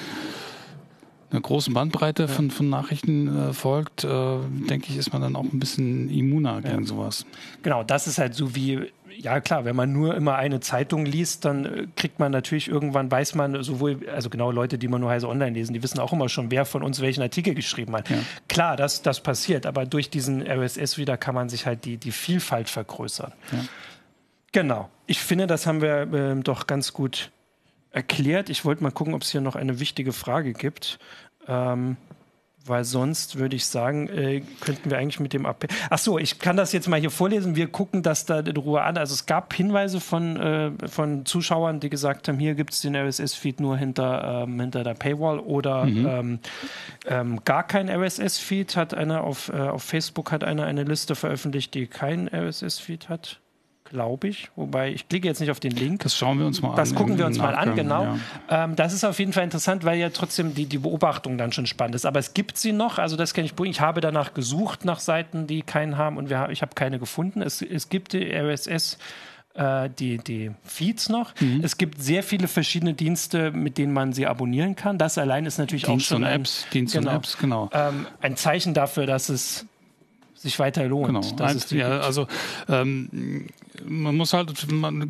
einer 1.31 1.41
großen 1.41 1.73
Bandbreite 1.73 2.27
von, 2.27 2.51
von 2.51 2.69
Nachrichten 2.69 3.49
äh, 3.49 3.53
folgt, 3.53 4.03
äh, 4.03 4.37
denke 4.69 4.87
ich, 4.89 4.97
ist 4.97 5.13
man 5.13 5.21
dann 5.21 5.35
auch 5.35 5.43
ein 5.43 5.59
bisschen 5.59 6.09
immuner 6.09 6.61
gegen 6.61 6.85
sowas. 6.85 7.25
Genau, 7.63 7.83
das 7.83 8.07
ist 8.07 8.17
halt 8.17 8.35
so 8.35 8.55
wie 8.55 8.91
ja 9.17 9.39
klar, 9.39 9.65
wenn 9.65 9.75
man 9.75 9.91
nur 9.93 10.15
immer 10.15 10.35
eine 10.35 10.59
Zeitung 10.59 11.05
liest, 11.05 11.45
dann 11.45 11.65
äh, 11.65 11.87
kriegt 11.95 12.19
man 12.19 12.31
natürlich 12.31 12.67
irgendwann, 12.67 13.11
weiß 13.11 13.35
man 13.35 13.61
sowohl, 13.63 13.99
also 14.09 14.29
genau 14.29 14.51
Leute, 14.51 14.77
die 14.77 14.87
man 14.87 15.01
nur 15.01 15.09
heise 15.09 15.27
online 15.27 15.51
lesen, 15.51 15.73
die 15.73 15.83
wissen 15.83 15.99
auch 15.99 16.13
immer 16.13 16.29
schon, 16.29 16.51
wer 16.51 16.65
von 16.65 16.83
uns 16.83 17.01
welchen 17.01 17.21
Artikel 17.21 17.53
geschrieben 17.53 17.95
hat. 17.95 18.09
Ja. 18.09 18.17
Klar, 18.47 18.77
das, 18.77 19.01
das 19.01 19.21
passiert, 19.21 19.65
aber 19.65 19.85
durch 19.85 20.09
diesen 20.09 20.41
RSS 20.45 20.97
wieder 20.97 21.17
kann 21.17 21.35
man 21.35 21.49
sich 21.49 21.65
halt 21.65 21.85
die, 21.85 21.97
die 21.97 22.11
Vielfalt 22.11 22.69
vergrößern. 22.69 23.33
Ja. 23.51 23.59
Genau. 24.51 24.89
Ich 25.07 25.19
finde, 25.19 25.47
das 25.47 25.65
haben 25.65 25.81
wir 25.81 26.13
äh, 26.13 26.35
doch 26.41 26.67
ganz 26.67 26.93
gut 26.93 27.31
erklärt. 27.91 28.49
Ich 28.49 28.65
wollte 28.65 28.84
mal 28.84 28.91
gucken, 28.91 29.13
ob 29.13 29.21
es 29.21 29.32
hier 29.32 29.41
noch 29.41 29.56
eine 29.56 29.80
wichtige 29.80 30.13
Frage 30.13 30.54
gibt. 30.54 30.99
Ähm, 31.47 31.97
weil 32.65 32.84
sonst 32.84 33.38
würde 33.38 33.56
ich 33.56 33.65
sagen, 33.65 34.08
äh, 34.10 34.43
könnten 34.60 34.91
wir 34.91 34.97
eigentlich 34.97 35.19
mit 35.19 35.34
dem 35.34 35.45
Appell. 35.45 35.69
Ach 35.89 35.97
so, 35.97 36.19
ich 36.19 36.38
kann 36.38 36.58
das 36.58 36.73
jetzt 36.73 36.88
mal 36.88 36.99
hier 36.99 37.10
vorlesen. 37.10 37.56
Wir 37.56 37.67
gucken 37.67 38.04
das 38.04 38.25
da 38.25 38.39
in 38.39 38.56
Ruhe 38.56 38.84
an. 38.84 38.97
Also 38.97 39.13
es 39.13 39.25
gab 39.25 39.54
Hinweise 39.54 39.99
von, 39.99 40.38
äh, 40.38 40.71
von 40.88 41.25
Zuschauern, 41.25 41.80
die 41.80 41.89
gesagt 41.89 42.27
haben, 42.27 42.38
hier 42.38 42.54
gibt 42.54 42.73
es 42.73 42.82
den 42.82 42.95
RSS-Feed 42.95 43.60
nur 43.60 43.77
hinter, 43.77 44.43
ähm, 44.43 44.60
hinter 44.60 44.84
der 44.84 44.93
Paywall 44.93 45.39
oder 45.39 45.86
mhm. 45.86 46.06
ähm, 46.08 46.39
ähm, 47.08 47.43
gar 47.45 47.65
kein 47.65 47.89
RSS-Feed. 47.89 48.75
Hat 48.75 48.93
einer 48.93 49.23
auf, 49.23 49.49
äh, 49.49 49.58
auf 49.58 49.84
Facebook 49.84 50.32
hat 50.32 50.43
einer 50.43 50.65
eine 50.65 50.84
Liste 50.84 51.15
veröffentlicht, 51.15 51.73
die 51.73 51.88
keinen 51.88 52.27
RSS-Feed 52.27 53.10
hat 53.10 53.39
glaube 53.91 54.27
ich. 54.27 54.49
Wobei 54.56 54.91
ich 54.91 55.08
klicke 55.08 55.27
jetzt 55.27 55.39
nicht 55.39 55.51
auf 55.51 55.60
den 55.60 55.71
Link. 55.71 56.01
Das 56.04 56.15
schauen 56.15 56.39
wir 56.39 56.45
uns 56.45 56.62
mal 56.62 56.69
das 56.69 56.77
an. 56.77 56.84
Das 56.86 56.95
gucken 56.95 57.17
wir 57.17 57.25
uns 57.25 57.38
mal 57.38 57.54
an, 57.54 57.75
genau. 57.75 58.17
Ja. 58.49 58.63
Ähm, 58.63 58.75
das 58.75 58.93
ist 58.93 59.04
auf 59.04 59.19
jeden 59.19 59.34
Fall 59.34 59.43
interessant, 59.43 59.84
weil 59.84 59.99
ja 59.99 60.10
trotzdem 60.10 60.56
die, 60.56 60.65
die 60.65 60.80
Beobachtung 60.80 61.38
dann 61.38 61.51
schon 61.51 61.67
spannend 61.67 61.95
ist. 61.95 62.06
Aber 62.06 62.19
es 62.19 62.34
gibt 62.34 62.58
sie 62.58 62.71
noch, 62.71 62.97
also 62.97 63.15
das 63.15 63.34
kenne 63.34 63.45
ich. 63.45 63.54
Ich 63.65 63.82
habe 63.82 64.01
danach 64.01 64.34
gesucht 64.34 64.86
nach 64.86 64.99
Seiten, 64.99 65.45
die 65.45 65.62
keinen 65.62 65.97
haben 65.97 66.17
und 66.17 66.30
wir, 66.30 66.49
ich 66.49 66.62
habe 66.62 66.73
keine 66.73 66.97
gefunden. 66.97 67.41
Es, 67.41 67.62
es 67.62 67.89
gibt 67.89 68.13
die 68.13 68.34
RSS 68.34 68.97
äh, 69.54 69.89
die, 69.99 70.17
die 70.17 70.51
Feeds 70.63 71.10
noch. 71.10 71.34
Mhm. 71.39 71.62
Es 71.63 71.77
gibt 71.77 72.01
sehr 72.01 72.23
viele 72.23 72.47
verschiedene 72.47 72.93
Dienste, 72.93 73.51
mit 73.51 73.77
denen 73.77 73.93
man 73.93 74.13
sie 74.13 74.27
abonnieren 74.27 74.75
kann. 74.75 74.97
Das 74.97 75.17
allein 75.17 75.45
ist 75.45 75.58
natürlich 75.58 75.84
Dienst 75.84 76.06
auch 76.06 76.15
schon 76.15 76.23
und 76.23 76.30
Apps, 76.30 76.65
ein, 76.65 76.71
Dienst 76.73 76.93
genau, 76.93 77.10
und 77.10 77.15
Apps, 77.17 77.38
genau. 77.38 77.69
Ähm, 77.73 78.08
ein 78.21 78.38
Zeichen 78.38 78.73
dafür, 78.73 79.06
dass 79.06 79.30
es 79.30 79.65
sich 80.41 80.58
weiter 80.60 80.86
lohnt. 80.86 81.08
Genau. 81.08 81.36
Das 81.36 81.69
ja, 81.71 81.99
also 81.99 82.27
ähm, 82.67 83.47
man 83.86 84.15
muss 84.15 84.34
halt 84.34 84.53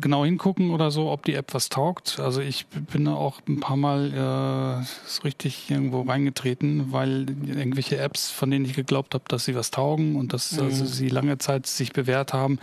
genau 0.00 0.24
hingucken 0.24 0.70
oder 0.70 0.90
so, 0.90 1.10
ob 1.10 1.24
die 1.24 1.34
App 1.34 1.54
was 1.54 1.68
taugt. 1.68 2.20
Also 2.20 2.40
ich 2.40 2.66
bin 2.66 3.04
da 3.04 3.14
auch 3.14 3.40
ein 3.48 3.60
paar 3.60 3.76
Mal 3.76 4.12
äh, 4.12 5.24
richtig 5.24 5.70
irgendwo 5.70 6.02
reingetreten, 6.02 6.92
weil 6.92 7.26
irgendwelche 7.46 7.98
Apps, 7.98 8.30
von 8.30 8.50
denen 8.50 8.64
ich 8.64 8.74
geglaubt 8.74 9.14
habe, 9.14 9.24
dass 9.28 9.44
sie 9.44 9.54
was 9.54 9.70
taugen 9.70 10.16
und 10.16 10.32
dass 10.32 10.52
mhm. 10.52 10.64
also 10.64 10.86
sie 10.86 11.08
lange 11.08 11.38
Zeit 11.38 11.66
sich 11.66 11.92
bewährt 11.92 12.32
haben, 12.32 12.58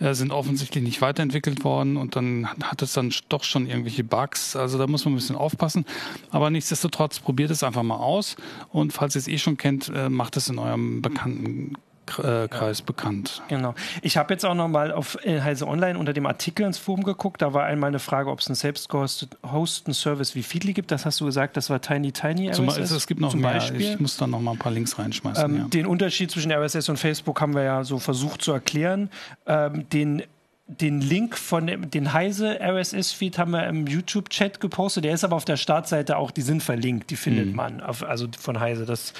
äh, 0.00 0.14
sind 0.14 0.30
offensichtlich 0.30 0.84
nicht 0.84 1.00
weiterentwickelt 1.00 1.64
worden 1.64 1.96
und 1.96 2.14
dann 2.14 2.48
hat 2.62 2.82
es 2.82 2.92
dann 2.92 3.12
doch 3.28 3.44
schon 3.44 3.66
irgendwelche 3.66 4.04
Bugs. 4.04 4.54
Also 4.54 4.78
da 4.78 4.86
muss 4.86 5.04
man 5.04 5.14
ein 5.14 5.16
bisschen 5.16 5.36
aufpassen. 5.36 5.84
Aber 6.30 6.50
nichtsdestotrotz 6.50 7.18
probiert 7.20 7.50
es 7.50 7.62
einfach 7.62 7.82
mal 7.82 7.96
aus 7.96 8.36
und 8.70 8.92
falls 8.92 9.16
ihr 9.16 9.20
es 9.20 9.28
eh 9.28 9.38
schon 9.38 9.56
kennt, 9.56 9.88
äh, 9.88 10.08
macht 10.08 10.36
es 10.36 10.48
in 10.48 10.58
eurem 10.58 11.02
bekannten 11.02 11.74
äh, 12.18 12.48
Kreis 12.48 12.82
bekannt. 12.82 13.42
Genau. 13.48 13.74
Ich 14.02 14.16
habe 14.16 14.34
jetzt 14.34 14.44
auch 14.44 14.54
noch 14.54 14.68
mal 14.68 14.92
auf 14.92 15.18
äh, 15.36 15.40
Heise 15.42 15.66
Online 15.66 15.98
unter 15.98 16.12
dem 16.12 16.26
Artikel 16.26 16.66
ins 16.66 16.78
Forum 16.78 17.04
geguckt. 17.04 17.42
Da 17.42 17.52
war 17.52 17.64
einmal 17.64 17.88
eine 17.88 17.98
Frage, 17.98 18.30
ob 18.30 18.40
es 18.40 18.48
einen 18.48 18.56
selbstgehosteten 18.56 19.94
Service 19.94 20.34
wie 20.34 20.42
Feedly 20.42 20.72
gibt. 20.72 20.90
Das 20.90 21.04
hast 21.06 21.20
du 21.20 21.24
gesagt, 21.24 21.56
das 21.56 21.70
war 21.70 21.80
Tiny 21.80 22.12
Tiny 22.12 22.48
RSS. 22.48 22.56
Zum, 22.56 22.68
es 22.68 23.06
gibt 23.06 23.20
noch 23.20 23.30
zum 23.30 23.40
mehr. 23.40 23.52
Beispiel. 23.52 23.80
Ich 23.80 24.00
muss 24.00 24.16
da 24.16 24.26
noch 24.26 24.40
mal 24.40 24.52
ein 24.52 24.58
paar 24.58 24.72
Links 24.72 24.98
reinschmeißen. 24.98 25.44
Ähm, 25.44 25.56
ja. 25.56 25.64
Den 25.68 25.86
Unterschied 25.86 26.30
zwischen 26.30 26.52
RSS 26.52 26.88
und 26.88 26.98
Facebook 26.98 27.40
haben 27.40 27.54
wir 27.54 27.62
ja 27.62 27.84
so 27.84 27.98
versucht 27.98 28.42
zu 28.42 28.52
erklären. 28.52 29.10
Ähm, 29.46 29.88
den 29.90 30.22
den 30.68 31.02
Link 31.02 31.36
von 31.36 31.66
dem, 31.66 31.90
den 31.90 32.14
Heise 32.14 32.58
RSS-Feed 32.60 33.36
haben 33.36 33.50
wir 33.50 33.66
im 33.66 33.86
YouTube-Chat 33.86 34.58
gepostet. 34.58 35.04
Der 35.04 35.12
ist 35.12 35.22
aber 35.22 35.36
auf 35.36 35.44
der 35.44 35.58
Startseite 35.58 36.16
auch, 36.16 36.30
die 36.30 36.40
sind 36.40 36.62
verlinkt, 36.62 37.10
die 37.10 37.16
findet 37.16 37.48
mhm. 37.48 37.56
man. 37.56 37.80
Auf, 37.82 38.02
also 38.04 38.26
von 38.38 38.58
Heise, 38.58 38.86
das 38.86 39.12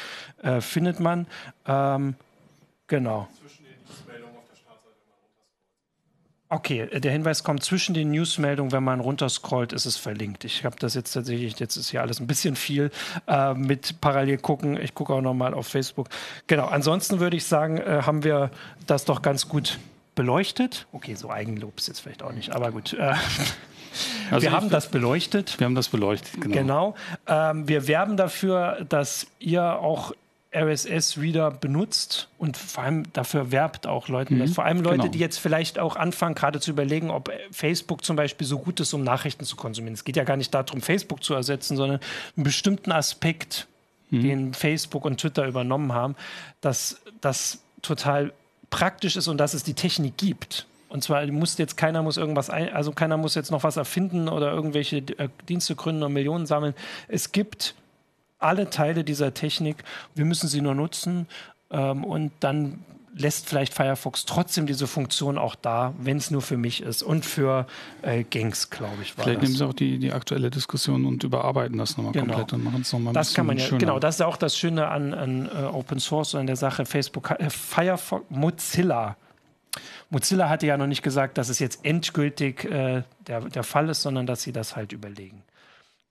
äh, 0.43 0.63
findet 0.63 0.99
man. 0.99 1.27
Ähm, 1.67 2.15
Genau. 2.93 3.27
Okay, 6.53 6.81
äh, 6.81 7.01
der 7.01 7.13
Hinweis 7.13 7.45
kommt 7.45 7.65
zwischen 7.65 7.95
den 7.95 8.11
Newsmeldungen, 8.11 8.73
wenn 8.73 8.85
man 8.85 9.01
runterscrollt, 9.01 9.73
ist 9.73 9.87
es 9.87 9.97
verlinkt. 9.97 10.45
Ich 10.45 10.67
habe 10.67 10.77
das 10.79 10.95
jetzt 10.95 11.13
tatsächlich, 11.13 11.59
jetzt 11.59 11.77
ist 11.77 11.91
hier 11.91 12.03
alles 12.03 12.21
ein 12.21 12.27
bisschen 12.27 12.57
viel 12.57 12.91
äh, 13.27 13.55
mit 13.55 14.03
parallel 14.03 14.37
gucken. 14.37 14.79
Ich 14.79 14.95
gucke 14.95 15.15
auch 15.15 15.23
nochmal 15.23 15.55
auf 15.55 15.67
Facebook. 15.67 16.09
Genau, 16.49 16.67
ansonsten 16.67 17.21
würde 17.21 17.39
ich 17.39 17.45
sagen, 17.47 17.79
äh, 17.79 18.03
haben 18.05 18.23
wir 18.23 18.51
das 18.87 19.07
doch 19.07 19.23
ganz 19.23 19.49
gut 19.49 19.79
beleuchtet. 20.15 20.87
Okay, 20.93 21.15
so 21.15 21.31
Eigenlob 21.31 21.79
ist 21.79 21.89
jetzt 21.89 22.01
vielleicht 22.01 22.23
auch 22.23 22.33
nicht, 22.33 22.55
aber 22.55 22.71
gut. 22.71 22.93
Äh, 22.93 23.15
also 24.31 24.43
wir 24.43 24.53
haben 24.53 24.69
das 24.69 24.91
beleuchtet. 24.91 25.59
Wir 25.59 25.65
haben 25.65 25.75
das 25.75 25.89
beleuchtet, 25.89 26.39
genau. 26.39 26.55
Genau. 26.55 26.95
Ähm, 27.29 27.67
wir 27.67 27.89
werben 27.89 28.19
dafür, 28.19 28.85
dass 28.91 29.27
ihr 29.39 29.79
auch 29.79 30.13
RSS-Reader 30.55 31.51
benutzt 31.51 32.29
und 32.39 32.57
vor 32.57 32.85
allem 32.85 33.11
dafür 33.13 33.51
werbt 33.53 33.87
auch 33.87 34.09
Leuten 34.09 34.39
mhm, 34.39 34.49
Vor 34.49 34.65
allem 34.65 34.83
Leute, 34.83 34.99
genau. 34.99 35.11
die 35.11 35.19
jetzt 35.19 35.39
vielleicht 35.39 35.79
auch 35.79 35.97
anfangen, 35.97 36.35
gerade 36.35 36.61
zu 36.61 36.71
überlegen, 36.71 37.11
ob 37.11 37.31
Facebook 37.51 38.05
zum 38.05 38.17
Beispiel 38.17 38.47
so 38.47 38.59
gut 38.59 38.79
ist, 38.81 38.93
um 38.93 39.03
Nachrichten 39.03 39.45
zu 39.45 39.57
konsumieren. 39.57 39.95
Es 39.95 40.05
geht 40.05 40.17
ja 40.17 40.25
gar 40.25 40.37
nicht 40.37 40.53
darum, 40.53 40.83
Facebook 40.83 41.25
zu 41.25 41.35
ersetzen, 41.35 41.77
sondern 41.77 42.01
einen 42.37 42.45
bestimmten 42.45 42.93
Aspekt, 42.93 43.67
mhm. 44.11 44.23
den 44.23 44.55
Facebook 44.55 45.05
und 45.05 45.21
Twitter 45.21 45.47
übernommen 45.47 45.93
haben, 45.93 46.17
dass 46.61 47.01
das 47.21 47.63
total 47.81 48.33
praktisch 48.69 49.17
ist 49.17 49.29
und 49.29 49.39
dass 49.39 49.55
es 49.55 49.65
die 49.65 49.75
Technik 49.75 50.17
gibt. 50.19 50.67
Und 50.89 51.03
zwar 51.03 51.27
muss 51.29 51.57
jetzt 51.57 51.79
keiner 51.79 52.03
muss 52.03 52.19
irgendwas 52.19 52.51
ein, 52.51 52.71
also 52.71 52.93
keiner 52.93 53.17
muss 53.17 53.35
jetzt 53.35 53.51
noch 53.51 53.65
was 53.65 53.79
erfinden 53.79 54.29
oder 54.29 54.53
irgendwelche 54.53 54.99
äh, 54.99 55.29
Dienste 55.49 55.75
gründen 55.75 56.03
und 56.03 56.13
Millionen 56.13 56.45
sammeln. 56.45 56.75
Es 57.09 57.33
gibt 57.33 57.75
alle 58.43 58.71
Teile 58.71 59.05
dieser 59.05 59.35
Technik. 59.35 59.85
Wir 60.15 60.25
müssen 60.25 60.49
sie 60.49 60.61
nur 60.61 60.75
nutzen 60.75 61.27
ähm, 61.71 62.05
und 62.05 62.33
dann 62.41 62.85
lässt 63.15 63.49
vielleicht 63.49 63.75
Firefox 63.75 64.25
trotzdem 64.25 64.67
diese 64.67 64.87
Funktion 64.87 65.37
auch 65.37 65.55
da, 65.55 65.93
wenn 65.99 66.17
es 66.17 66.31
nur 66.31 66.41
für 66.41 66.57
mich 66.57 66.83
ist 66.83 67.03
und 67.03 67.27
für 67.27 67.67
äh, 68.01 68.25
Gangs, 68.25 68.71
glaube 68.71 69.03
ich. 69.03 69.17
War 69.17 69.25
vielleicht 69.25 69.43
das. 69.43 69.49
nehmen 69.49 69.59
sie 69.59 69.67
auch 69.67 69.75
die, 69.75 69.99
die 69.99 70.13
aktuelle 70.13 70.51
Diskussion 70.51 71.05
und 71.05 71.23
überarbeiten 71.23 71.77
das 71.79 71.97
nochmal 71.97 72.13
genau. 72.13 72.35
komplett 72.35 72.53
und 72.55 72.65
machen 72.65 72.83
es 72.83 72.93
nochmal 72.93 73.13
ein 73.13 73.15
das 73.15 73.29
bisschen 73.29 73.37
kann 73.37 73.47
man 73.47 73.59
ja, 73.59 73.65
schöner. 73.65 73.79
Genau, 73.79 73.99
das 73.99 74.15
ist 74.17 74.21
ja 74.21 74.27
auch 74.27 74.37
das 74.37 74.57
Schöne 74.57 74.89
an, 74.89 75.13
an 75.13 75.47
uh, 75.47 75.77
Open 75.77 76.01
Source 76.01 76.35
und 76.35 76.41
an 76.41 76.47
der 76.47 76.57
Sache 76.57 76.87
Facebook. 76.87 77.31
Äh, 77.31 77.51
Firefox, 77.51 78.25
Mozilla. 78.31 79.17
Mozilla 80.11 80.49
hatte 80.49 80.67
ja 80.67 80.77
noch 80.77 80.87
nicht 80.87 81.03
gesagt, 81.03 81.39
dass 81.39 81.49
es 81.49 81.59
jetzt 81.59 81.85
endgültig 81.85 82.65
äh, 82.65 83.03
der, 83.27 83.41
der 83.41 83.63
Fall 83.63 83.89
ist, 83.89 84.03
sondern 84.03 84.27
dass 84.27 84.43
sie 84.43 84.53
das 84.53 84.77
halt 84.77 84.93
überlegen. 84.93 85.43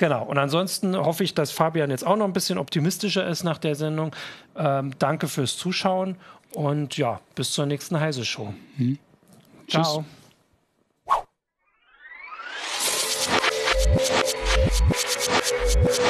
Genau. 0.02 0.24
Und 0.24 0.40
ansonsten 0.40 0.98
hoffe 0.98 1.24
ich, 1.24 1.36
dass 1.36 1.52
Fabian 1.52 1.92
jetzt 1.92 2.08
auch 2.08 2.16
noch 2.16 2.26
ein 2.26 2.34
bisschen 2.34 2.58
optimistischer 2.58 3.28
ist 3.28 3.44
nach 3.44 3.60
der 3.60 3.76
Sendung. 3.76 4.16
Ähm, 4.56 4.94
danke 4.98 5.28
fürs 5.28 5.58
Zuschauen 5.58 6.16
und 6.56 6.98
ja, 6.98 7.20
bis 7.36 7.52
zur 7.52 7.68
nächsten 7.68 8.00
Heise 8.00 8.26
Show. 8.26 8.52
Mhm. 8.78 8.98
Ciao. 9.68 10.04
Tschüss. 15.86 16.02